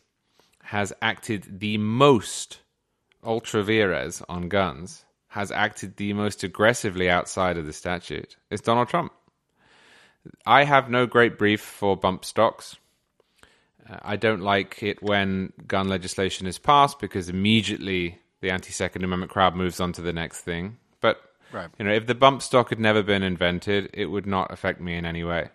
has 0.63 0.93
acted 1.01 1.59
the 1.59 1.77
most 1.77 2.59
ultra 3.23 3.63
vires 3.63 4.21
on 4.29 4.49
guns, 4.49 5.03
has 5.29 5.51
acted 5.51 5.97
the 5.97 6.13
most 6.13 6.43
aggressively 6.43 7.09
outside 7.09 7.57
of 7.57 7.65
the 7.65 7.73
statute, 7.73 8.37
is 8.49 8.61
Donald 8.61 8.87
Trump. 8.87 9.11
I 10.45 10.63
have 10.63 10.89
no 10.89 11.05
great 11.05 11.37
brief 11.37 11.59
for 11.59 11.97
bump 11.97 12.23
stocks. 12.23 12.77
Uh, 13.89 13.97
I 14.01 14.15
don't 14.15 14.41
like 14.41 14.81
it 14.81 15.03
when 15.03 15.51
gun 15.67 15.89
legislation 15.89 16.47
is 16.47 16.59
passed 16.59 16.99
because 16.99 17.27
immediately 17.27 18.19
the 18.43 18.51
anti-second 18.51 19.03
amendment 19.03 19.31
crowd 19.31 19.55
moves 19.55 19.79
on 19.79 19.93
to 19.93 20.01
the 20.01 20.13
next 20.13 20.41
thing. 20.41 20.77
But 21.01 21.33
Right. 21.51 21.69
you 21.79 21.85
know, 21.85 21.93
if 21.93 22.05
the 22.05 22.13
bump 22.13 22.41
stock 22.41 22.69
had 22.69 22.79
never 22.79 23.01
been 23.01 23.23
invented, 23.23 23.89
it 23.93 24.07
would 24.07 24.27
not 24.27 24.51
affect 24.51 24.79
me 24.81 24.95
in 24.95 25.05
any 25.05 25.23
way. 25.23 25.49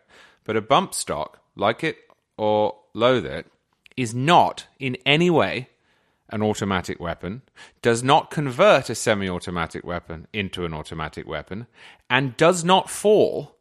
But 0.44 0.56
a 0.56 0.62
bump 0.62 0.94
stock, 0.94 1.38
like 1.54 1.84
it 1.84 1.98
or 2.36 2.76
loathe 2.94 3.26
it, 3.26 3.46
is 3.96 4.14
not 4.14 4.66
in 4.78 4.96
any 5.04 5.28
way 5.28 5.68
an 6.30 6.42
automatic 6.42 6.98
weapon, 6.98 7.42
does 7.82 8.02
not 8.02 8.30
convert 8.30 8.88
a 8.90 8.94
semi 8.94 9.28
automatic 9.28 9.84
weapon 9.84 10.26
into 10.32 10.64
an 10.64 10.72
automatic 10.72 11.26
weapon, 11.26 11.66
and 12.08 12.36
does 12.36 12.64
not 12.64 12.88
fall 12.88 13.56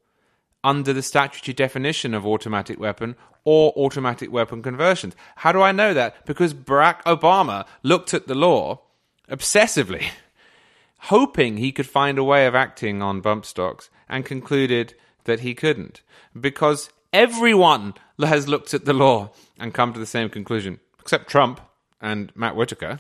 under 0.64 0.94
the 0.94 1.02
statutory 1.02 1.54
definition 1.54 2.14
of 2.14 2.26
automatic 2.26 2.80
weapon 2.80 3.16
or 3.44 3.72
automatic 3.78 4.32
weapon 4.32 4.62
conversions. 4.62 5.16
How 5.38 5.52
do 5.52 5.62
I 5.62 5.72
know 5.72 5.94
that? 5.94 6.26
Because 6.26 6.54
Barack 6.54 7.02
Obama 7.04 7.66
looked 7.84 8.14
at 8.14 8.28
the 8.28 8.36
law 8.36 8.82
obsessively, 9.30 10.10
hoping 11.00 11.58
he 11.58 11.72
could 11.72 11.88
find 11.88 12.18
a 12.18 12.24
way 12.24 12.46
of 12.46 12.56
acting 12.56 13.02
on 13.02 13.22
bump 13.22 13.46
stocks, 13.46 13.90
and 14.10 14.26
concluded 14.26 14.94
that 15.26 15.42
he 15.42 15.54
couldn't. 15.54 16.02
Because 16.40 16.90
everyone 17.12 17.94
has 18.20 18.48
looked 18.48 18.74
at 18.74 18.86
the 18.86 18.94
law 18.94 19.32
and 19.60 19.74
come 19.74 19.94
to 19.94 20.00
the 20.00 20.06
same 20.06 20.30
conclusion, 20.30 20.80
except 21.00 21.30
Trump 21.30 21.62
and 22.02 22.32
Matt 22.36 22.56
Whitaker, 22.56 23.00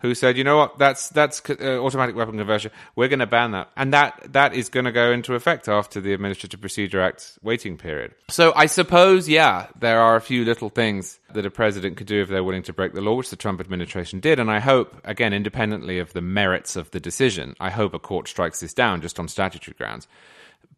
who 0.00 0.14
said, 0.14 0.36
"You 0.36 0.44
know 0.44 0.56
what? 0.56 0.78
That's 0.78 1.08
that's 1.08 1.42
uh, 1.48 1.78
automatic 1.78 2.14
weapon 2.14 2.36
conversion. 2.36 2.70
We're 2.94 3.08
going 3.08 3.18
to 3.18 3.26
ban 3.26 3.52
that, 3.52 3.70
and 3.76 3.92
that 3.92 4.32
that 4.32 4.54
is 4.54 4.68
going 4.68 4.84
to 4.84 4.92
go 4.92 5.10
into 5.10 5.34
effect 5.34 5.68
after 5.68 6.00
the 6.00 6.12
Administrative 6.12 6.60
Procedure 6.60 7.00
Act's 7.00 7.38
waiting 7.42 7.76
period." 7.76 8.14
So 8.30 8.52
I 8.54 8.66
suppose, 8.66 9.28
yeah, 9.28 9.66
there 9.78 10.00
are 10.00 10.16
a 10.16 10.20
few 10.20 10.44
little 10.44 10.68
things 10.68 11.18
that 11.32 11.44
a 11.44 11.50
president 11.50 11.96
could 11.96 12.06
do 12.06 12.22
if 12.22 12.28
they're 12.28 12.44
willing 12.44 12.62
to 12.64 12.72
break 12.72 12.94
the 12.94 13.00
law, 13.00 13.14
which 13.14 13.30
the 13.30 13.36
Trump 13.36 13.60
administration 13.60 14.20
did, 14.20 14.38
and 14.38 14.50
I 14.50 14.60
hope, 14.60 14.96
again, 15.04 15.32
independently 15.32 15.98
of 15.98 16.12
the 16.12 16.22
merits 16.22 16.76
of 16.76 16.90
the 16.92 17.00
decision, 17.00 17.54
I 17.60 17.70
hope 17.70 17.94
a 17.94 17.98
court 17.98 18.28
strikes 18.28 18.60
this 18.60 18.74
down 18.74 19.02
just 19.02 19.18
on 19.18 19.28
statutory 19.28 19.74
grounds. 19.76 20.06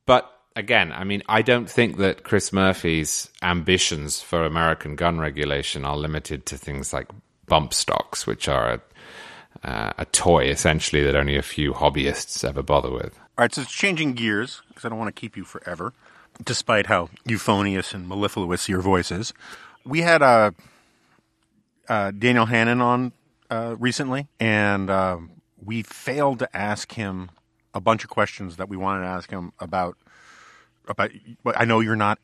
But 0.07 0.31
again, 0.57 0.93
I 0.93 1.05
mean, 1.05 1.23
I 1.29 1.43
don't 1.43 1.69
think 1.69 1.99
that 1.99 2.25
Chris 2.25 2.53
Murphy's 2.53 3.31
ambitions 3.43 4.21
for 4.21 4.45
American 4.45 4.97
gun 4.97 5.19
regulation 5.21 5.85
are 5.85 5.97
limited 5.97 6.47
to 6.47 6.59
things 6.59 6.93
like 6.93 7.09
bump 7.51 7.75
stocks, 7.75 8.27
which 8.27 8.49
are 8.49 8.75
a, 8.75 9.69
uh, 9.69 9.93
a 9.99 10.05
toy 10.07 10.45
essentially 10.45 11.03
that 11.03 11.17
only 11.17 11.37
a 11.37 11.43
few 11.43 11.75
hobbyists 11.75 12.45
ever 12.49 12.63
bother 12.63 12.91
with. 12.91 13.19
All 13.37 13.43
right, 13.45 13.55
so 13.55 13.63
it's 13.63 13.73
changing 13.73 14.15
gears 14.15 14.63
because 14.69 14.85
I 14.85 14.89
don't 14.89 14.99
want 14.99 15.15
to 15.15 15.21
keep 15.21 15.37
you 15.37 15.45
forever, 15.45 15.93
despite 16.45 16.87
how 16.87 17.11
euphonious 17.27 17.93
and 17.93 18.09
mellifluous 18.09 18.69
your 18.69 18.81
voice 18.81 19.11
is. 19.11 19.35
We 19.85 20.01
had 20.03 20.23
uh, 20.23 20.53
uh, 21.89 22.13
Daniel 22.13 22.47
Hannan 22.47 22.81
on 22.81 23.13
uh, 23.51 23.75
recently, 23.79 24.29
and 24.39 24.89
uh, 24.89 25.19
we 25.63 25.83
failed 25.83 26.39
to 26.39 26.57
ask 26.57 26.93
him 26.93 27.31
a 27.75 27.81
bunch 27.81 28.05
of 28.05 28.11
questions 28.11 28.57
that 28.57 28.69
we 28.69 28.77
wanted 28.77 29.03
to 29.03 29.09
ask 29.09 29.31
him 29.31 29.53
about. 29.59 29.97
About, 30.89 31.11
I 31.55 31.65
know 31.67 31.81
you're 31.81 31.95
not 31.95 32.19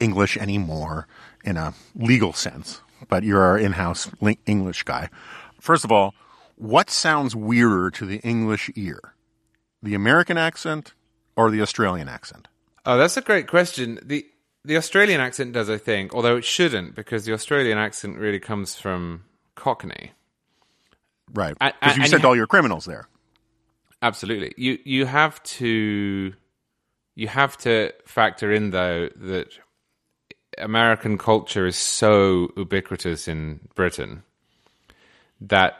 English 0.00 0.36
anymore 0.36 1.06
in 1.44 1.56
a 1.56 1.74
legal 1.94 2.32
sense, 2.32 2.80
but 3.08 3.24
you're 3.24 3.42
our 3.42 3.58
in-house 3.58 4.10
English 4.46 4.82
guy. 4.84 5.08
First 5.60 5.84
of 5.84 5.92
all, 5.92 6.14
what 6.56 6.90
sounds 6.90 7.34
weirder 7.34 7.90
to 7.92 8.06
the 8.06 8.18
English 8.18 8.70
ear? 8.74 9.14
The 9.82 9.94
American 9.94 10.38
accent 10.38 10.94
or 11.36 11.50
the 11.50 11.62
Australian 11.62 12.08
accent? 12.08 12.48
Oh, 12.86 12.96
that's 12.98 13.16
a 13.16 13.22
great 13.22 13.48
question. 13.48 13.98
The 14.02 14.26
the 14.66 14.76
Australian 14.76 15.20
accent 15.20 15.52
does, 15.52 15.68
I 15.68 15.76
think, 15.76 16.14
although 16.14 16.36
it 16.36 16.44
shouldn't, 16.44 16.94
because 16.94 17.26
the 17.26 17.34
Australian 17.34 17.76
accent 17.76 18.16
really 18.16 18.40
comes 18.40 18.76
from 18.76 19.24
Cockney. 19.56 20.12
Right. 21.34 21.54
Because 21.58 21.96
you 21.98 22.06
sent 22.06 22.22
you 22.22 22.28
all 22.28 22.36
your 22.36 22.46
criminals 22.46 22.86
there. 22.86 23.08
Absolutely. 24.00 24.54
You 24.56 24.78
you 24.84 25.06
have 25.06 25.42
to 25.42 26.34
you 27.14 27.28
have 27.28 27.56
to 27.58 27.92
factor 28.06 28.52
in 28.52 28.70
though 28.70 29.08
that 29.16 29.48
American 30.58 31.18
culture 31.18 31.66
is 31.66 31.76
so 31.76 32.50
ubiquitous 32.56 33.28
in 33.28 33.60
Britain 33.74 34.22
that 35.40 35.74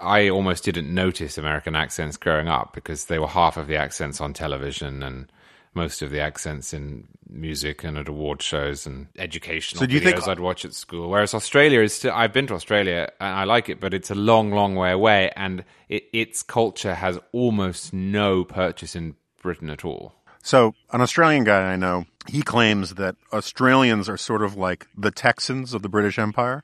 I 0.00 0.28
almost 0.28 0.64
didn't 0.64 0.92
notice 0.92 1.38
American 1.38 1.76
accents 1.76 2.16
growing 2.16 2.48
up 2.48 2.72
because 2.74 3.06
they 3.06 3.18
were 3.18 3.28
half 3.28 3.56
of 3.56 3.66
the 3.66 3.76
accents 3.76 4.20
on 4.20 4.32
television 4.32 5.02
and 5.02 5.30
most 5.74 6.02
of 6.02 6.10
the 6.10 6.20
accents 6.20 6.72
in 6.72 7.08
music 7.28 7.82
and 7.82 7.98
at 7.98 8.08
award 8.08 8.40
shows 8.40 8.86
and 8.86 9.08
educational 9.18 9.80
so 9.80 9.86
do 9.86 9.94
you 9.94 10.00
videos 10.00 10.24
think... 10.24 10.28
I'd 10.28 10.40
watch 10.40 10.64
at 10.64 10.72
school. 10.72 11.10
Whereas 11.10 11.34
Australia 11.34 11.80
is 11.80 11.92
still, 11.92 12.12
I've 12.14 12.32
been 12.32 12.46
to 12.48 12.54
Australia 12.54 13.10
and 13.20 13.34
I 13.34 13.44
like 13.44 13.68
it, 13.68 13.80
but 13.80 13.92
it's 13.92 14.10
a 14.10 14.14
long, 14.14 14.52
long 14.52 14.76
way 14.76 14.92
away, 14.92 15.32
and 15.36 15.64
it, 15.88 16.04
its 16.12 16.42
culture 16.42 16.94
has 16.94 17.18
almost 17.32 17.92
no 17.92 18.44
purchase 18.44 18.94
in 18.94 19.16
Britain 19.42 19.70
at 19.70 19.84
all. 19.84 20.14
So, 20.44 20.74
an 20.92 21.00
Australian 21.00 21.44
guy 21.44 21.72
I 21.72 21.76
know, 21.76 22.04
he 22.28 22.42
claims 22.42 22.96
that 22.96 23.16
Australians 23.32 24.10
are 24.10 24.18
sort 24.18 24.42
of 24.42 24.58
like 24.58 24.86
the 24.94 25.10
Texans 25.10 25.72
of 25.72 25.80
the 25.80 25.88
British 25.88 26.18
Empire. 26.18 26.62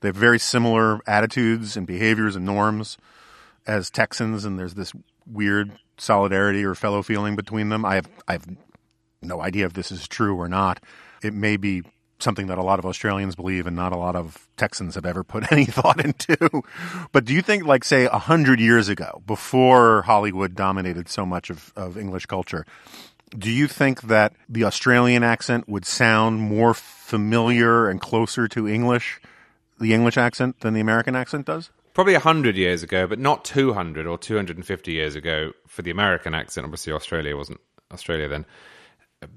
They 0.00 0.08
have 0.08 0.16
very 0.16 0.38
similar 0.38 1.00
attitudes 1.06 1.78
and 1.78 1.86
behaviors 1.86 2.36
and 2.36 2.44
norms 2.44 2.98
as 3.66 3.88
Texans, 3.88 4.44
and 4.44 4.58
there's 4.58 4.74
this 4.74 4.92
weird 5.26 5.72
solidarity 5.96 6.62
or 6.62 6.74
fellow 6.74 7.00
feeling 7.00 7.36
between 7.36 7.70
them. 7.70 7.86
I 7.86 7.94
have 7.94 8.08
I 8.28 8.32
have 8.32 8.46
no 9.22 9.40
idea 9.40 9.64
if 9.64 9.72
this 9.72 9.90
is 9.90 10.06
true 10.06 10.36
or 10.36 10.46
not. 10.46 10.78
It 11.22 11.32
may 11.32 11.56
be 11.56 11.84
something 12.18 12.46
that 12.46 12.58
a 12.58 12.62
lot 12.62 12.78
of 12.78 12.86
Australians 12.86 13.34
believe 13.34 13.66
and 13.66 13.76
not 13.76 13.92
a 13.92 13.96
lot 13.96 14.16
of 14.16 14.48
Texans 14.56 14.94
have 14.94 15.04
ever 15.04 15.22
put 15.22 15.50
any 15.52 15.64
thought 15.64 16.02
into. 16.04 16.62
but 17.12 17.24
do 17.24 17.34
you 17.34 17.42
think, 17.42 17.64
like, 17.64 17.84
say, 17.84 18.04
a 18.04 18.18
hundred 18.18 18.60
years 18.60 18.88
ago, 18.88 19.22
before 19.26 20.02
Hollywood 20.02 20.54
dominated 20.54 21.08
so 21.08 21.26
much 21.26 21.50
of, 21.50 21.72
of 21.76 21.98
English 21.98 22.26
culture, 22.26 22.64
do 23.30 23.50
you 23.50 23.66
think 23.66 24.02
that 24.02 24.34
the 24.48 24.64
Australian 24.64 25.22
accent 25.22 25.68
would 25.68 25.84
sound 25.84 26.40
more 26.40 26.74
familiar 26.74 27.88
and 27.88 28.00
closer 28.00 28.46
to 28.48 28.68
English, 28.68 29.20
the 29.80 29.92
English 29.92 30.16
accent, 30.16 30.60
than 30.60 30.74
the 30.74 30.80
American 30.80 31.16
accent 31.16 31.46
does? 31.46 31.70
Probably 31.94 32.12
100 32.12 32.56
years 32.56 32.82
ago, 32.82 33.06
but 33.06 33.18
not 33.18 33.44
200 33.44 34.06
or 34.06 34.18
250 34.18 34.92
years 34.92 35.16
ago 35.16 35.52
for 35.66 35.82
the 35.82 35.90
American 35.90 36.34
accent. 36.34 36.64
Obviously, 36.64 36.92
Australia 36.92 37.36
wasn't 37.36 37.60
Australia 37.92 38.28
then. 38.28 38.44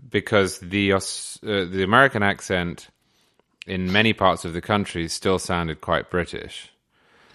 Because 0.10 0.60
the, 0.60 0.94
uh, 0.94 1.00
the 1.42 1.84
American 1.84 2.22
accent 2.22 2.90
in 3.66 3.92
many 3.92 4.14
parts 4.14 4.46
of 4.46 4.54
the 4.54 4.62
country 4.62 5.08
still 5.08 5.40
sounded 5.40 5.80
quite 5.80 6.10
British. 6.10 6.70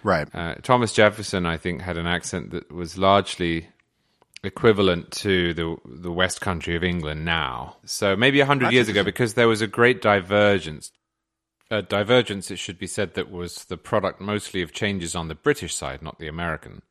Right. 0.02 0.28
Uh, 0.34 0.56
Thomas 0.56 0.92
Jefferson, 0.92 1.46
I 1.46 1.56
think, 1.56 1.80
had 1.80 1.96
an 1.96 2.06
accent 2.06 2.50
that 2.50 2.70
was 2.70 2.98
largely 2.98 3.68
equivalent 4.46 5.10
to 5.10 5.54
the 5.54 5.76
the 5.84 6.12
West 6.12 6.40
Country 6.40 6.76
of 6.76 6.84
England 6.84 7.24
now. 7.24 7.76
So 7.84 8.16
maybe 8.16 8.40
a 8.40 8.46
hundred 8.46 8.72
years 8.72 8.88
ago, 8.88 9.02
because 9.02 9.34
there 9.34 9.48
was 9.48 9.60
a 9.60 9.66
great 9.66 10.02
divergence. 10.02 10.92
A 11.70 11.80
divergence, 11.82 12.50
it 12.50 12.58
should 12.58 12.78
be 12.78 12.86
said, 12.86 13.14
that 13.14 13.30
was 13.30 13.64
the 13.64 13.78
product 13.78 14.20
mostly 14.20 14.60
of 14.60 14.72
changes 14.72 15.16
on 15.16 15.28
the 15.28 15.34
British 15.34 15.74
side, 15.74 16.02
not 16.02 16.18
the 16.18 16.28
American. 16.28 16.82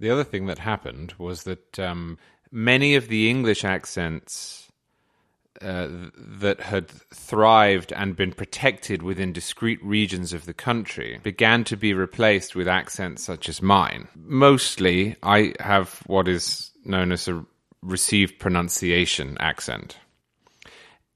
The 0.00 0.10
other 0.10 0.24
thing 0.24 0.46
that 0.46 0.58
happened 0.58 1.14
was 1.16 1.44
that 1.44 1.78
um, 1.78 2.18
many 2.50 2.96
of 2.96 3.06
the 3.06 3.30
English 3.30 3.64
accents 3.64 4.63
uh, 5.60 5.88
that 6.16 6.60
had 6.60 6.88
thrived 6.88 7.92
and 7.92 8.16
been 8.16 8.32
protected 8.32 9.02
within 9.02 9.32
discrete 9.32 9.82
regions 9.84 10.32
of 10.32 10.46
the 10.46 10.54
country 10.54 11.20
began 11.22 11.64
to 11.64 11.76
be 11.76 11.94
replaced 11.94 12.56
with 12.56 12.66
accents 12.66 13.22
such 13.22 13.48
as 13.48 13.62
mine. 13.62 14.08
Mostly, 14.16 15.16
I 15.22 15.54
have 15.60 16.02
what 16.06 16.26
is 16.26 16.72
known 16.84 17.12
as 17.12 17.28
a 17.28 17.44
received 17.82 18.38
pronunciation 18.38 19.36
accent. 19.38 19.96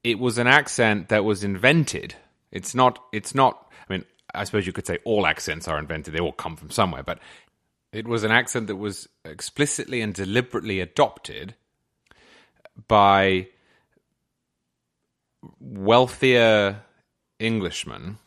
It 0.03 0.19
was 0.19 0.37
an 0.37 0.47
accent 0.47 1.09
that 1.09 1.25
was 1.25 1.43
invented. 1.43 2.15
It's 2.51 2.73
not, 2.73 3.03
it's 3.11 3.35
not, 3.35 3.69
I 3.89 3.93
mean, 3.93 4.05
I 4.33 4.45
suppose 4.45 4.65
you 4.65 4.73
could 4.73 4.87
say 4.87 4.99
all 5.03 5.27
accents 5.27 5.67
are 5.67 5.77
invented, 5.77 6.13
they 6.13 6.19
all 6.19 6.31
come 6.31 6.55
from 6.55 6.69
somewhere, 6.69 7.03
but 7.03 7.19
it 7.91 8.07
was 8.07 8.23
an 8.23 8.31
accent 8.31 8.67
that 8.67 8.77
was 8.77 9.09
explicitly 9.25 10.01
and 10.01 10.13
deliberately 10.13 10.79
adopted 10.79 11.55
by 12.87 13.47
wealthier 15.59 16.81
Englishmen 17.39 18.17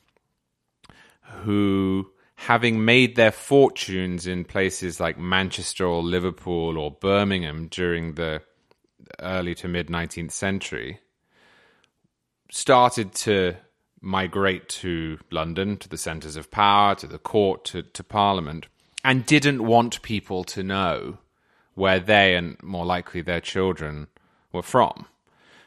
who, 1.45 2.11
having 2.35 2.85
made 2.85 3.17
their 3.17 3.33
fortunes 3.33 4.27
in 4.27 4.45
places 4.45 5.01
like 5.01 5.19
Manchester 5.19 5.87
or 5.87 6.03
Liverpool 6.03 6.79
or 6.79 6.91
Birmingham 6.91 7.69
during 7.69 8.15
the 8.15 8.43
early 9.21 9.55
to 9.57 9.69
mid 9.69 9.89
19th 9.89 10.31
century, 10.31 11.01
started 12.51 13.15
to 13.15 13.57
migrate 14.01 14.69
to 14.69 15.19
London, 15.31 15.77
to 15.77 15.89
the 15.89 15.97
centres 15.97 16.37
of 16.37 16.51
power, 16.51 16.95
to 16.97 17.07
the 17.07 17.19
court, 17.19 17.65
to, 17.65 17.83
to 17.83 18.03
Parliament, 18.03 18.67
and 19.05 19.27
didn't 19.27 19.65
want 19.65 20.03
people 20.03 20.45
to 20.45 20.63
know 20.63 21.19
where 21.75 22.01
they 22.01 22.35
and 22.35 22.63
more 22.63 22.85
likely 22.85 23.23
their 23.23 23.41
children 23.41 24.09
were 24.53 24.63
from 24.63 25.07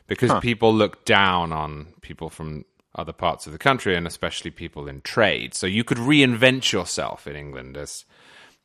because 0.08 0.32
huh. 0.32 0.40
people 0.40 0.74
look 0.74 1.06
down 1.06 1.52
on 1.52 1.94
people 2.02 2.30
from 2.30 2.66
other 2.96 3.14
parts 3.14 3.46
of 3.46 3.52
the 3.52 3.60
country 3.60 3.96
and 3.96 4.08
especially 4.08 4.52
people 4.52 4.88
in 4.88 5.02
trade. 5.02 5.54
So 5.54 5.68
you 5.68 5.84
could 5.84 5.98
reinvent 5.98 6.72
yourself 6.72 7.28
in 7.28 7.36
England 7.36 7.78
as 7.78 8.06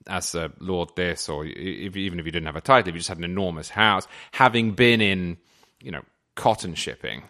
as 0.07 0.35
a 0.35 0.51
lord 0.61 0.89
this, 0.97 1.29
or 1.29 1.45
if, 1.45 1.95
even 1.95 2.19
if 2.19 2.25
you 2.25 2.33
didn't 2.33 2.47
have 2.47 2.57
a 2.57 2.61
title, 2.63 2.89
if 2.89 2.95
you 2.95 3.01
just 3.01 3.11
had 3.11 3.19
an 3.19 3.25
enormous 3.25 3.69
house, 3.69 4.07
having 4.33 4.73
been 4.73 5.01
in 5.01 5.37
you 5.83 5.91
know 5.91 6.03
cotton 6.35 6.75
shipping. 6.75 7.23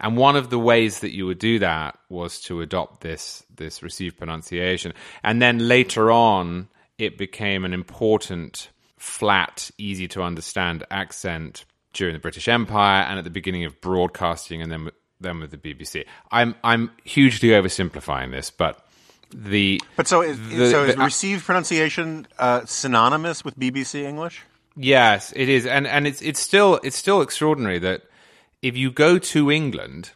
And 0.00 0.16
one 0.16 0.36
of 0.36 0.48
the 0.48 0.60
ways 0.60 1.00
that 1.00 1.12
you 1.12 1.26
would 1.26 1.40
do 1.40 1.58
that 1.58 1.98
was 2.08 2.40
to 2.42 2.60
adopt 2.60 3.00
this 3.00 3.44
this 3.54 3.82
received 3.82 4.16
pronunciation, 4.16 4.94
and 5.22 5.42
then 5.42 5.58
later 5.68 6.10
on, 6.10 6.68
it 6.98 7.18
became 7.18 7.64
an 7.64 7.74
important, 7.74 8.70
flat, 8.96 9.70
easy 9.76 10.08
to 10.08 10.22
understand 10.22 10.84
accent 10.90 11.64
during 11.98 12.14
the 12.14 12.20
British 12.20 12.48
Empire 12.48 13.02
and 13.02 13.18
at 13.18 13.24
the 13.24 13.30
beginning 13.30 13.64
of 13.64 13.80
broadcasting, 13.80 14.62
and 14.62 14.70
then 14.72 14.90
then 15.20 15.40
with 15.40 15.50
the 15.50 15.58
BBC. 15.58 16.06
I'm 16.30 16.54
I'm 16.64 16.92
hugely 17.04 17.50
oversimplifying 17.50 18.30
this, 18.30 18.50
but 18.50 18.86
the 19.34 19.80
but 19.96 20.06
so 20.06 20.22
is, 20.22 20.38
the, 20.48 20.70
so 20.70 20.84
is 20.84 20.94
the, 20.94 21.04
received 21.04 21.44
pronunciation 21.44 22.26
uh, 22.38 22.64
synonymous 22.64 23.44
with 23.44 23.58
BBC 23.58 24.04
English? 24.04 24.44
Yes, 24.76 25.32
it 25.34 25.48
is, 25.48 25.66
and 25.66 25.86
and 25.86 26.06
it's 26.06 26.22
it's 26.22 26.40
still 26.40 26.80
it's 26.84 26.96
still 26.96 27.20
extraordinary 27.20 27.80
that 27.80 28.02
if 28.62 28.76
you 28.76 28.92
go 28.92 29.18
to 29.18 29.50
England, 29.50 30.12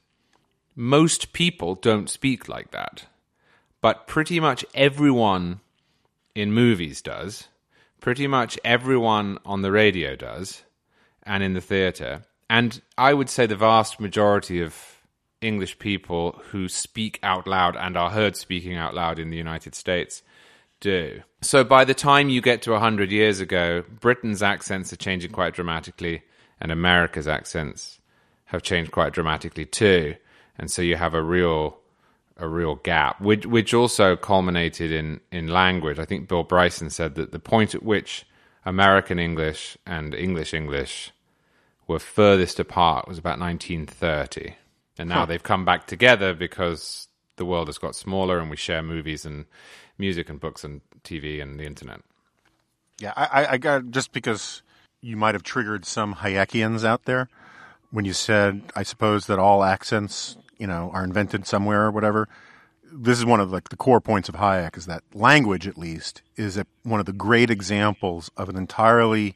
most 0.76 1.32
people 1.32 1.74
don't 1.74 2.08
speak 2.08 2.48
like 2.48 2.70
that, 2.70 3.06
but 3.80 4.06
pretty 4.06 4.38
much 4.38 4.64
everyone 4.72 5.60
in 6.34 6.52
movies 6.52 7.02
does. 7.02 7.48
Pretty 8.00 8.26
much 8.26 8.58
everyone 8.64 9.38
on 9.44 9.62
the 9.62 9.70
radio 9.70 10.16
does 10.16 10.62
and 11.24 11.42
in 11.42 11.54
the 11.54 11.60
theatre. 11.60 12.22
And 12.50 12.80
I 12.98 13.14
would 13.14 13.30
say 13.30 13.46
the 13.46 13.56
vast 13.56 14.00
majority 14.00 14.60
of 14.60 15.00
English 15.40 15.78
people 15.78 16.40
who 16.50 16.68
speak 16.68 17.18
out 17.22 17.46
loud 17.46 17.76
and 17.76 17.96
are 17.96 18.10
heard 18.10 18.36
speaking 18.36 18.76
out 18.76 18.94
loud 18.94 19.18
in 19.18 19.30
the 19.30 19.36
United 19.36 19.74
States 19.74 20.22
do. 20.80 21.22
So 21.40 21.64
by 21.64 21.84
the 21.84 21.94
time 21.94 22.28
you 22.28 22.40
get 22.40 22.62
to 22.62 22.72
100 22.72 23.10
years 23.10 23.40
ago, 23.40 23.84
Britain's 24.00 24.42
accents 24.42 24.92
are 24.92 24.96
changing 24.96 25.32
quite 25.32 25.54
dramatically, 25.54 26.22
and 26.60 26.70
America's 26.70 27.26
accents 27.28 28.00
have 28.46 28.62
changed 28.62 28.92
quite 28.92 29.12
dramatically 29.12 29.64
too. 29.64 30.14
And 30.58 30.70
so 30.70 30.82
you 30.82 30.96
have 30.96 31.14
a 31.14 31.22
real 31.22 31.78
a 32.38 32.48
real 32.48 32.76
gap, 32.76 33.20
which 33.20 33.46
which 33.46 33.72
also 33.72 34.16
culminated 34.16 34.90
in 34.90 35.20
in 35.30 35.48
language. 35.48 35.98
I 35.98 36.04
think 36.04 36.28
Bill 36.28 36.42
Bryson 36.42 36.90
said 36.90 37.14
that 37.14 37.32
the 37.32 37.38
point 37.38 37.74
at 37.74 37.82
which 37.82 38.26
American 38.64 39.18
English 39.18 39.76
and 39.86 40.14
English 40.14 40.54
English 40.54 41.12
were 41.86 41.98
furthest 41.98 42.60
apart 42.60 43.08
was 43.08 43.18
about 43.18 43.38
1930, 43.38 44.54
and 44.98 45.08
now 45.08 45.20
Huh. 45.20 45.26
they've 45.26 45.42
come 45.42 45.64
back 45.64 45.86
together 45.86 46.32
because 46.34 47.08
the 47.36 47.44
world 47.44 47.68
has 47.68 47.78
got 47.78 47.94
smaller 47.96 48.38
and 48.38 48.50
we 48.50 48.56
share 48.56 48.82
movies 48.82 49.24
and 49.24 49.46
music 49.98 50.28
and 50.30 50.38
books 50.40 50.62
and 50.64 50.80
TV 51.02 51.40
and 51.42 51.58
the 51.58 51.64
internet. 51.64 52.00
Yeah, 52.98 53.12
I, 53.16 53.42
I- 53.44 53.52
I 53.52 53.58
got 53.58 53.90
just 53.90 54.12
because 54.12 54.62
you 55.00 55.16
might 55.16 55.34
have 55.34 55.42
triggered 55.42 55.84
some 55.84 56.14
Hayekians 56.16 56.84
out 56.84 57.04
there 57.04 57.28
when 57.90 58.04
you 58.04 58.12
said, 58.12 58.62
I 58.76 58.84
suppose 58.84 59.26
that 59.26 59.38
all 59.40 59.64
accents, 59.64 60.36
you 60.58 60.66
know, 60.68 60.90
are 60.94 61.02
invented 61.02 61.46
somewhere 61.46 61.82
or 61.82 61.90
whatever. 61.90 62.28
This 62.94 63.18
is 63.18 63.24
one 63.24 63.40
of 63.40 63.50
like 63.50 63.70
the 63.70 63.76
core 63.76 64.00
points 64.00 64.28
of 64.28 64.34
Hayek 64.34 64.76
is 64.76 64.86
that 64.86 65.02
language, 65.14 65.66
at 65.66 65.78
least, 65.78 66.22
is 66.36 66.56
a, 66.56 66.66
one 66.82 67.00
of 67.00 67.06
the 67.06 67.12
great 67.12 67.50
examples 67.50 68.30
of 68.36 68.48
an 68.48 68.56
entirely 68.56 69.34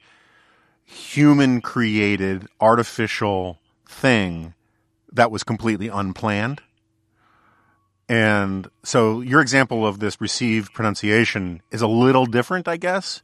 human 0.85 1.61
created 1.61 2.47
artificial 2.61 3.59
thing 3.89 4.55
that 5.13 5.31
was 5.31 5.43
completely 5.43 5.89
unplanned. 5.89 6.61
And 8.09 8.69
so 8.85 9.21
your 9.21 9.41
example 9.41 9.87
of 9.87 9.99
this 9.99 10.21
received 10.21 10.73
pronunciation 10.73 11.63
is 11.73 11.83
a 11.83 11.89
little 11.89 12.27
different, 12.27 12.69
I 12.69 12.77
guess, 12.77 13.23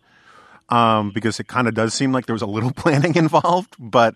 um, 0.68 1.12
because 1.14 1.38
it 1.38 1.46
kind 1.46 1.68
of 1.68 1.74
does 1.74 1.94
seem 1.94 2.12
like 2.12 2.26
there 2.26 2.34
was 2.34 2.42
a 2.42 2.46
little 2.46 2.72
planning 2.76 3.14
involved. 3.14 3.76
But 3.78 4.14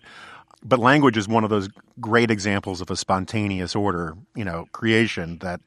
but 0.63 0.79
language 0.79 1.17
is 1.17 1.27
one 1.27 1.43
of 1.43 1.49
those 1.49 1.69
great 2.01 2.31
examples 2.31 2.81
of 2.81 2.89
a 2.89 2.95
spontaneous 2.95 3.75
order, 3.75 4.17
you 4.35 4.43
know, 4.43 4.67
creation 4.71 5.37
that 5.39 5.61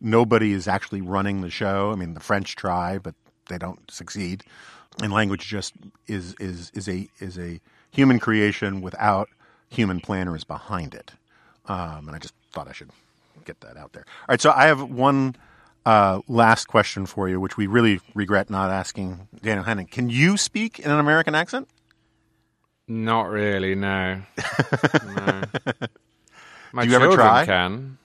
nobody 0.00 0.52
is 0.52 0.68
actually 0.68 1.00
running 1.00 1.40
the 1.40 1.50
show. 1.50 1.92
I 1.92 1.96
mean, 1.96 2.14
the 2.14 2.20
French 2.20 2.56
try, 2.56 2.98
but 2.98 3.14
they 3.48 3.58
don't 3.58 3.90
succeed. 3.90 4.44
And 5.02 5.12
language 5.12 5.46
just 5.46 5.74
is 6.06 6.34
is 6.40 6.70
is 6.74 6.88
a 6.88 7.08
is 7.20 7.38
a 7.38 7.60
human 7.90 8.18
creation 8.18 8.80
without 8.80 9.28
human 9.68 10.00
planners 10.00 10.44
behind 10.44 10.94
it. 10.94 11.12
Um, 11.66 12.06
and 12.06 12.16
I 12.16 12.18
just 12.18 12.34
thought 12.52 12.68
I 12.68 12.72
should 12.72 12.90
get 13.44 13.60
that 13.60 13.76
out 13.76 13.92
there. 13.92 14.04
All 14.06 14.32
right, 14.32 14.40
so 14.40 14.52
I 14.54 14.66
have 14.66 14.82
one 14.82 15.36
uh, 15.84 16.20
last 16.28 16.66
question 16.66 17.06
for 17.06 17.28
you, 17.28 17.40
which 17.40 17.56
we 17.56 17.66
really 17.66 18.00
regret 18.14 18.50
not 18.50 18.70
asking 18.70 19.28
Daniel 19.42 19.64
Hannan. 19.64 19.86
Can 19.86 20.08
you 20.10 20.36
speak 20.36 20.78
in 20.78 20.90
an 20.90 20.98
American 20.98 21.34
accent? 21.34 21.68
Not 22.88 23.28
really, 23.30 23.74
no. 23.74 24.22
no. 25.16 25.42
My 26.72 26.84
Do 26.84 26.90
you 26.90 26.96
ever 26.96 27.12
try? 27.14 27.44
can. 27.44 27.98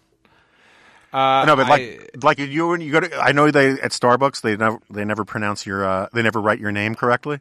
Uh, 1.13 1.43
no, 1.45 1.55
but 1.55 1.65
I- 1.65 1.69
like 1.69 2.23
like 2.23 2.39
you 2.39 2.69
when 2.69 2.81
you 2.81 2.91
go 2.91 3.01
to 3.01 3.15
I 3.17 3.31
know 3.31 3.51
they 3.51 3.71
at 3.71 3.91
Starbucks 3.91 4.41
they 4.41 4.55
never 4.55 4.79
they 4.89 5.03
never 5.05 5.25
pronounce 5.25 5.65
your 5.65 5.85
uh, 5.85 6.07
they 6.13 6.21
never 6.21 6.39
write 6.41 6.59
your 6.59 6.71
name 6.71 6.95
correctly. 6.95 7.39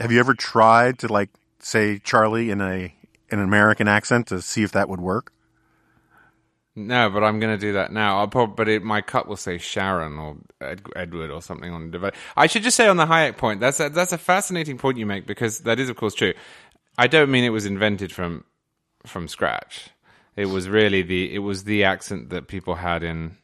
Have 0.00 0.12
you 0.12 0.20
ever 0.20 0.34
tried 0.34 0.98
to 1.00 1.08
like 1.12 1.30
say 1.58 1.98
Charlie 1.98 2.50
in 2.50 2.60
a 2.60 2.94
in 3.28 3.38
an 3.38 3.44
American 3.44 3.88
accent 3.88 4.28
to 4.28 4.40
see 4.40 4.62
if 4.62 4.72
that 4.72 4.88
would 4.88 5.00
work? 5.00 5.32
No, 6.78 7.08
but 7.08 7.24
I'm 7.24 7.40
going 7.40 7.54
to 7.54 7.60
do 7.60 7.72
that 7.72 7.90
now. 7.90 8.18
I'll 8.18 8.28
probably, 8.28 8.54
but 8.54 8.68
it, 8.68 8.82
my 8.82 9.00
cup 9.00 9.26
will 9.26 9.38
say 9.38 9.56
Sharon 9.56 10.18
or 10.18 10.36
Ed, 10.60 10.82
Edward 10.94 11.30
or 11.30 11.40
something 11.40 11.72
on 11.72 11.86
the 11.86 11.90
device. 11.90 12.12
I 12.36 12.48
should 12.48 12.62
just 12.62 12.76
say 12.76 12.86
on 12.86 12.98
the 12.98 13.06
Hayek 13.06 13.38
point, 13.38 13.60
that's 13.60 13.80
a, 13.80 13.88
that's 13.88 14.12
a 14.12 14.18
fascinating 14.18 14.76
point 14.76 14.98
you 14.98 15.06
make 15.06 15.26
because 15.26 15.60
that 15.60 15.80
is, 15.80 15.88
of 15.88 15.96
course, 15.96 16.12
true. 16.12 16.34
I 16.98 17.06
don't 17.06 17.30
mean 17.30 17.44
it 17.44 17.48
was 17.48 17.64
invented 17.64 18.12
from 18.12 18.44
from 19.06 19.26
scratch. 19.26 19.88
It 20.36 20.46
was 20.46 20.68
really 20.68 21.02
the 21.02 21.34
it 21.34 21.38
was 21.38 21.64
the 21.64 21.84
accent 21.84 22.30
that 22.30 22.46
people 22.46 22.76
had 22.76 23.02
in 23.02 23.38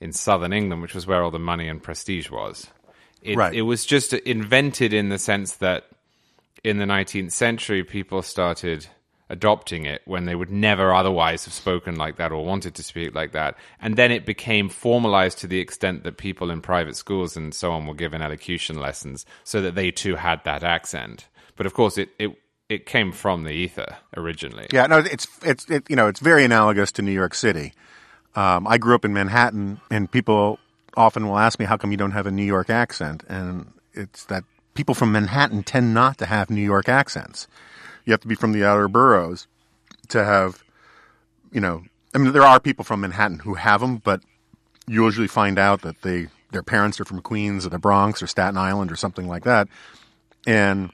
in 0.00 0.12
southern 0.12 0.52
England, 0.52 0.82
which 0.82 0.94
was 0.94 1.06
where 1.06 1.22
all 1.22 1.30
the 1.30 1.38
money 1.38 1.68
and 1.68 1.82
prestige 1.82 2.30
was. 2.30 2.68
It, 3.22 3.36
Right. 3.36 3.54
it 3.54 3.62
was 3.62 3.84
just 3.86 4.12
invented 4.12 4.92
in 4.92 5.08
the 5.08 5.18
sense 5.18 5.56
that 5.56 5.84
in 6.62 6.78
the 6.78 6.84
19th 6.84 7.32
century, 7.32 7.82
people 7.82 8.22
started 8.22 8.86
adopting 9.28 9.84
it 9.86 10.02
when 10.04 10.24
they 10.24 10.34
would 10.34 10.50
never 10.50 10.94
otherwise 10.94 11.44
have 11.44 11.54
spoken 11.54 11.96
like 11.96 12.16
that 12.16 12.30
or 12.30 12.44
wanted 12.44 12.74
to 12.76 12.82
speak 12.82 13.14
like 13.14 13.32
that. 13.32 13.56
And 13.80 13.96
then 13.96 14.12
it 14.12 14.24
became 14.24 14.68
formalized 14.68 15.38
to 15.38 15.46
the 15.48 15.58
extent 15.58 16.04
that 16.04 16.16
people 16.16 16.50
in 16.50 16.60
private 16.60 16.94
schools 16.96 17.36
and 17.36 17.52
so 17.52 17.72
on 17.72 17.86
were 17.86 17.94
given 17.94 18.22
elocution 18.22 18.78
lessons 18.78 19.26
so 19.42 19.60
that 19.62 19.74
they 19.74 19.90
too 19.90 20.14
had 20.14 20.44
that 20.44 20.62
accent. 20.62 21.26
But 21.56 21.66
of 21.66 21.74
course, 21.74 21.98
it, 21.98 22.10
it, 22.18 22.38
it 22.68 22.86
came 22.86 23.12
from 23.12 23.44
the 23.44 23.50
ether 23.50 23.96
originally. 24.16 24.66
Yeah, 24.72 24.86
no, 24.86 24.98
it's 24.98 25.28
it's 25.42 25.68
it, 25.70 25.88
you 25.88 25.96
know 25.96 26.08
it's 26.08 26.20
very 26.20 26.44
analogous 26.44 26.92
to 26.92 27.02
New 27.02 27.12
York 27.12 27.34
City. 27.34 27.72
Um, 28.34 28.66
I 28.66 28.78
grew 28.78 28.94
up 28.94 29.04
in 29.04 29.12
Manhattan, 29.12 29.80
and 29.90 30.10
people 30.10 30.58
often 30.96 31.26
will 31.26 31.38
ask 31.38 31.58
me, 31.58 31.64
"How 31.64 31.76
come 31.76 31.90
you 31.90 31.96
don't 31.96 32.12
have 32.12 32.26
a 32.26 32.30
New 32.30 32.44
York 32.44 32.70
accent?" 32.70 33.24
And 33.28 33.72
it's 33.94 34.24
that 34.24 34.44
people 34.74 34.94
from 34.94 35.12
Manhattan 35.12 35.62
tend 35.62 35.94
not 35.94 36.18
to 36.18 36.26
have 36.26 36.50
New 36.50 36.62
York 36.62 36.88
accents. 36.88 37.46
You 38.04 38.12
have 38.12 38.20
to 38.20 38.28
be 38.28 38.34
from 38.34 38.52
the 38.52 38.64
outer 38.64 38.88
boroughs 38.88 39.46
to 40.08 40.24
have, 40.24 40.62
you 41.52 41.60
know. 41.60 41.82
I 42.14 42.18
mean, 42.18 42.32
there 42.32 42.42
are 42.42 42.60
people 42.60 42.84
from 42.84 43.02
Manhattan 43.02 43.40
who 43.40 43.54
have 43.54 43.80
them, 43.80 43.98
but 43.98 44.22
you 44.86 45.04
usually 45.04 45.28
find 45.28 45.58
out 45.58 45.82
that 45.82 46.02
they 46.02 46.28
their 46.50 46.62
parents 46.62 47.00
are 47.00 47.04
from 47.04 47.20
Queens 47.20 47.66
or 47.66 47.68
the 47.68 47.78
Bronx 47.78 48.22
or 48.22 48.26
Staten 48.26 48.56
Island 48.56 48.90
or 48.90 48.96
something 48.96 49.28
like 49.28 49.44
that, 49.44 49.68
and 50.46 50.90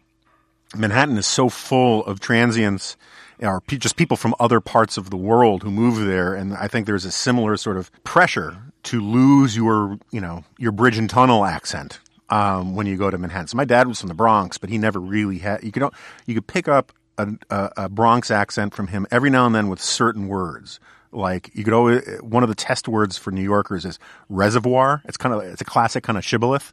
Manhattan 0.76 1.16
is 1.18 1.26
so 1.26 1.48
full 1.48 2.04
of 2.06 2.20
transients 2.20 2.96
or 3.40 3.60
pe- 3.60 3.76
just 3.76 3.96
people 3.96 4.16
from 4.16 4.34
other 4.38 4.60
parts 4.60 4.96
of 4.96 5.10
the 5.10 5.16
world 5.16 5.62
who 5.62 5.70
move 5.70 6.04
there, 6.06 6.34
and 6.34 6.54
I 6.54 6.68
think 6.68 6.86
there's 6.86 7.04
a 7.04 7.10
similar 7.10 7.56
sort 7.56 7.76
of 7.76 7.90
pressure 8.04 8.56
to 8.84 9.00
lose 9.00 9.56
your, 9.56 9.98
you 10.10 10.20
know, 10.20 10.44
your 10.58 10.72
bridge 10.72 10.98
and 10.98 11.08
tunnel 11.08 11.44
accent 11.44 12.00
um, 12.30 12.74
when 12.74 12.86
you 12.86 12.96
go 12.96 13.10
to 13.10 13.18
Manhattan. 13.18 13.48
So 13.48 13.56
my 13.56 13.64
dad 13.64 13.88
was 13.88 14.00
from 14.00 14.08
the 14.08 14.14
Bronx, 14.14 14.58
but 14.58 14.70
he 14.70 14.78
never 14.78 14.98
really 14.98 15.38
had. 15.38 15.62
You 15.62 15.72
could 15.72 15.88
you 16.26 16.34
could 16.34 16.46
pick 16.46 16.68
up 16.68 16.92
a, 17.18 17.28
a, 17.50 17.70
a 17.76 17.88
Bronx 17.88 18.30
accent 18.30 18.74
from 18.74 18.88
him 18.88 19.06
every 19.10 19.30
now 19.30 19.46
and 19.46 19.54
then 19.54 19.68
with 19.68 19.80
certain 19.80 20.28
words. 20.28 20.80
Like 21.10 21.50
you 21.54 21.62
could 21.62 21.74
always 21.74 22.02
one 22.20 22.42
of 22.42 22.48
the 22.48 22.54
test 22.54 22.88
words 22.88 23.18
for 23.18 23.30
New 23.30 23.42
Yorkers 23.42 23.84
is 23.84 23.98
reservoir. 24.28 25.02
It's 25.04 25.18
kind 25.18 25.34
of 25.34 25.42
it's 25.42 25.60
a 25.60 25.64
classic 25.64 26.04
kind 26.04 26.16
of 26.16 26.24
shibboleth 26.24 26.72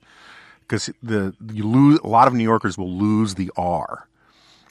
because 0.69 0.89
the 1.01 1.35
you 1.51 1.67
lose 1.67 1.99
a 2.03 2.07
lot 2.07 2.27
of 2.27 2.33
New 2.33 2.43
Yorkers 2.43 2.77
will 2.77 2.91
lose 2.91 3.35
the 3.35 3.51
R, 3.57 4.07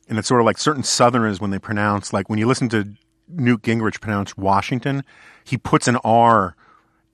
and 0.08 0.18
it's 0.18 0.28
sort 0.28 0.40
of 0.40 0.46
like 0.46 0.58
certain 0.58 0.84
Southerners 0.84 1.40
when 1.40 1.50
they 1.50 1.58
pronounce 1.58 2.12
like 2.12 2.30
when 2.30 2.38
you 2.38 2.46
listen 2.46 2.68
to 2.70 2.88
Newt 3.28 3.62
Gingrich 3.62 4.00
pronounce 4.00 4.36
Washington, 4.36 5.04
he 5.44 5.58
puts 5.58 5.88
an 5.88 5.96
R 5.96 6.54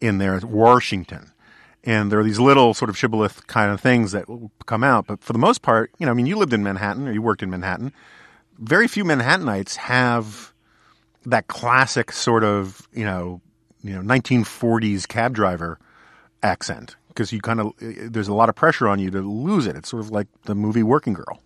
in 0.01 0.19
there, 0.19 0.39
Washington, 0.45 1.33
and 1.83 2.13
there 2.13 2.19
are 2.19 2.25
these 2.25 2.39
little 2.39 2.75
sort 2.75 2.91
of 2.91 2.99
shibboleth 2.99 3.47
kind 3.47 3.73
of 3.73 3.81
things 3.81 4.13
that 4.13 4.29
will 4.29 4.53
come 4.67 4.85
out. 4.85 5.07
But 5.07 5.23
for 5.23 5.33
the 5.33 5.39
most 5.39 5.63
part, 5.63 5.91
you 5.99 6.05
know, 6.07 6.13
I 6.13 6.15
mean, 6.15 6.27
you 6.27 6.37
lived 6.37 6.53
in 6.53 6.63
Manhattan 6.63 7.09
or 7.09 7.13
you 7.13 7.23
worked 7.23 7.43
in 7.43 7.51
Manhattan. 7.51 7.93
Very 8.59 8.87
few 8.87 9.05
Manhattanites 9.05 9.77
have 9.77 10.53
that 11.27 11.47
classic 11.47 12.13
sort 12.13 12.45
of 12.45 12.87
you 12.93 13.05
know 13.05 13.41
you 13.83 13.95
know 13.95 14.03
1940s 14.03 15.09
cab 15.09 15.35
driver 15.35 15.79
accent 16.43 16.97
because 17.15 17.33
you 17.33 17.41
kind 17.41 17.61
of 17.61 17.73
eh, 17.81 17.87
eh, 17.87 18.09
there's 18.11 18.29
a 18.29 18.35
lot 18.35 18.49
of 18.49 18.55
pressure 18.55 18.89
on 18.89 18.99
you 18.99 19.11
to 19.11 19.21
lose 19.21 19.67
it. 19.67 19.77
It's 19.77 19.89
sort 19.89 20.03
of 20.03 20.11
like 20.11 20.27
the 20.45 20.55
movie 20.55 20.83
Working 20.83 21.15
Girl. 21.15 21.41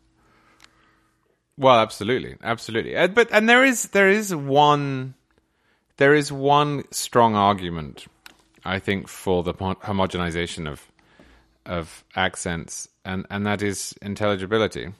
Well, 1.56 1.78
absolutely, 1.78 2.36
absolutely. 2.42 2.94
But 3.08 3.28
and 3.32 3.48
there 3.48 3.64
is 3.64 3.88
there 3.88 4.08
is 4.08 4.34
one 4.34 5.14
there 5.98 6.14
is 6.14 6.32
one 6.32 6.84
strong 6.92 7.34
argument, 7.34 8.06
I 8.64 8.78
think, 8.78 9.08
for 9.08 9.42
the 9.42 9.54
homogenization 9.54 10.68
of 10.68 10.86
of 11.66 12.04
accents, 12.16 12.88
and 13.04 13.26
and 13.30 13.46
that 13.46 13.62
is 13.62 13.94
intelligibility. 14.00 14.92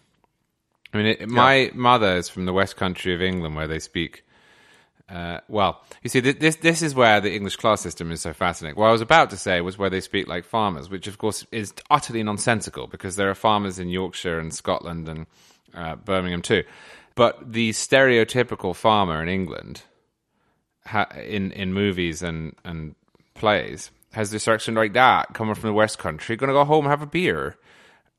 I 0.93 0.97
mean, 0.97 1.07
it, 1.07 1.29
my 1.29 1.71
mother 1.75 2.17
is 2.17 2.29
from 2.29 2.47
the 2.47 2.53
West 2.53 2.77
Country 2.77 3.15
of 3.15 3.23
England, 3.23 3.57
where 3.57 3.69
they 3.69 3.79
speak. 3.79 4.25
Uh, 5.09 5.41
well, 5.49 5.83
you 6.03 6.11
see, 6.11 6.21
this 6.21 6.57
this 6.57 6.83
is 6.83 6.95
where 6.95 7.19
the 7.21 7.35
English 7.35 7.57
class 7.57 7.81
system 7.81 8.13
is 8.13 8.21
so 8.21 8.35
fascinating. 8.35 8.79
What 8.79 8.89
I 8.89 8.93
was 8.93 9.01
about 9.01 9.31
to 9.31 9.37
say 9.39 9.61
was 9.63 9.79
where 9.79 9.89
they 9.89 10.01
speak 10.03 10.29
like 10.29 10.45
farmers, 10.45 10.91
which 10.91 11.07
of 11.07 11.17
course 11.17 11.47
is 11.51 11.73
utterly 11.89 12.23
nonsensical 12.23 12.87
because 12.87 13.17
there 13.17 13.31
are 13.31 13.35
farmers 13.35 13.79
in 13.79 13.89
Yorkshire 13.89 14.39
and 14.39 14.53
Scotland 14.53 15.09
and 15.09 15.27
uh, 15.75 15.97
Birmingham 15.97 16.43
too. 16.43 16.63
But 17.15 17.53
the 17.53 17.71
stereotypical 17.71 18.77
farmer 18.77 19.23
in 19.23 19.29
England, 19.31 19.83
ha- 20.87 21.09
in 21.27 21.53
in 21.53 21.73
movies 21.73 22.23
and 22.23 22.55
and 22.65 22.95
plays, 23.35 23.91
has 24.13 24.31
this 24.31 24.47
accent 24.47 24.77
like 24.77 24.93
that, 24.93 25.33
coming 25.33 25.55
from 25.55 25.69
the 25.69 25.75
West 25.75 25.99
Country, 25.99 26.37
going 26.37 26.49
to 26.49 26.55
go 26.55 26.65
home 26.67 26.85
and 26.85 26.91
have 26.91 27.03
a 27.03 27.07
beer, 27.07 27.57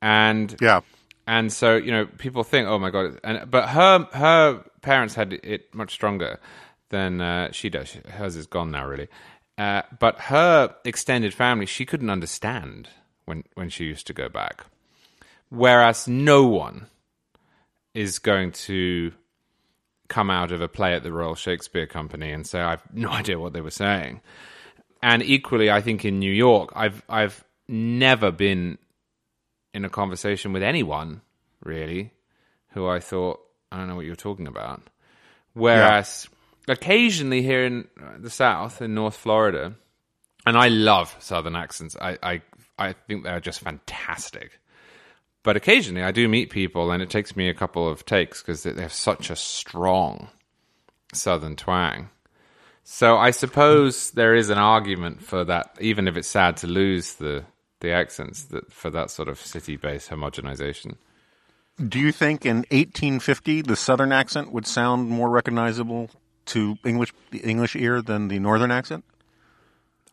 and 0.02 0.56
Yeah. 0.60 0.82
and 1.28 1.54
so 1.54 1.76
you 1.76 1.92
know 1.92 2.08
people 2.18 2.44
think 2.44 2.68
oh 2.68 2.80
my 2.80 2.90
god 2.90 3.20
and 3.24 3.50
but 3.52 3.70
her 3.70 4.08
her 4.14 4.64
parents 4.82 5.14
had 5.16 5.34
it 5.34 5.74
much 5.76 5.92
stronger 5.92 6.40
than 6.90 7.22
uh, 7.22 7.52
she 7.52 7.70
does. 7.70 7.94
Hers 8.10 8.36
is 8.36 8.48
gone 8.48 8.72
now 8.72 8.86
really. 8.88 9.08
Uh, 9.58 9.82
but 10.00 10.20
her 10.22 10.76
extended 10.86 11.34
family 11.34 11.66
she 11.66 11.86
couldn't 11.86 12.10
understand 12.10 12.90
when 13.26 13.44
when 13.56 13.70
she 13.70 13.86
used 13.86 14.08
to 14.08 14.14
go 14.14 14.30
back. 14.30 14.66
Whereas 15.50 16.08
no 16.08 16.46
one 16.46 16.88
is 17.94 18.20
going 18.20 18.52
to 18.52 19.12
come 20.08 20.30
out 20.30 20.52
of 20.52 20.62
a 20.62 20.68
play 20.68 20.94
at 20.94 21.04
the 21.04 21.12
Royal 21.12 21.36
Shakespeare 21.36 21.88
Company 21.88 22.32
and 22.32 22.46
say 22.46 22.60
I've 22.60 22.84
no 22.94 23.10
idea 23.10 23.40
what 23.40 23.54
they 23.54 23.62
were 23.62 23.72
saying. 23.72 24.22
And 25.02 25.24
equally, 25.24 25.72
I 25.72 25.82
think 25.82 26.04
in 26.04 26.20
New 26.20 26.32
York, 26.32 26.72
I've 26.76 27.04
I've 27.08 27.44
never 27.68 28.32
been 28.32 28.78
in 29.74 29.86
a 29.86 29.90
conversation 29.90 30.52
with 30.52 30.64
anyone 30.64 31.22
really 31.64 32.12
who 32.70 32.88
I 32.88 33.00
thought 33.00 33.40
I 33.72 33.78
don't 33.78 33.88
know 33.88 33.96
what 33.96 34.06
you're 34.06 34.16
talking 34.16 34.48
about. 34.48 34.82
Whereas 35.54 36.28
occasionally 36.70 37.41
here 37.41 37.65
in 37.65 37.88
uh, 38.01 38.17
the 38.20 38.30
South, 38.30 38.82
in 38.82 38.93
North 38.93 39.15
Florida, 39.15 39.76
and 40.45 40.57
I 40.57 40.70
love 40.70 41.15
Southern 41.20 41.55
accents. 41.55 41.97
I 41.99 42.17
I, 42.24 42.41
I 42.78 42.93
think 42.93 43.24
they're 43.24 43.39
just 43.39 43.59
fantastic. 43.59 44.59
But 45.41 45.55
occasionally, 45.55 46.03
I 46.03 46.11
do 46.11 46.28
meet 46.28 46.49
people, 46.49 46.91
and 46.91 47.01
it 47.01 47.09
takes 47.09 47.36
me 47.36 47.49
a 47.49 47.53
couple 47.53 47.88
of 47.88 48.05
takes 48.05 48.41
because 48.41 48.63
they 48.63 48.82
have 48.82 48.93
such 48.93 49.30
a 49.30 49.36
strong 49.36 50.30
Southern 51.13 51.55
twang. 51.55 52.09
So 52.84 53.17
I 53.17 53.32
suppose 53.32 54.11
there 54.11 54.36
is 54.36 54.49
an 54.49 54.57
argument 54.57 55.22
for 55.22 55.45
that, 55.45 55.78
even 55.80 56.07
if 56.07 56.17
it's 56.17 56.28
sad 56.28 56.57
to 56.57 56.67
lose 56.67 57.13
the 57.15 57.45
the 57.82 57.91
accents, 57.91 58.43
that 58.45 58.72
for 58.74 58.89
that 58.89 59.09
sort 59.09 59.30
of 59.30 59.39
city-based 59.39 60.09
homogenization. 60.09 60.95
Do 61.88 61.97
you 61.97 62.11
think 62.11 62.45
in 62.45 62.57
1850 62.72 63.61
the 63.61 63.78
Southern 63.78 64.11
accent 64.11 64.51
would 64.51 64.67
sound 64.67 65.09
more 65.09 65.30
recognizable 65.30 66.09
to 66.50 66.78
English 66.86 67.14
the 67.32 67.39
English 67.39 67.76
ear 67.76 68.02
than 68.02 68.28
the 68.28 68.39
Northern 68.39 68.72
accent? 68.72 69.04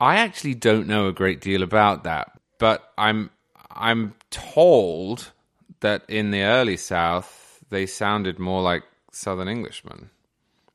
I 0.00 0.16
actually 0.16 0.54
don't 0.54 0.86
know 0.86 1.08
a 1.08 1.12
great 1.12 1.40
deal 1.40 1.62
about 1.62 2.04
that, 2.04 2.32
but 2.58 2.92
I'm 2.98 3.30
I'm 3.70 4.14
told 4.30 5.32
that 5.80 6.02
in 6.08 6.30
the 6.30 6.42
early 6.42 6.76
South 6.76 7.60
they 7.70 7.86
sounded 7.86 8.38
more 8.38 8.62
like 8.62 8.82
Southern 9.12 9.48
Englishmen. 9.48 10.10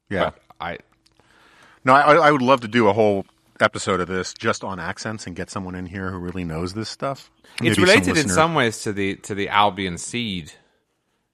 Yeah. 0.09 0.31
But 0.31 0.39
I 0.59 0.77
No, 1.85 1.93
I, 1.93 2.15
I 2.27 2.31
would 2.31 2.41
love 2.41 2.61
to 2.61 2.67
do 2.67 2.87
a 2.87 2.93
whole 2.93 3.25
episode 3.59 3.99
of 4.01 4.07
this 4.07 4.33
just 4.33 4.63
on 4.63 4.79
accents 4.79 5.27
and 5.27 5.35
get 5.35 5.49
someone 5.51 5.75
in 5.75 5.85
here 5.85 6.09
who 6.11 6.17
really 6.17 6.43
knows 6.43 6.73
this 6.73 6.89
stuff. 6.89 7.29
it's 7.43 7.61
Maybe 7.61 7.73
some 7.75 7.83
related 7.83 8.17
in 8.17 8.29
some 8.29 8.55
ways 8.55 8.81
to 8.83 8.91
the 8.93 9.15
to 9.17 9.35
the 9.35 9.49
Albion 9.49 9.97
Seed 9.99 10.51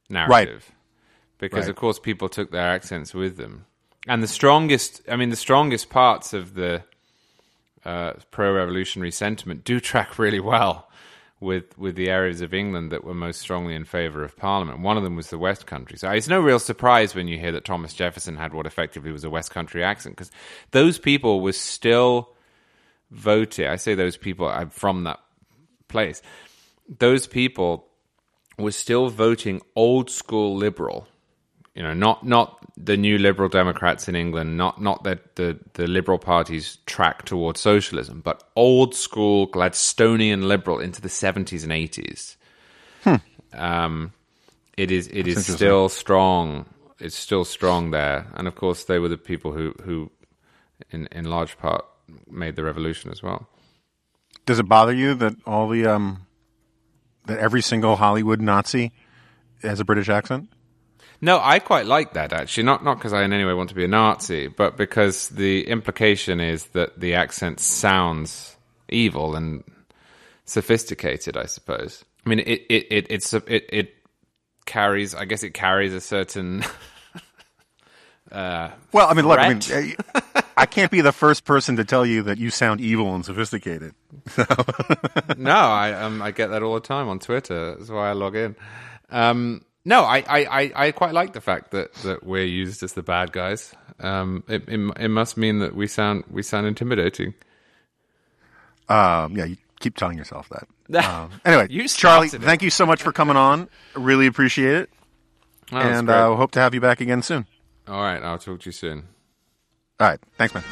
narrative, 0.10 0.72
because 1.38 1.66
Right. 1.66 1.70
of 1.70 1.76
course 1.78 2.00
people 2.00 2.28
took 2.30 2.52
their 2.52 2.68
accents 2.70 3.14
with 3.14 3.38
them, 3.38 3.66
and 4.08 4.22
the 4.22 4.28
strongest, 4.28 5.02
I 5.10 5.16
mean, 5.16 5.30
the 5.30 5.36
strongest 5.36 5.90
parts 5.90 6.34
of 6.34 6.54
the 6.54 6.84
uh, 7.86 8.14
pro-revolutionary 8.32 9.12
sentiment 9.12 9.64
do 9.64 9.80
track 9.80 10.20
really 10.20 10.40
well 10.40 10.88
with 11.40 11.78
with 11.78 11.96
the 11.96 12.10
areas 12.10 12.42
of 12.42 12.54
England 12.54 12.92
that 12.92 13.04
were 13.04 13.14
most 13.14 13.40
strongly 13.40 13.76
in 13.76 13.86
favour 13.86 14.24
of 14.24 14.36
Parliament. 14.36 14.80
One 14.80 14.98
of 14.98 15.04
them 15.04 15.16
was 15.16 15.30
the 15.30 15.38
West 15.38 15.68
Country, 15.68 15.98
so 15.98 16.10
it's 16.10 16.28
no 16.28 16.40
real 16.40 16.60
surprise 16.60 17.14
when 17.14 17.28
you 17.28 17.38
hear 17.38 17.52
that 17.52 17.66
Thomas 17.66 17.94
Jefferson 17.94 18.36
had 18.38 18.54
what 18.54 18.66
effectively 18.66 19.12
was 19.12 19.24
a 19.24 19.30
West 19.30 19.52
Country 19.52 19.84
accent, 19.84 20.16
because 20.16 20.32
those 20.72 20.98
people 20.98 21.42
were 21.42 21.54
still 21.54 22.34
voting. 23.12 23.68
I 23.68 23.76
say 23.76 23.94
those 23.96 24.18
people. 24.18 24.48
I'm 24.48 24.70
from 24.70 25.04
that 25.04 25.20
place. 25.88 26.22
Those 27.00 27.28
people 27.28 27.88
were 28.58 28.72
still 28.72 29.10
voting 29.10 29.62
old 29.76 30.10
school 30.10 30.56
liberal. 30.56 31.08
You 31.78 31.84
know, 31.84 31.94
not 31.94 32.26
not 32.26 32.58
the 32.76 32.98
new 32.98 33.20
liberal 33.20 33.50
Democrats 33.50 34.08
in 34.08 34.16
England, 34.16 34.58
not 34.58 34.82
not 34.82 35.04
the 35.04 35.20
the, 35.36 35.60
the 35.74 35.86
liberal 35.86 36.18
party's 36.18 36.78
track 36.88 37.24
towards 37.26 37.60
socialism, 37.60 38.22
but 38.22 38.44
old 38.56 38.96
school 38.96 39.48
Gladstonian 39.48 40.48
liberal 40.48 40.80
into 40.80 41.02
the 41.02 41.10
seventies 41.10 41.64
and 41.64 41.72
eighties. 41.72 42.36
Um, 43.54 44.12
it 44.76 44.90
is 44.90 45.08
it 45.08 45.28
is 45.28 45.38
interesting. 45.38 45.56
still 45.56 45.90
strong. 45.90 46.66
It's 47.00 47.16
still 47.16 47.46
strong 47.46 47.92
there, 47.92 48.26
and 48.34 48.48
of 48.48 48.56
course 48.56 48.86
they 48.86 48.98
were 48.98 49.08
the 49.08 49.18
people 49.18 49.52
who 49.52 49.76
who, 49.84 50.10
in 50.90 51.08
in 51.12 51.26
large 51.26 51.60
part, 51.60 51.86
made 52.28 52.56
the 52.56 52.64
revolution 52.64 53.12
as 53.12 53.22
well. 53.22 53.48
Does 54.48 54.58
it 54.58 54.68
bother 54.68 54.94
you 54.94 55.14
that 55.14 55.36
all 55.46 55.70
the 55.70 55.86
um 55.86 56.26
that 57.28 57.38
every 57.38 57.62
single 57.62 57.98
Hollywood 57.98 58.42
Nazi 58.42 58.94
has 59.62 59.80
a 59.80 59.86
British 59.86 60.10
accent? 60.10 60.50
No, 61.20 61.40
I 61.42 61.60
quite 61.60 61.86
like 61.88 62.14
that 62.14 62.32
actually. 62.34 62.64
Not 62.64 62.84
not 62.84 62.98
because 62.98 63.14
I 63.14 63.24
in 63.24 63.34
any 63.34 63.44
way 63.44 63.54
want 63.54 63.70
to 63.70 63.76
be 63.76 63.84
a 63.84 63.88
Nazi, 63.88 64.48
but 64.48 64.78
because 64.78 65.30
the 65.30 65.68
implication 65.68 66.40
is 66.40 66.66
that 66.68 67.00
the 67.00 67.16
accent 67.16 67.60
sounds 67.60 68.56
evil 68.90 69.36
and 69.36 69.64
sophisticated. 70.46 71.36
I 71.36 71.46
suppose. 71.46 72.06
I 72.26 72.30
mean, 72.30 72.40
it 72.40 72.62
it 72.70 72.88
it 72.92 73.08
it's 73.10 73.34
it 73.34 73.44
it 73.48 73.96
carries. 74.66 75.16
I 75.16 75.26
guess 75.26 75.44
it 75.44 75.54
carries 75.54 75.94
a 75.94 76.02
certain. 76.02 76.64
Well, 78.32 78.74
I 79.08 79.14
mean, 79.14 79.26
look, 79.26 79.40
I 79.40 79.54
mean, 79.54 79.62
I- 80.36 80.44
I 80.58 80.66
can't 80.66 80.92
be 80.92 81.02
the 81.02 81.12
first 81.14 81.46
person 81.46 81.76
to 81.78 81.86
tell 81.86 82.06
you 82.06 82.24
that 82.24 82.40
you 82.40 82.50
sound 82.50 82.82
evil 82.82 83.14
and 83.16 83.24
sophisticated. 83.24 83.94
no, 85.38 85.52
I 85.52 85.94
um, 85.94 86.22
I 86.22 86.32
get 86.32 86.48
that 86.48 86.64
all 86.64 86.74
the 86.74 86.80
time 86.82 87.08
on 87.08 87.20
Twitter. 87.20 87.76
That's 87.76 87.90
why 87.90 88.10
I 88.10 88.14
log 88.14 88.36
in. 88.36 88.56
Um, 89.12 89.62
no, 89.88 90.04
I, 90.04 90.18
I, 90.28 90.40
I, 90.62 90.72
I 90.88 90.92
quite 90.92 91.14
like 91.14 91.32
the 91.32 91.40
fact 91.40 91.72
that, 91.72 91.94
that 92.04 92.24
we're 92.24 92.44
used 92.44 92.84
as 92.84 92.92
the 92.92 93.02
bad 93.02 93.32
guys. 93.32 93.74
Um, 94.02 94.44
it, 94.50 94.68
it 94.68 94.80
it 95.00 95.08
must 95.08 95.38
mean 95.38 95.60
that 95.60 95.74
we 95.76 95.88
sound 95.88 96.26
we 96.30 96.44
sound 96.44 96.68
intimidating. 96.68 97.34
Um, 98.90 99.36
yeah, 99.38 99.46
you 99.46 99.58
keep 99.80 99.96
telling 99.96 100.18
yourself 100.18 100.50
that. 100.50 100.68
Um, 101.06 101.32
anyway, 101.46 101.68
You 101.70 101.88
Charlie, 101.88 102.28
it. 102.28 102.42
thank 102.42 102.62
you 102.62 102.70
so 102.70 102.86
much 102.86 103.02
for 103.02 103.12
coming 103.12 103.36
on. 103.36 103.68
Really 103.96 104.26
appreciate 104.28 104.76
it, 104.76 104.90
Oh, 105.72 105.78
and 105.78 106.10
uh, 106.10 106.36
hope 106.36 106.52
to 106.52 106.60
have 106.60 106.74
you 106.74 106.80
back 106.82 107.02
again 107.02 107.22
soon. 107.22 107.46
All 107.88 108.02
right, 108.02 108.22
I'll 108.24 108.38
talk 108.38 108.60
to 108.62 108.66
you 108.68 108.72
soon. 108.74 109.08
All 110.00 110.08
right, 110.08 110.20
thanks, 110.38 110.54
man. 110.54 110.64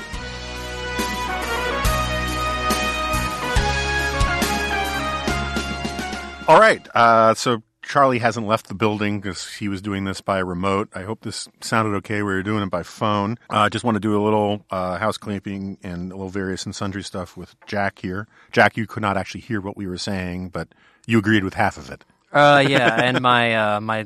All 6.48 6.60
right, 6.60 6.88
uh, 6.94 7.34
so 7.34 7.64
Charlie 7.86 8.20
hasn't 8.20 8.48
left 8.48 8.68
the 8.68 8.74
building 8.74 9.20
because 9.20 9.48
he 9.56 9.70
was 9.70 9.82
doing 9.82 10.06
this 10.06 10.20
by 10.20 10.40
remote. 10.40 10.90
I 10.96 11.04
hope 11.04 11.22
this 11.22 11.48
sounded 11.62 11.96
okay. 11.98 12.18
We 12.18 12.24
were 12.24 12.42
doing 12.42 12.64
it 12.64 12.70
by 12.70 12.84
phone. 12.84 13.38
I 13.50 13.66
uh, 13.66 13.70
just 13.70 13.86
want 13.86 13.96
to 13.96 14.00
do 14.00 14.20
a 14.20 14.24
little 14.24 14.66
uh, 14.72 14.98
house 14.98 15.18
cleaning 15.18 15.78
and 15.84 16.12
a 16.12 16.16
little 16.16 16.30
various 16.30 16.66
and 16.66 16.76
sundry 16.76 17.04
stuff 17.04 17.38
with 17.38 17.56
Jack 17.68 18.00
here. 18.00 18.28
Jack, 18.52 18.76
you 18.76 18.88
could 18.88 19.02
not 19.02 19.18
actually 19.18 19.42
hear 19.42 19.62
what 19.62 19.78
we 19.78 19.86
were 19.86 20.00
saying, 20.00 20.50
but 20.50 20.68
you 21.06 21.20
agreed 21.20 21.44
with 21.44 21.54
half 21.54 21.78
of 21.78 21.92
it. 21.92 22.04
Uh, 22.34 22.64
yeah, 22.68 23.02
and 23.02 23.22
my 23.22 23.56
uh, 23.56 23.80
my 23.80 24.06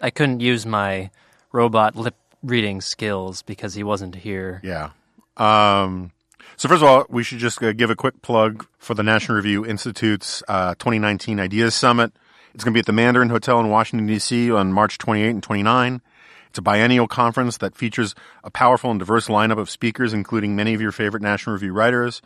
I 0.00 0.10
couldn't 0.10 0.40
use 0.40 0.66
my 0.66 1.10
robot 1.52 1.94
lip 1.94 2.16
reading 2.42 2.80
skills 2.80 3.42
because 3.42 3.74
he 3.74 3.84
wasn't 3.84 4.16
here. 4.16 4.60
Yeah. 4.64 4.90
Um, 5.36 6.10
so 6.56 6.68
first 6.68 6.82
of 6.82 6.88
all, 6.88 7.06
we 7.08 7.22
should 7.22 7.38
just 7.38 7.62
uh, 7.62 7.72
give 7.72 7.90
a 7.90 7.96
quick 7.96 8.22
plug 8.22 8.66
for 8.78 8.94
the 8.94 9.02
National 9.02 9.36
Review 9.36 9.64
Institute's 9.64 10.42
uh, 10.48 10.74
2019 10.74 11.38
Ideas 11.38 11.74
Summit. 11.74 12.12
It's 12.54 12.64
going 12.64 12.72
to 12.72 12.76
be 12.76 12.80
at 12.80 12.86
the 12.86 12.92
Mandarin 12.92 13.28
Hotel 13.28 13.60
in 13.60 13.68
Washington 13.68 14.06
D.C. 14.08 14.50
on 14.50 14.72
March 14.72 14.98
28 14.98 15.30
and 15.30 15.42
29. 15.42 16.02
It's 16.48 16.58
a 16.58 16.62
biennial 16.62 17.06
conference 17.06 17.58
that 17.58 17.76
features 17.76 18.16
a 18.42 18.50
powerful 18.50 18.90
and 18.90 18.98
diverse 18.98 19.28
lineup 19.28 19.58
of 19.58 19.70
speakers, 19.70 20.12
including 20.12 20.56
many 20.56 20.74
of 20.74 20.80
your 20.80 20.90
favorite 20.90 21.22
National 21.22 21.54
Review 21.54 21.72
writers, 21.72 22.20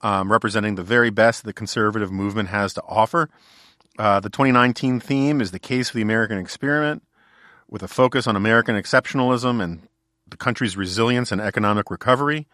um, 0.00 0.32
representing 0.32 0.74
the 0.74 0.82
very 0.82 1.10
best 1.10 1.44
the 1.44 1.52
conservative 1.52 2.10
movement 2.10 2.48
has 2.48 2.74
to 2.74 2.82
offer. 2.88 3.30
Uh, 3.96 4.18
the 4.18 4.30
2019 4.30 4.98
theme 4.98 5.40
is 5.40 5.52
the 5.52 5.60
case 5.60 5.90
for 5.90 5.96
the 5.96 6.02
American 6.02 6.38
experiment, 6.38 7.04
with 7.68 7.84
a 7.84 7.88
focus 7.88 8.26
on 8.26 8.34
American 8.34 8.74
exceptionalism 8.74 9.62
and 9.62 9.86
the 10.26 10.36
country's 10.36 10.76
resilience 10.76 11.30
and 11.30 11.40
economic 11.40 11.88
recovery. 11.88 12.48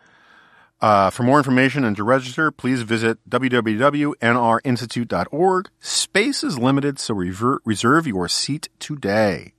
Uh, 0.80 1.10
for 1.10 1.22
more 1.22 1.38
information 1.38 1.84
and 1.84 1.96
to 1.96 2.02
register, 2.04 2.50
please 2.50 2.82
visit 2.82 3.18
www.nrinstitute.org. 3.28 5.68
Space 5.80 6.44
is 6.44 6.58
limited, 6.58 6.98
so 6.98 7.14
reserve 7.14 8.06
your 8.06 8.28
seat 8.28 8.68
today. 8.78 9.54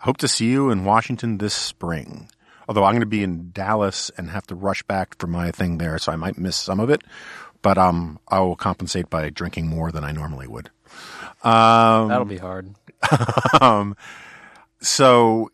I 0.00 0.04
Hope 0.04 0.18
to 0.18 0.28
see 0.28 0.50
you 0.50 0.70
in 0.70 0.84
Washington 0.84 1.38
this 1.38 1.54
spring. 1.54 2.28
Although 2.68 2.84
I'm 2.84 2.92
going 2.92 3.00
to 3.00 3.06
be 3.06 3.22
in 3.22 3.50
Dallas 3.52 4.10
and 4.18 4.28
have 4.30 4.46
to 4.48 4.54
rush 4.54 4.82
back 4.82 5.16
for 5.18 5.26
my 5.26 5.50
thing 5.50 5.78
there, 5.78 5.96
so 5.98 6.12
I 6.12 6.16
might 6.16 6.36
miss 6.36 6.56
some 6.56 6.80
of 6.80 6.90
it. 6.90 7.00
But 7.62 7.78
um, 7.78 8.18
I 8.28 8.40
will 8.40 8.56
compensate 8.56 9.08
by 9.08 9.30
drinking 9.30 9.68
more 9.68 9.90
than 9.90 10.04
I 10.04 10.12
normally 10.12 10.46
would. 10.46 10.68
That'll 12.08 12.26
be 12.26 12.36
hard. 12.36 12.74
So, 14.80 15.50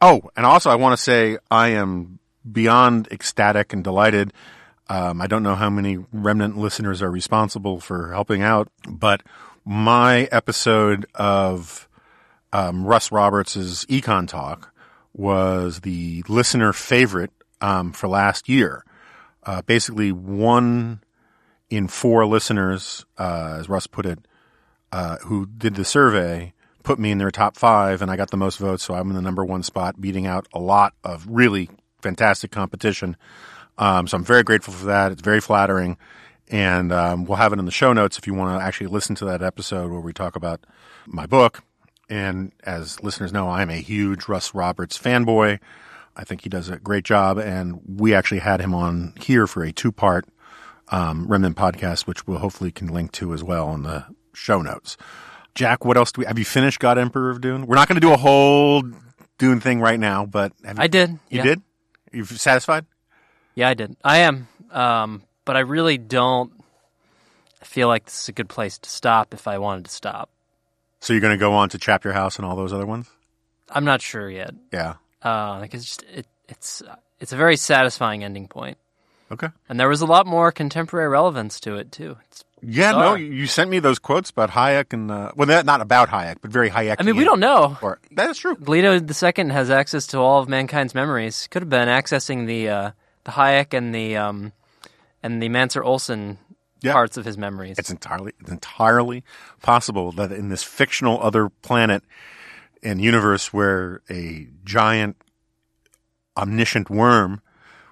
oh, 0.00 0.20
and 0.36 0.46
also 0.46 0.70
I 0.70 0.76
want 0.76 0.96
to 0.96 1.02
say 1.02 1.38
I 1.50 1.70
am 1.70 2.17
beyond 2.52 3.08
ecstatic 3.10 3.72
and 3.72 3.82
delighted. 3.84 4.32
Um, 4.88 5.20
I 5.20 5.26
don't 5.26 5.42
know 5.42 5.54
how 5.54 5.70
many 5.70 5.98
remnant 6.12 6.56
listeners 6.56 7.02
are 7.02 7.10
responsible 7.10 7.80
for 7.80 8.12
helping 8.12 8.42
out, 8.42 8.68
but 8.88 9.22
my 9.64 10.24
episode 10.32 11.06
of 11.14 11.88
um, 12.52 12.84
Russ 12.86 13.12
Roberts' 13.12 13.84
Econ 13.86 14.26
Talk 14.26 14.72
was 15.12 15.80
the 15.80 16.24
listener 16.28 16.72
favorite 16.72 17.32
um, 17.60 17.92
for 17.92 18.08
last 18.08 18.48
year. 18.48 18.84
Uh, 19.42 19.62
basically, 19.62 20.12
one 20.12 21.02
in 21.70 21.88
four 21.88 22.24
listeners, 22.26 23.04
uh, 23.18 23.56
as 23.58 23.68
Russ 23.68 23.86
put 23.86 24.06
it, 24.06 24.20
uh, 24.92 25.18
who 25.18 25.46
did 25.46 25.74
the 25.74 25.84
survey 25.84 26.54
put 26.82 26.98
me 26.98 27.10
in 27.10 27.18
their 27.18 27.30
top 27.30 27.56
five, 27.56 28.00
and 28.00 28.10
I 28.10 28.16
got 28.16 28.30
the 28.30 28.38
most 28.38 28.58
votes, 28.58 28.82
so 28.84 28.94
I'm 28.94 29.10
in 29.10 29.14
the 29.14 29.20
number 29.20 29.44
one 29.44 29.62
spot, 29.62 30.00
beating 30.00 30.26
out 30.26 30.48
a 30.54 30.58
lot 30.58 30.94
of 31.04 31.26
really 31.28 31.68
fantastic 32.00 32.50
competition. 32.50 33.16
Um, 33.78 34.06
so 34.06 34.16
I'm 34.16 34.24
very 34.24 34.42
grateful 34.42 34.74
for 34.74 34.86
that. 34.86 35.12
It's 35.12 35.22
very 35.22 35.40
flattering. 35.40 35.96
And 36.50 36.92
um, 36.92 37.24
we'll 37.24 37.36
have 37.36 37.52
it 37.52 37.58
in 37.58 37.64
the 37.64 37.70
show 37.70 37.92
notes 37.92 38.18
if 38.18 38.26
you 38.26 38.34
want 38.34 38.58
to 38.58 38.64
actually 38.64 38.86
listen 38.86 39.14
to 39.16 39.26
that 39.26 39.42
episode 39.42 39.90
where 39.90 40.00
we 40.00 40.12
talk 40.12 40.34
about 40.34 40.60
my 41.06 41.26
book. 41.26 41.62
And 42.08 42.52
as 42.64 43.02
listeners 43.02 43.32
know, 43.32 43.50
I'm 43.50 43.68
a 43.68 43.80
huge 43.80 44.28
Russ 44.28 44.54
Roberts 44.54 44.98
fanboy. 44.98 45.58
I 46.16 46.24
think 46.24 46.42
he 46.42 46.48
does 46.48 46.68
a 46.68 46.78
great 46.78 47.04
job. 47.04 47.38
And 47.38 47.80
we 47.86 48.14
actually 48.14 48.40
had 48.40 48.60
him 48.60 48.74
on 48.74 49.12
here 49.20 49.46
for 49.46 49.62
a 49.62 49.72
two 49.72 49.92
part 49.92 50.26
um, 50.90 51.26
Remnant 51.28 51.56
podcast, 51.56 52.06
which 52.06 52.26
we'll 52.26 52.38
hopefully 52.38 52.72
can 52.72 52.88
link 52.88 53.12
to 53.12 53.34
as 53.34 53.44
well 53.44 53.74
in 53.74 53.82
the 53.82 54.06
show 54.32 54.62
notes. 54.62 54.96
Jack, 55.54 55.84
what 55.84 55.96
else 55.96 56.12
do 56.12 56.20
we 56.20 56.26
have? 56.26 56.38
You 56.38 56.44
finished 56.44 56.78
God 56.78 56.98
Emperor 56.98 57.30
of 57.30 57.40
Dune? 57.40 57.66
We're 57.66 57.76
not 57.76 57.88
going 57.88 57.96
to 57.96 58.00
do 58.00 58.12
a 58.12 58.16
whole 58.16 58.82
Dune 59.38 59.60
thing 59.60 59.80
right 59.80 60.00
now, 60.00 60.24
but 60.24 60.52
you, 60.62 60.72
I 60.76 60.86
did. 60.86 61.10
You 61.10 61.38
yeah. 61.38 61.42
did? 61.42 61.62
You 62.12 62.24
satisfied? 62.24 62.86
Yeah, 63.54 63.68
I 63.68 63.74
did. 63.74 63.96
I 64.04 64.18
am. 64.18 64.48
Um, 64.70 65.22
but 65.44 65.56
I 65.56 65.60
really 65.60 65.98
don't 65.98 66.52
feel 67.64 67.88
like 67.88 68.04
this 68.04 68.22
is 68.22 68.28
a 68.28 68.32
good 68.32 68.48
place 68.48 68.78
to 68.78 68.88
stop 68.90 69.34
if 69.34 69.48
I 69.48 69.58
wanted 69.58 69.86
to 69.86 69.90
stop. 69.90 70.30
So 71.00 71.12
you're 71.12 71.20
going 71.20 71.36
to 71.36 71.40
go 71.40 71.54
on 71.54 71.68
to 71.70 71.78
Chapter 71.78 72.12
House 72.12 72.36
and 72.36 72.46
all 72.46 72.56
those 72.56 72.72
other 72.72 72.86
ones? 72.86 73.08
I'm 73.70 73.84
not 73.84 74.00
sure 74.02 74.28
yet. 74.30 74.54
Yeah. 74.72 74.94
Uh, 75.24 75.58
like 75.60 75.74
it's 75.74 75.84
just 75.84 76.04
it, 76.14 76.26
it's 76.48 76.82
it's 77.20 77.32
a 77.32 77.36
very 77.36 77.56
satisfying 77.56 78.22
ending 78.24 78.46
point, 78.48 78.78
Okay. 79.32 79.48
and 79.68 79.78
there 79.80 79.88
was 79.88 80.00
a 80.00 80.06
lot 80.06 80.26
more 80.26 80.52
contemporary 80.52 81.08
relevance 81.08 81.58
to 81.60 81.76
it 81.76 81.90
too. 81.90 82.16
It's, 82.28 82.44
Yeah, 82.62 82.92
no, 82.92 83.14
you 83.14 83.46
sent 83.46 83.70
me 83.70 83.78
those 83.78 83.98
quotes 83.98 84.30
about 84.30 84.50
Hayek 84.50 84.92
and 84.92 85.10
uh, 85.10 85.32
well, 85.36 85.46
that 85.46 85.64
not 85.66 85.80
about 85.80 86.08
Hayek, 86.08 86.36
but 86.42 86.50
very 86.50 86.70
Hayek. 86.70 86.96
I 86.98 87.02
mean, 87.02 87.16
we 87.16 87.24
don't 87.24 87.40
know. 87.40 87.76
Or 87.82 88.00
that 88.12 88.30
is 88.30 88.38
true. 88.38 88.56
Leto 88.60 88.94
II 88.94 89.50
has 89.52 89.70
access 89.70 90.06
to 90.08 90.18
all 90.18 90.40
of 90.40 90.48
mankind's 90.48 90.94
memories. 90.94 91.46
Could 91.50 91.62
have 91.62 91.68
been 91.70 91.88
accessing 91.88 92.46
the 92.46 92.68
uh, 92.68 92.90
the 93.24 93.30
Hayek 93.32 93.74
and 93.74 93.94
the 93.94 94.16
um, 94.16 94.52
and 95.22 95.42
the 95.42 95.48
Mancur 95.48 95.84
Olson 95.84 96.38
Yeah. 96.80 96.92
parts 96.92 97.16
of 97.16 97.24
his 97.24 97.36
memories. 97.38 97.78
It's 97.78 97.90
entirely 97.90 98.32
it's 98.40 98.50
entirely 98.50 99.24
possible 99.62 100.12
that 100.12 100.32
in 100.32 100.48
this 100.48 100.62
fictional 100.62 101.22
other 101.22 101.48
planet 101.48 102.02
and 102.82 103.00
universe 103.00 103.52
where 103.52 104.02
a 104.10 104.46
giant 104.64 105.16
omniscient 106.36 106.88
worm 106.90 107.40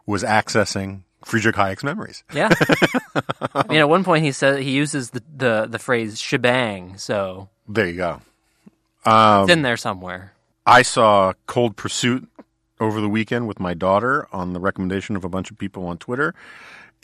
was 0.06 0.22
accessing 0.22 1.02
Friedrich 1.26 1.56
Hayek's 1.56 1.82
memories. 1.82 2.22
yeah. 2.32 2.48
I 3.52 3.66
mean, 3.68 3.78
at 3.80 3.88
one 3.88 4.04
point 4.04 4.24
he 4.24 4.30
says 4.30 4.60
he 4.60 4.70
uses 4.70 5.10
the, 5.10 5.22
the, 5.36 5.66
the 5.68 5.78
phrase 5.80 6.20
shebang, 6.20 6.96
so 6.98 7.48
There 7.68 7.88
you 7.88 7.96
go. 7.96 8.20
it's 9.04 9.50
in 9.50 9.62
there 9.62 9.76
somewhere. 9.76 10.32
I 10.64 10.82
saw 10.82 11.32
Cold 11.46 11.76
Pursuit 11.76 12.28
over 12.78 13.00
the 13.00 13.08
weekend 13.08 13.48
with 13.48 13.58
my 13.58 13.74
daughter 13.74 14.28
on 14.32 14.52
the 14.52 14.60
recommendation 14.60 15.16
of 15.16 15.24
a 15.24 15.28
bunch 15.28 15.50
of 15.50 15.58
people 15.58 15.86
on 15.88 15.98
Twitter. 15.98 16.32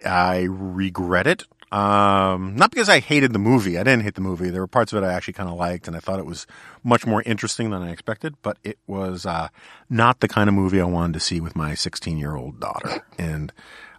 I 0.07 0.43
regret 0.49 1.27
it. 1.27 1.43
Um, 1.73 2.55
not 2.55 2.71
because 2.71 2.89
I 2.89 3.01
hated 3.01 3.33
the 3.33 3.39
movie. 3.41 3.77
I 3.79 3.83
didn't 3.83 4.03
hate 4.05 4.15
the 4.15 4.21
movie. 4.21 4.51
There 4.51 4.61
were 4.61 4.67
parts 4.69 4.93
of 4.93 5.03
it 5.03 5.07
I 5.07 5.13
actually 5.15 5.33
kind 5.35 5.49
of 5.49 5.57
liked, 5.57 5.89
and 5.89 5.97
I 5.97 6.01
thought 6.01 6.19
it 6.21 6.27
was 6.27 6.47
much 6.85 7.07
more 7.07 7.23
interesting 7.23 7.71
than 7.71 7.83
I 7.83 7.91
expected. 7.91 8.35
But 8.43 8.59
it 8.63 8.79
was 8.87 9.25
uh, 9.27 9.49
not 9.91 10.21
the 10.21 10.29
kind 10.29 10.49
of 10.49 10.55
movie 10.55 10.81
I 10.81 10.85
wanted 10.85 11.15
to 11.15 11.21
see 11.21 11.41
with 11.41 11.57
my 11.57 11.75
16 11.75 12.19
year 12.19 12.37
old 12.37 12.61
daughter, 12.61 13.03
and 13.19 13.53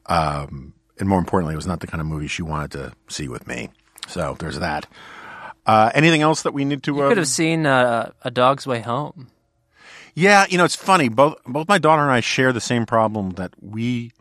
um, 0.08 0.74
and 1.00 1.08
more 1.10 1.20
importantly, 1.20 1.54
it 1.54 1.58
was 1.58 1.68
not 1.68 1.80
the 1.80 1.88
kind 1.88 2.02
of 2.02 2.08
movie 2.08 2.28
she 2.28 2.42
wanted 2.42 2.72
to 2.72 2.94
see 3.08 3.28
with 3.28 3.48
me. 3.48 3.70
So 4.08 4.36
there's 4.40 4.60
that. 4.60 4.86
Uh, 5.66 5.92
anything 5.96 6.22
else 6.22 6.42
that 6.44 6.54
we 6.54 6.66
need 6.66 6.84
to? 6.84 6.96
You 6.96 7.08
could 7.08 7.18
have 7.18 7.28
seen 7.28 7.66
uh, 7.66 8.12
A 8.24 8.30
Dog's 8.32 8.68
Way 8.68 8.82
Home. 8.82 9.30
Yeah, 10.14 10.46
you 10.50 10.58
know, 10.58 10.66
it's 10.66 10.76
funny. 10.76 11.10
Both 11.10 11.38
both 11.46 11.68
my 11.68 11.78
daughter 11.80 12.02
and 12.04 12.12
I 12.12 12.20
share 12.20 12.54
the 12.54 12.62
same 12.62 12.86
problem 12.86 13.32
that 13.32 13.54
we 13.62 14.12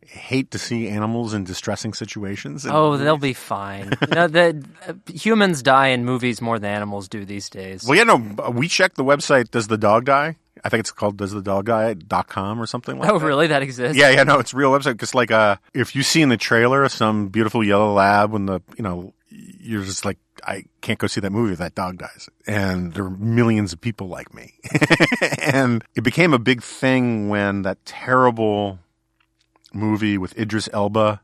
hate 0.00 0.50
to 0.52 0.58
see 0.58 0.88
animals 0.88 1.34
in 1.34 1.44
distressing 1.44 1.92
situations. 1.92 2.64
And 2.64 2.74
Oh, 2.74 2.96
they'll 2.96 3.16
be 3.18 3.32
fine. 3.34 3.92
no, 4.12 4.26
the, 4.28 4.64
uh, 4.88 4.94
humans 5.12 5.62
die 5.62 5.88
in 5.88 6.04
movies 6.04 6.40
more 6.40 6.58
than 6.58 6.70
animals 6.70 7.08
do 7.08 7.24
these 7.24 7.50
days. 7.50 7.84
well, 7.86 7.96
yeah, 7.96 8.04
no, 8.04 8.16
we 8.50 8.66
checked 8.68 8.96
the 8.96 9.04
website. 9.04 9.50
Does 9.50 9.68
the 9.68 9.76
dog 9.78 10.04
die? 10.06 10.36
I 10.64 10.68
think 10.68 10.80
it's 10.80 10.90
called 10.90 11.16
does 11.16 11.32
the 11.32 11.42
dog 11.42 11.66
die 11.66 11.94
dot 11.94 12.28
com 12.28 12.60
or 12.60 12.66
something 12.66 12.98
like 12.98 13.10
oh, 13.10 13.18
that. 13.18 13.26
really? 13.26 13.46
That 13.48 13.62
exists? 13.62 13.96
Yeah, 13.96 14.10
yeah, 14.10 14.22
no, 14.22 14.38
it's 14.38 14.52
a 14.52 14.56
real 14.56 14.72
website. 14.72 14.92
Because 14.92 15.14
like, 15.14 15.30
uh, 15.30 15.56
if 15.74 15.94
you 15.94 16.02
see 16.02 16.22
in 16.22 16.28
the 16.28 16.36
trailer 16.36 16.88
some 16.88 17.28
beautiful 17.28 17.62
yellow 17.62 17.92
lab 17.92 18.32
when 18.32 18.46
the 18.46 18.60
you 18.76 18.82
know 18.82 19.12
you're 19.28 19.84
just 19.84 20.04
like 20.04 20.18
I 20.44 20.64
can't 20.80 20.98
go 20.98 21.06
see 21.06 21.20
that 21.20 21.30
movie 21.30 21.52
if 21.52 21.58
that 21.58 21.74
dog 21.74 21.98
dies. 21.98 22.28
And 22.46 22.94
there 22.94 23.04
are 23.04 23.10
millions 23.10 23.72
of 23.72 23.80
people 23.80 24.08
like 24.08 24.32
me. 24.34 24.54
and 25.42 25.84
it 25.94 26.04
became 26.04 26.32
a 26.32 26.38
big 26.38 26.62
thing 26.62 27.28
when 27.28 27.62
that 27.62 27.84
terrible 27.84 28.78
movie 29.72 30.18
with 30.18 30.38
Idris 30.38 30.68
Elba, 30.72 31.20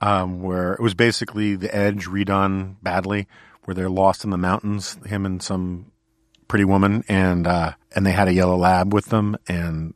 um, 0.00 0.42
where 0.42 0.74
it 0.74 0.80
was 0.80 0.94
basically 0.94 1.56
the 1.56 1.74
edge 1.74 2.06
redone 2.06 2.76
badly, 2.82 3.26
where 3.64 3.74
they're 3.74 3.90
lost 3.90 4.24
in 4.24 4.30
the 4.30 4.38
mountains, 4.38 4.98
him 5.06 5.24
and 5.24 5.42
some 5.42 5.92
pretty 6.50 6.64
woman, 6.64 7.04
and 7.08 7.46
uh, 7.46 7.72
and 7.94 8.04
they 8.04 8.10
had 8.10 8.26
a 8.26 8.32
yellow 8.32 8.56
lab 8.56 8.92
with 8.92 9.06
them, 9.06 9.36
and 9.46 9.94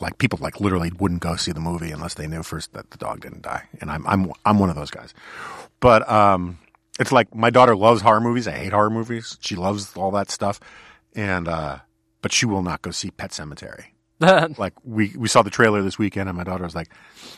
like 0.00 0.16
people 0.16 0.38
like 0.40 0.58
literally 0.58 0.90
wouldn't 0.98 1.20
go 1.20 1.36
see 1.36 1.52
the 1.52 1.60
movie 1.60 1.92
unless 1.92 2.14
they 2.14 2.26
knew 2.26 2.42
first 2.42 2.72
that 2.72 2.90
the 2.90 2.96
dog 2.96 3.20
didn't 3.20 3.42
die, 3.42 3.68
and 3.82 3.90
I'm 3.90 4.06
I'm 4.06 4.32
I'm 4.46 4.58
one 4.58 4.70
of 4.70 4.76
those 4.76 4.90
guys. 4.90 5.12
But 5.78 6.10
um, 6.10 6.58
it's 6.98 7.12
like 7.12 7.34
my 7.34 7.50
daughter 7.50 7.76
loves 7.76 8.00
horror 8.00 8.20
movies. 8.20 8.48
I 8.48 8.52
hate 8.52 8.72
horror 8.72 8.88
movies. 8.88 9.36
She 9.40 9.56
loves 9.56 9.94
all 9.94 10.10
that 10.12 10.30
stuff, 10.30 10.58
and 11.14 11.46
uh, 11.46 11.80
but 12.22 12.32
she 12.32 12.46
will 12.46 12.62
not 12.62 12.80
go 12.80 12.90
see 12.90 13.10
Pet 13.10 13.30
Sematary. 13.30 13.84
Like 14.58 14.74
we 14.84 15.14
we 15.16 15.28
saw 15.28 15.42
the 15.42 15.50
trailer 15.50 15.82
this 15.82 15.98
weekend, 15.98 16.30
and 16.30 16.36
my 16.36 16.44
daughter 16.44 16.64
was 16.64 16.74
like, 16.74 16.88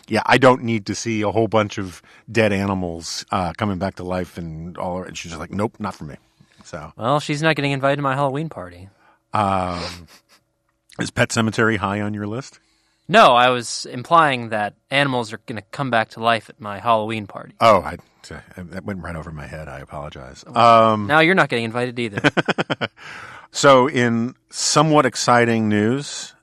"Yeah, 0.06 0.22
I 0.26 0.38
don't 0.38 0.62
need 0.62 0.86
to 0.86 0.94
see 0.94 1.22
a 1.22 1.30
whole 1.30 1.48
bunch 1.48 1.78
of 1.78 2.00
dead 2.30 2.52
animals 2.52 3.24
uh, 3.32 3.52
coming 3.56 3.78
back 3.78 3.96
to 3.96 4.04
life 4.04 4.38
and 4.38 4.76
all." 4.78 5.02
And 5.02 5.16
she's 5.18 5.32
just 5.32 5.40
like, 5.40 5.52
"Nope, 5.52 5.76
not 5.78 5.94
for 5.94 6.04
me." 6.04 6.16
So, 6.64 6.92
well, 6.96 7.20
she's 7.20 7.42
not 7.42 7.56
getting 7.56 7.72
invited 7.72 7.96
to 7.96 8.02
my 8.02 8.14
Halloween 8.14 8.48
party. 8.48 8.88
um, 9.32 10.06
is 10.98 11.10
Pet 11.10 11.30
Sematary 11.30 11.78
high 11.78 12.00
on 12.00 12.14
your 12.14 12.26
list? 12.26 12.60
No, 13.08 13.34
I 13.34 13.50
was 13.50 13.86
implying 13.86 14.50
that 14.50 14.74
animals 14.90 15.32
are 15.32 15.40
going 15.46 15.56
to 15.56 15.66
come 15.70 15.90
back 15.90 16.10
to 16.10 16.20
life 16.20 16.48
at 16.48 16.60
my 16.60 16.78
Halloween 16.78 17.26
party. 17.26 17.54
Oh, 17.60 17.80
I, 17.80 17.96
that 18.56 18.84
went 18.84 19.02
right 19.02 19.16
over 19.16 19.32
my 19.32 19.46
head. 19.46 19.68
I 19.68 19.80
apologize. 19.80 20.44
Um, 20.46 21.06
now 21.08 21.20
you're 21.20 21.34
not 21.34 21.48
getting 21.48 21.64
invited 21.64 21.98
either. 21.98 22.30
so, 23.50 23.88
in 23.88 24.34
somewhat 24.50 25.04
exciting 25.04 25.68
news, 25.68 26.34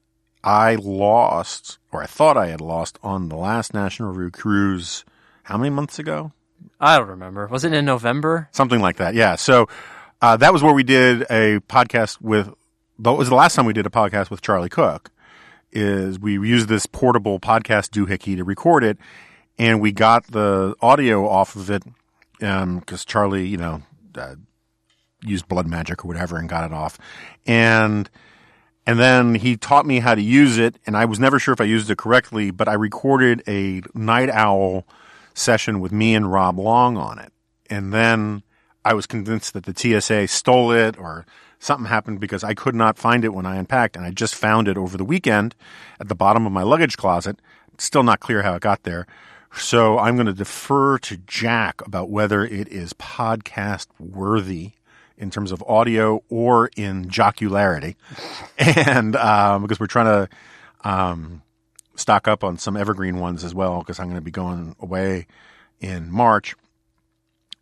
I 0.44 0.76
lost, 0.76 1.78
or 1.92 2.04
I 2.04 2.06
thought 2.06 2.38
I 2.38 2.48
had 2.48 2.62
lost, 2.62 3.00
on 3.02 3.30
the 3.30 3.38
last 3.38 3.74
National 3.74 4.12
Review 4.12 4.32
cruise. 4.32 5.06
How 5.44 5.58
many 5.58 5.70
months 5.70 5.98
ago? 5.98 6.34
I 6.80 6.98
don't 6.98 7.08
remember. 7.08 7.48
Was 7.48 7.64
it 7.64 7.74
in 7.74 7.86
November? 7.86 8.50
Something 8.52 8.82
like 8.82 8.98
that. 8.98 9.14
Yeah. 9.16 9.36
So 9.36 9.68
uh, 10.22 10.38
that 10.38 10.54
was 10.54 10.64
where 10.64 10.74
we 10.74 10.84
did 10.84 11.22
a 11.24 11.60
podcast 11.62 12.22
with. 12.22 12.50
That 13.00 13.14
was 13.14 13.30
the 13.30 13.36
last 13.36 13.56
time 13.56 13.66
we 13.66 13.74
did 13.74 13.86
a 13.86 13.90
podcast 13.90 14.30
with 14.30 14.42
Charlie 14.42 14.70
Cooke. 14.70 15.12
Is 15.72 16.20
we 16.20 16.34
used 16.34 16.68
this 16.68 16.86
portable 16.86 17.40
podcast 17.40 17.90
doohickey 17.92 18.36
to 18.36 18.44
record 18.44 18.84
it, 18.84 18.98
and 19.58 19.80
we 19.80 19.92
got 19.92 20.28
the 20.28 20.76
audio 20.82 21.28
off 21.28 21.56
of 21.56 21.70
it 21.70 21.84
because 22.40 23.06
Charlie, 23.06 23.48
you 23.48 23.58
know, 23.58 23.84
uh, 24.16 24.36
used 25.22 25.48
blood 25.48 25.68
magic 25.68 26.04
or 26.04 26.08
whatever 26.08 26.38
and 26.38 26.50
got 26.50 26.66
it 26.66 26.74
off, 26.74 26.98
and 27.46 28.10
and 28.86 29.00
then 29.00 29.36
he 29.36 29.56
taught 29.56 29.86
me 29.86 30.00
how 30.00 30.16
to 30.16 30.22
use 30.22 30.58
it, 30.58 30.76
and 30.88 30.98
I 30.98 31.06
was 31.06 31.20
never 31.20 31.38
sure 31.38 31.54
if 31.54 31.62
I 31.62 31.66
used 31.66 31.90
it 31.92 31.98
correctly, 32.00 32.50
but 32.50 32.68
I 32.68 32.74
recorded 32.74 33.44
a 33.48 33.84
night 33.94 34.30
owl 34.32 34.86
session 35.36 35.80
with 35.80 35.92
me 35.92 36.16
and 36.16 36.32
Rob 36.32 36.58
Long 36.58 36.98
on 36.98 37.20
it. 37.20 37.32
And 37.70 37.94
then 37.94 38.42
I 38.84 38.94
was 38.94 39.06
convinced 39.06 39.54
that 39.54 39.66
the 39.66 39.76
TSA 39.76 40.28
stole 40.28 40.72
it 40.72 40.98
or 40.98 41.26
something 41.60 41.88
happened 41.88 42.20
because 42.20 42.44
I 42.44 42.54
could 42.54 42.76
not 42.76 42.98
find 42.98 43.26
it 43.26 43.34
when 43.34 43.46
I 43.46 43.58
unpacked. 43.58 43.96
And 43.96 44.06
I 44.06 44.12
just 44.12 44.36
found 44.36 44.68
it 44.68 44.78
over 44.78 44.98
the 44.98 45.04
weekend 45.04 45.56
at 46.00 46.08
the 46.08 46.16
bottom 46.16 46.46
of 46.46 46.52
my 46.52 46.64
luggage 46.64 46.98
closet. 46.98 47.40
It's 47.74 47.84
still 47.84 48.04
not 48.04 48.20
clear 48.20 48.42
how 48.42 48.56
it 48.56 48.62
got 48.62 48.84
there. 48.84 49.06
So 49.56 49.98
I'm 49.98 50.16
going 50.16 50.28
to 50.28 50.34
defer 50.34 51.00
to 51.00 51.18
Jack 51.18 51.86
about 51.86 52.10
whether 52.10 52.46
it 52.46 52.68
is 52.70 52.94
podcast 52.94 53.88
worthy 54.00 54.72
in 55.18 55.30
terms 55.30 55.52
of 55.52 55.64
audio 55.68 56.24
or 56.30 56.70
in 56.78 57.10
jocularity. 57.10 57.96
and 58.58 59.16
um, 59.16 59.64
because 59.64 59.80
we're 59.80 59.88
trying 59.88 60.28
to 60.28 60.90
um, 60.90 61.42
stock 61.96 62.28
up 62.28 62.44
on 62.44 62.58
some 62.58 62.78
evergreen 62.78 63.20
ones 63.20 63.44
as 63.44 63.54
well 63.54 63.80
because 63.80 64.00
I'm 64.00 64.06
going 64.06 64.16
to 64.16 64.22
be 64.22 64.32
going 64.32 64.76
away 64.80 65.28
in 65.82 66.10
March. 66.10 66.56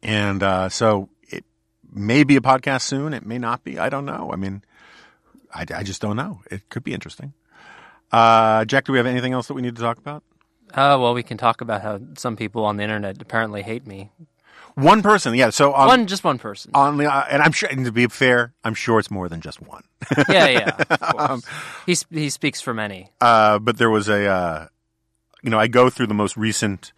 And 0.03 0.43
uh, 0.43 0.69
so 0.69 1.09
it 1.29 1.45
may 1.91 2.23
be 2.23 2.35
a 2.35 2.41
podcast 2.41 2.81
soon. 2.81 3.13
It 3.13 3.25
may 3.25 3.37
not 3.37 3.63
be. 3.63 3.79
I 3.79 3.89
don't 3.89 4.05
know. 4.05 4.29
I 4.31 4.35
mean, 4.35 4.63
I, 5.53 5.65
I 5.73 5.83
just 5.83 6.01
don't 6.01 6.15
know. 6.15 6.41
It 6.51 6.69
could 6.69 6.83
be 6.83 6.93
interesting. 6.93 7.33
Uh, 8.11 8.65
Jack, 8.65 8.85
do 8.85 8.91
we 8.91 8.97
have 8.99 9.07
anything 9.07 9.33
else 9.33 9.47
that 9.47 9.53
we 9.53 9.61
need 9.61 9.75
to 9.75 9.81
talk 9.81 9.97
about? 9.97 10.23
Uh, 10.73 10.97
well, 10.99 11.13
we 11.13 11.23
can 11.23 11.37
talk 11.37 11.61
about 11.61 11.81
how 11.81 11.99
some 12.17 12.35
people 12.35 12.65
on 12.65 12.77
the 12.77 12.83
internet 12.83 13.21
apparently 13.21 13.61
hate 13.63 13.87
me. 13.87 14.11
One 14.75 15.01
person, 15.01 15.33
yeah. 15.33 15.49
So 15.49 15.73
on, 15.73 15.87
one, 15.87 16.07
just 16.07 16.23
one 16.23 16.37
person. 16.37 16.71
on 16.75 16.97
the, 16.97 17.11
uh, 17.11 17.25
and 17.31 17.41
I'm 17.41 17.51
sure, 17.51 17.67
and 17.67 17.83
to 17.85 17.91
be 17.91 18.05
fair, 18.07 18.53
I'm 18.63 18.75
sure 18.75 18.99
it's 18.99 19.09
more 19.09 19.27
than 19.27 19.41
just 19.41 19.59
one. 19.59 19.83
yeah, 20.29 20.47
yeah. 20.47 20.71
Course. 21.01 21.45
he 21.87 21.95
sp- 21.97 22.13
he 22.13 22.29
speaks 22.29 22.61
for 22.61 22.75
many. 22.75 23.11
Uh, 23.19 23.57
but 23.57 23.77
there 23.77 23.89
was 23.89 24.07
a 24.07 24.27
uh, 24.27 24.67
you 25.41 25.49
know, 25.49 25.57
I 25.57 25.67
go 25.67 25.89
through 25.89 26.07
the 26.07 26.13
most 26.13 26.37
recent 26.37 26.93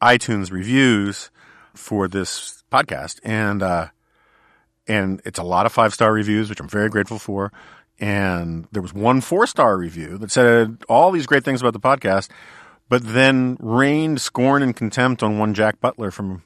iTunes 0.00 0.50
reviews 0.50 1.30
for 1.74 2.08
this 2.08 2.62
podcast, 2.70 3.20
and 3.22 3.62
uh, 3.62 3.88
and 4.86 5.20
it's 5.24 5.38
a 5.38 5.44
lot 5.44 5.66
of 5.66 5.72
five 5.72 5.94
star 5.94 6.12
reviews, 6.12 6.48
which 6.48 6.60
I'm 6.60 6.68
very 6.68 6.88
grateful 6.88 7.18
for. 7.18 7.52
And 7.98 8.66
there 8.72 8.82
was 8.82 8.94
one 8.94 9.20
four 9.20 9.46
star 9.46 9.76
review 9.76 10.18
that 10.18 10.30
said 10.30 10.78
all 10.88 11.10
these 11.12 11.26
great 11.26 11.44
things 11.44 11.60
about 11.60 11.74
the 11.74 11.80
podcast, 11.80 12.30
but 12.88 13.02
then 13.04 13.56
rained 13.60 14.20
scorn 14.20 14.62
and 14.62 14.74
contempt 14.74 15.22
on 15.22 15.38
one 15.38 15.54
Jack 15.54 15.80
Butler 15.80 16.10
from 16.10 16.42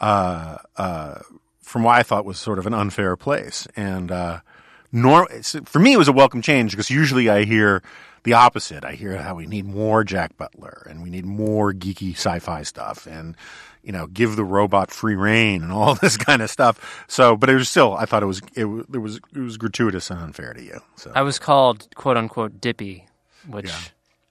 uh, 0.00 0.58
uh, 0.76 1.20
from 1.62 1.84
what 1.84 1.96
I 1.96 2.02
thought 2.02 2.24
was 2.24 2.38
sort 2.38 2.58
of 2.58 2.66
an 2.66 2.74
unfair 2.74 3.16
place. 3.16 3.66
And 3.76 4.10
uh, 4.10 4.40
nor- 4.92 5.28
for 5.64 5.78
me, 5.78 5.92
it 5.92 5.98
was 5.98 6.08
a 6.08 6.12
welcome 6.12 6.42
change 6.42 6.72
because 6.72 6.90
usually 6.90 7.28
I 7.28 7.44
hear 7.44 7.82
the 8.24 8.32
opposite. 8.32 8.84
I 8.84 8.92
hear 8.92 9.16
how 9.16 9.36
we 9.36 9.46
need 9.46 9.66
more 9.66 10.02
Jack 10.02 10.36
Butler 10.36 10.86
and 10.90 11.02
we 11.02 11.10
need 11.10 11.24
more 11.24 11.72
geeky 11.72 12.12
sci-fi 12.12 12.62
stuff 12.64 13.06
and 13.06 13.36
you 13.86 13.92
know 13.92 14.06
give 14.08 14.36
the 14.36 14.44
robot 14.44 14.90
free 14.90 15.14
reign 15.14 15.62
and 15.62 15.72
all 15.72 15.94
this 16.02 16.16
kind 16.18 16.42
of 16.42 16.50
stuff. 16.50 17.04
So, 17.08 17.36
but 17.36 17.48
it 17.48 17.54
was 17.54 17.68
still 17.70 17.94
I 17.94 18.04
thought 18.04 18.22
it 18.22 18.26
was 18.26 18.42
it, 18.54 18.64
was- 18.66 18.84
it 18.92 18.98
was 18.98 19.16
it 19.34 19.38
was 19.40 19.56
gratuitous 19.56 20.10
and 20.10 20.20
unfair 20.20 20.52
to 20.52 20.62
you. 20.62 20.80
So 20.96 21.12
I 21.14 21.22
was 21.22 21.38
called 21.38 21.88
quote 21.94 22.16
unquote 22.18 22.60
dippy, 22.60 23.06
which 23.48 23.68
Yeah. 23.68 23.78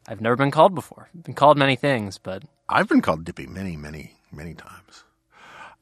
I've 0.08 0.22
never 0.22 0.36
been 0.36 0.52
called 0.52 0.76
before. 0.76 1.10
I've 1.16 1.24
been 1.24 1.34
called 1.34 1.58
many 1.58 1.76
things, 1.76 2.20
but 2.20 2.44
I've 2.70 2.88
been 2.88 3.02
called 3.02 3.24
Dippy 3.26 3.48
many 3.48 3.76
many 3.76 4.14
many 4.32 4.54
times. 4.54 5.04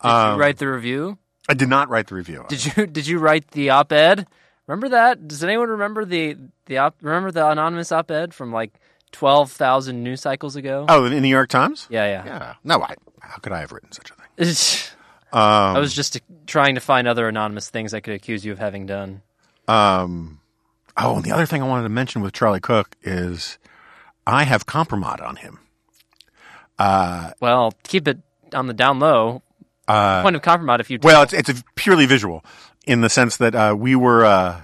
you 0.04 0.10
Um, 0.10 0.40
write 0.40 0.58
the 0.60 0.68
review? 0.68 1.18
I 1.50 1.54
did 1.56 1.68
not 1.68 1.90
write 1.90 2.08
the 2.08 2.16
review. 2.16 2.46
Did 2.48 2.64
you 2.66 2.86
did 2.88 3.08
you 3.08 3.20
write 3.20 3.52
the 3.52 3.72
op-ed? 3.72 4.28
Remember 4.68 4.88
that? 4.90 5.28
Does 5.28 5.44
anyone 5.44 5.68
remember 5.70 6.06
the 6.06 6.38
the 6.68 6.78
op, 6.78 6.96
remember 7.02 7.32
the 7.32 7.46
anonymous 7.50 7.92
op-ed 7.92 8.34
from 8.34 8.54
like 8.54 8.72
twelve 9.14 9.52
thousand 9.52 10.04
news 10.04 10.20
cycles 10.20 10.58
ago? 10.58 10.86
oh, 10.90 11.06
in 11.06 11.14
the 11.14 11.22
New 11.22 11.30
York 11.30 11.50
Times. 11.50 11.88
Yeah, 11.90 12.06
yeah. 12.06 12.26
Yeah. 12.26 12.54
No, 12.66 12.82
I, 12.82 12.96
how 13.22 13.38
could 13.38 13.54
I 13.54 13.62
have 13.62 13.72
written 13.72 13.92
such 13.94 14.12
a 14.12 14.14
thing? 14.16 14.94
Um, 15.32 15.42
I 15.78 15.80
was 15.80 15.94
just 15.94 16.20
trying 16.46 16.76
to 16.76 16.82
find 16.82 17.08
other 17.08 17.28
anonymous 17.30 17.70
things 17.70 17.94
I 17.94 18.02
could 18.02 18.14
accuse 18.14 18.44
you 18.44 18.52
of 18.52 18.60
having 18.60 18.86
done. 18.86 19.22
Um, 19.68 20.42
oh, 20.98 21.16
and 21.16 21.24
the 21.24 21.32
other 21.32 21.46
thing 21.46 21.62
I 21.62 21.68
wanted 21.68 21.84
to 21.84 21.90
mention 21.90 22.22
with 22.22 22.34
Charlie 22.34 22.60
Cooke 22.60 22.98
is 23.02 23.58
I 24.28 24.44
have 24.44 24.66
compromise 24.66 25.22
on 25.22 25.38
him. 25.38 25.60
Well, 26.80 27.74
keep 27.84 28.08
it 28.08 28.20
on 28.54 28.68
the 28.68 28.74
down 28.74 29.00
low. 29.00 29.42
Uh, 29.88 30.22
Point 30.22 30.36
of 30.36 30.42
compromise 30.42 30.80
if 30.80 30.90
you 30.90 31.00
well, 31.02 31.24
it's 31.24 31.34
it's 31.34 31.50
a 31.50 31.56
purely 31.76 32.06
visual 32.06 32.44
in 32.86 33.02
the 33.02 33.10
sense 33.10 33.38
that 33.38 33.54
uh, 33.54 33.76
we 33.78 33.96
were 33.96 34.24
uh, 34.24 34.62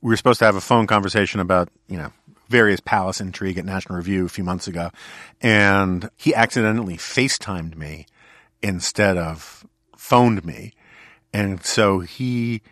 we 0.00 0.10
were 0.10 0.16
supposed 0.16 0.40
to 0.40 0.44
have 0.44 0.56
a 0.56 0.60
phone 0.60 0.86
conversation 0.86 1.40
about 1.40 1.68
you 1.88 1.96
know 1.96 2.12
various 2.52 2.80
palace 2.80 3.20
intrigue 3.20 3.58
at 3.58 3.64
National 3.64 3.96
Review 3.96 4.26
a 4.26 4.28
few 4.28 4.44
months 4.44 4.68
ago, 4.68 4.90
and 5.40 6.10
he 6.16 6.34
accidentally 6.34 6.96
FaceTimed 6.96 7.76
me 7.76 8.06
instead 8.62 9.16
of 9.16 9.66
phoned 9.96 10.44
me, 10.44 10.72
and 11.32 11.64
so 11.64 12.00
he 12.00 12.62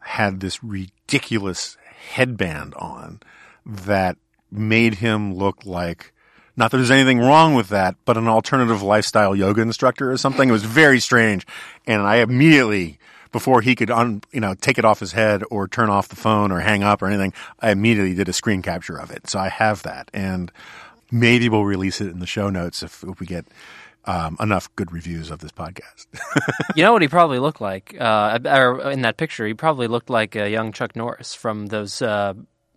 had 0.00 0.40
this 0.40 0.62
ridiculous 0.62 1.76
headband 2.12 2.74
on 2.74 3.20
that 3.64 4.18
made 4.50 4.96
him 4.96 5.34
look 5.34 5.64
like 5.64 6.12
not 6.54 6.70
that 6.70 6.76
there's 6.76 6.90
anything 6.90 7.18
wrong 7.18 7.54
with 7.54 7.70
that, 7.70 7.96
but 8.04 8.18
an 8.18 8.28
alternative 8.28 8.82
lifestyle 8.82 9.34
yoga 9.34 9.62
instructor 9.62 10.12
or 10.12 10.18
something. 10.18 10.50
It 10.50 10.52
was 10.52 10.64
very 10.64 11.00
strange, 11.00 11.46
and 11.86 12.02
I 12.02 12.16
immediately 12.16 12.98
before 13.32 13.62
he 13.62 13.74
could 13.74 13.90
un, 13.90 14.22
you 14.30 14.40
know 14.40 14.54
take 14.54 14.78
it 14.78 14.84
off 14.84 15.00
his 15.00 15.12
head 15.12 15.42
or 15.50 15.66
turn 15.66 15.90
off 15.90 16.08
the 16.08 16.16
phone 16.16 16.52
or 16.52 16.60
hang 16.60 16.82
up 16.82 17.02
or 17.02 17.06
anything, 17.06 17.32
I 17.60 17.70
immediately 17.70 18.14
did 18.14 18.28
a 18.28 18.32
screen 18.32 18.62
capture 18.62 18.96
of 18.96 19.10
it. 19.10 19.28
So 19.28 19.38
I 19.38 19.48
have 19.48 19.82
that, 19.82 20.10
and 20.12 20.52
maybe 21.10 21.48
we'll 21.48 21.64
release 21.64 22.00
it 22.00 22.08
in 22.08 22.20
the 22.20 22.26
show 22.26 22.50
notes 22.50 22.82
if, 22.82 23.02
if 23.04 23.20
we 23.20 23.26
get 23.26 23.46
um, 24.04 24.36
enough 24.40 24.74
good 24.76 24.92
reviews 24.92 25.30
of 25.30 25.40
this 25.40 25.52
podcast. 25.52 26.06
You 26.74 26.82
know 26.82 26.92
what 26.92 27.02
he 27.02 27.08
probably 27.08 27.38
looked 27.38 27.60
like? 27.60 27.94
Uh, 28.00 28.38
or 28.46 28.90
in 28.90 29.02
that 29.02 29.18
picture, 29.18 29.46
he 29.46 29.52
probably 29.52 29.88
looked 29.88 30.08
like 30.08 30.34
a 30.36 30.48
young 30.48 30.72
Chuck 30.72 30.96
Norris 30.96 31.34
from 31.34 31.66
those, 31.66 32.00
uh, 32.00 32.32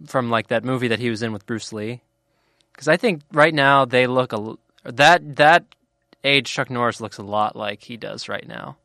from 0.06 0.30
like 0.30 0.47
that 0.47 0.66
movie 0.66 0.89
that 0.89 0.99
he 0.99 1.10
was 1.10 1.24
in 1.24 1.32
with 1.32 1.45
Bruce 1.45 1.72
Lee. 1.72 2.01
Because 2.74 2.89
I 2.89 2.97
think 2.97 3.22
right 3.32 3.53
now 3.53 3.86
they 3.86 4.06
look 4.06 4.34
a 4.34 4.56
that 4.84 5.38
that 5.38 5.64
age 6.26 6.51
Chuck 6.51 6.70
Norris 6.70 6.99
looks 6.99 7.18
a 7.18 7.24
lot 7.24 7.56
like 7.56 7.84
he 7.84 7.95
does 7.95 8.28
right 8.28 8.45
now. 8.45 8.76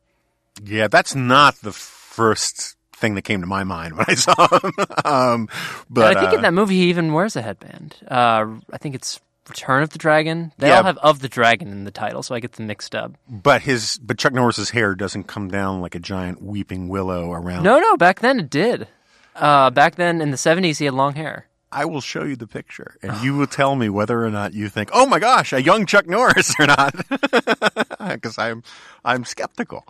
Yeah, 0.64 0.88
that's 0.88 1.14
not 1.14 1.56
the 1.62 1.72
first 1.72 2.76
thing 2.96 3.14
that 3.14 3.22
came 3.22 3.40
to 3.40 3.46
my 3.46 3.64
mind 3.64 3.96
when 3.96 4.04
I 4.08 4.14
saw 4.14 4.34
him. 4.62 4.72
um, 5.04 5.48
but 5.88 6.10
And 6.10 6.18
I 6.18 6.20
think 6.20 6.32
uh, 6.32 6.36
in 6.36 6.42
that 6.42 6.52
movie 6.54 6.76
he 6.76 6.88
even 6.90 7.12
wears 7.12 7.34
a 7.36 7.42
headband. 7.42 7.96
Uh, 8.08 8.46
I 8.72 8.78
think 8.78 8.94
it's 8.94 9.20
Return 9.48 9.82
of 9.82 9.90
the 9.90 9.98
Dragon. 9.98 10.52
They 10.58 10.68
Yeah. 10.68 10.78
all 10.78 10.84
have 10.84 10.98
of 10.98 11.20
the 11.20 11.28
dragon 11.28 11.68
in 11.68 11.84
the 11.84 11.90
title, 11.90 12.22
so 12.22 12.34
I 12.34 12.40
get 12.40 12.52
them 12.52 12.66
mixed 12.66 12.94
up. 12.94 13.12
but 13.28 13.62
his 13.62 13.98
but 14.02 14.18
Chuck 14.18 14.32
Norris's 14.32 14.70
hair 14.70 14.94
doesn't 14.94 15.24
come 15.24 15.48
down 15.48 15.80
like 15.80 15.94
a 15.94 15.98
giant 15.98 16.42
weeping 16.42 16.88
willow 16.88 17.32
around. 17.32 17.62
No, 17.64 17.78
no, 17.80 17.96
back 17.96 18.20
then 18.20 18.38
it 18.38 18.50
did. 18.50 18.86
Uh, 19.34 19.70
back 19.70 19.94
then 19.96 20.20
in 20.20 20.30
the 20.30 20.36
seventies, 20.36 20.78
he 20.78 20.84
had 20.84 20.94
long 20.94 21.14
hair. 21.14 21.46
I 21.72 21.84
will 21.84 22.00
show 22.00 22.24
you 22.24 22.34
the 22.36 22.48
picture, 22.48 22.96
and 23.00 23.22
you 23.22 23.34
will 23.36 23.46
tell 23.46 23.76
me 23.76 23.88
whether 23.88 24.24
or 24.24 24.30
not 24.30 24.54
you 24.54 24.68
think, 24.68 24.90
"Oh 24.92 25.06
my 25.06 25.18
gosh, 25.20 25.52
a 25.52 25.62
young 25.62 25.86
Chuck 25.86 26.06
Norris" 26.06 26.52
or 26.60 26.66
not, 26.66 26.94
because 28.08 28.38
I'm 28.38 28.62
I'm 29.04 29.24
skeptical. 29.24 29.86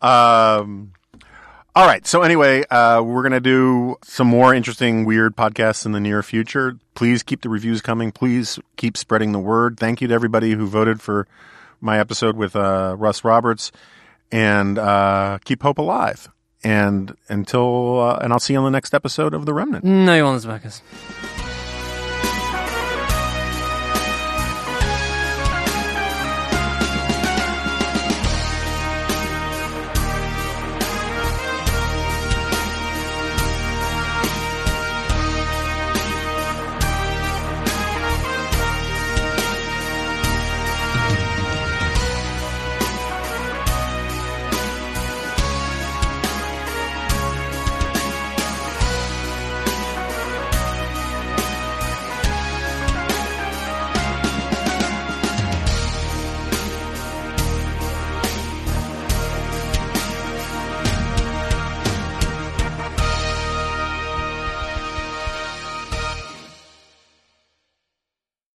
Um, 0.00 0.92
all 1.74 1.86
right. 1.86 2.06
So 2.06 2.22
anyway, 2.22 2.64
uh, 2.70 3.02
we're 3.02 3.22
gonna 3.22 3.40
do 3.40 3.96
some 4.02 4.26
more 4.26 4.54
interesting, 4.54 5.04
weird 5.04 5.36
podcasts 5.36 5.86
in 5.86 5.92
the 5.92 6.00
near 6.00 6.22
future. 6.22 6.78
Please 6.94 7.22
keep 7.22 7.42
the 7.42 7.48
reviews 7.48 7.80
coming. 7.80 8.10
Please 8.10 8.58
keep 8.76 8.96
spreading 8.96 9.32
the 9.32 9.38
word. 9.38 9.78
Thank 9.78 10.00
you 10.00 10.08
to 10.08 10.14
everybody 10.14 10.52
who 10.52 10.66
voted 10.66 11.00
for 11.00 11.26
my 11.80 11.98
episode 11.98 12.36
with 12.36 12.56
uh, 12.56 12.96
Russ 12.98 13.22
Roberts, 13.24 13.70
and 14.32 14.78
uh, 14.78 15.38
keep 15.44 15.62
hope 15.62 15.78
alive. 15.78 16.28
And 16.64 17.16
until, 17.28 18.00
uh, 18.00 18.18
and 18.20 18.32
I'll 18.32 18.40
see 18.40 18.54
you 18.54 18.58
on 18.58 18.64
the 18.64 18.70
next 18.70 18.92
episode 18.92 19.32
of 19.32 19.46
The 19.46 19.54
Remnant. 19.54 19.84
No, 19.84 20.16
you 20.16 20.24
won't, 20.24 20.44
Bacchus. 20.44 20.82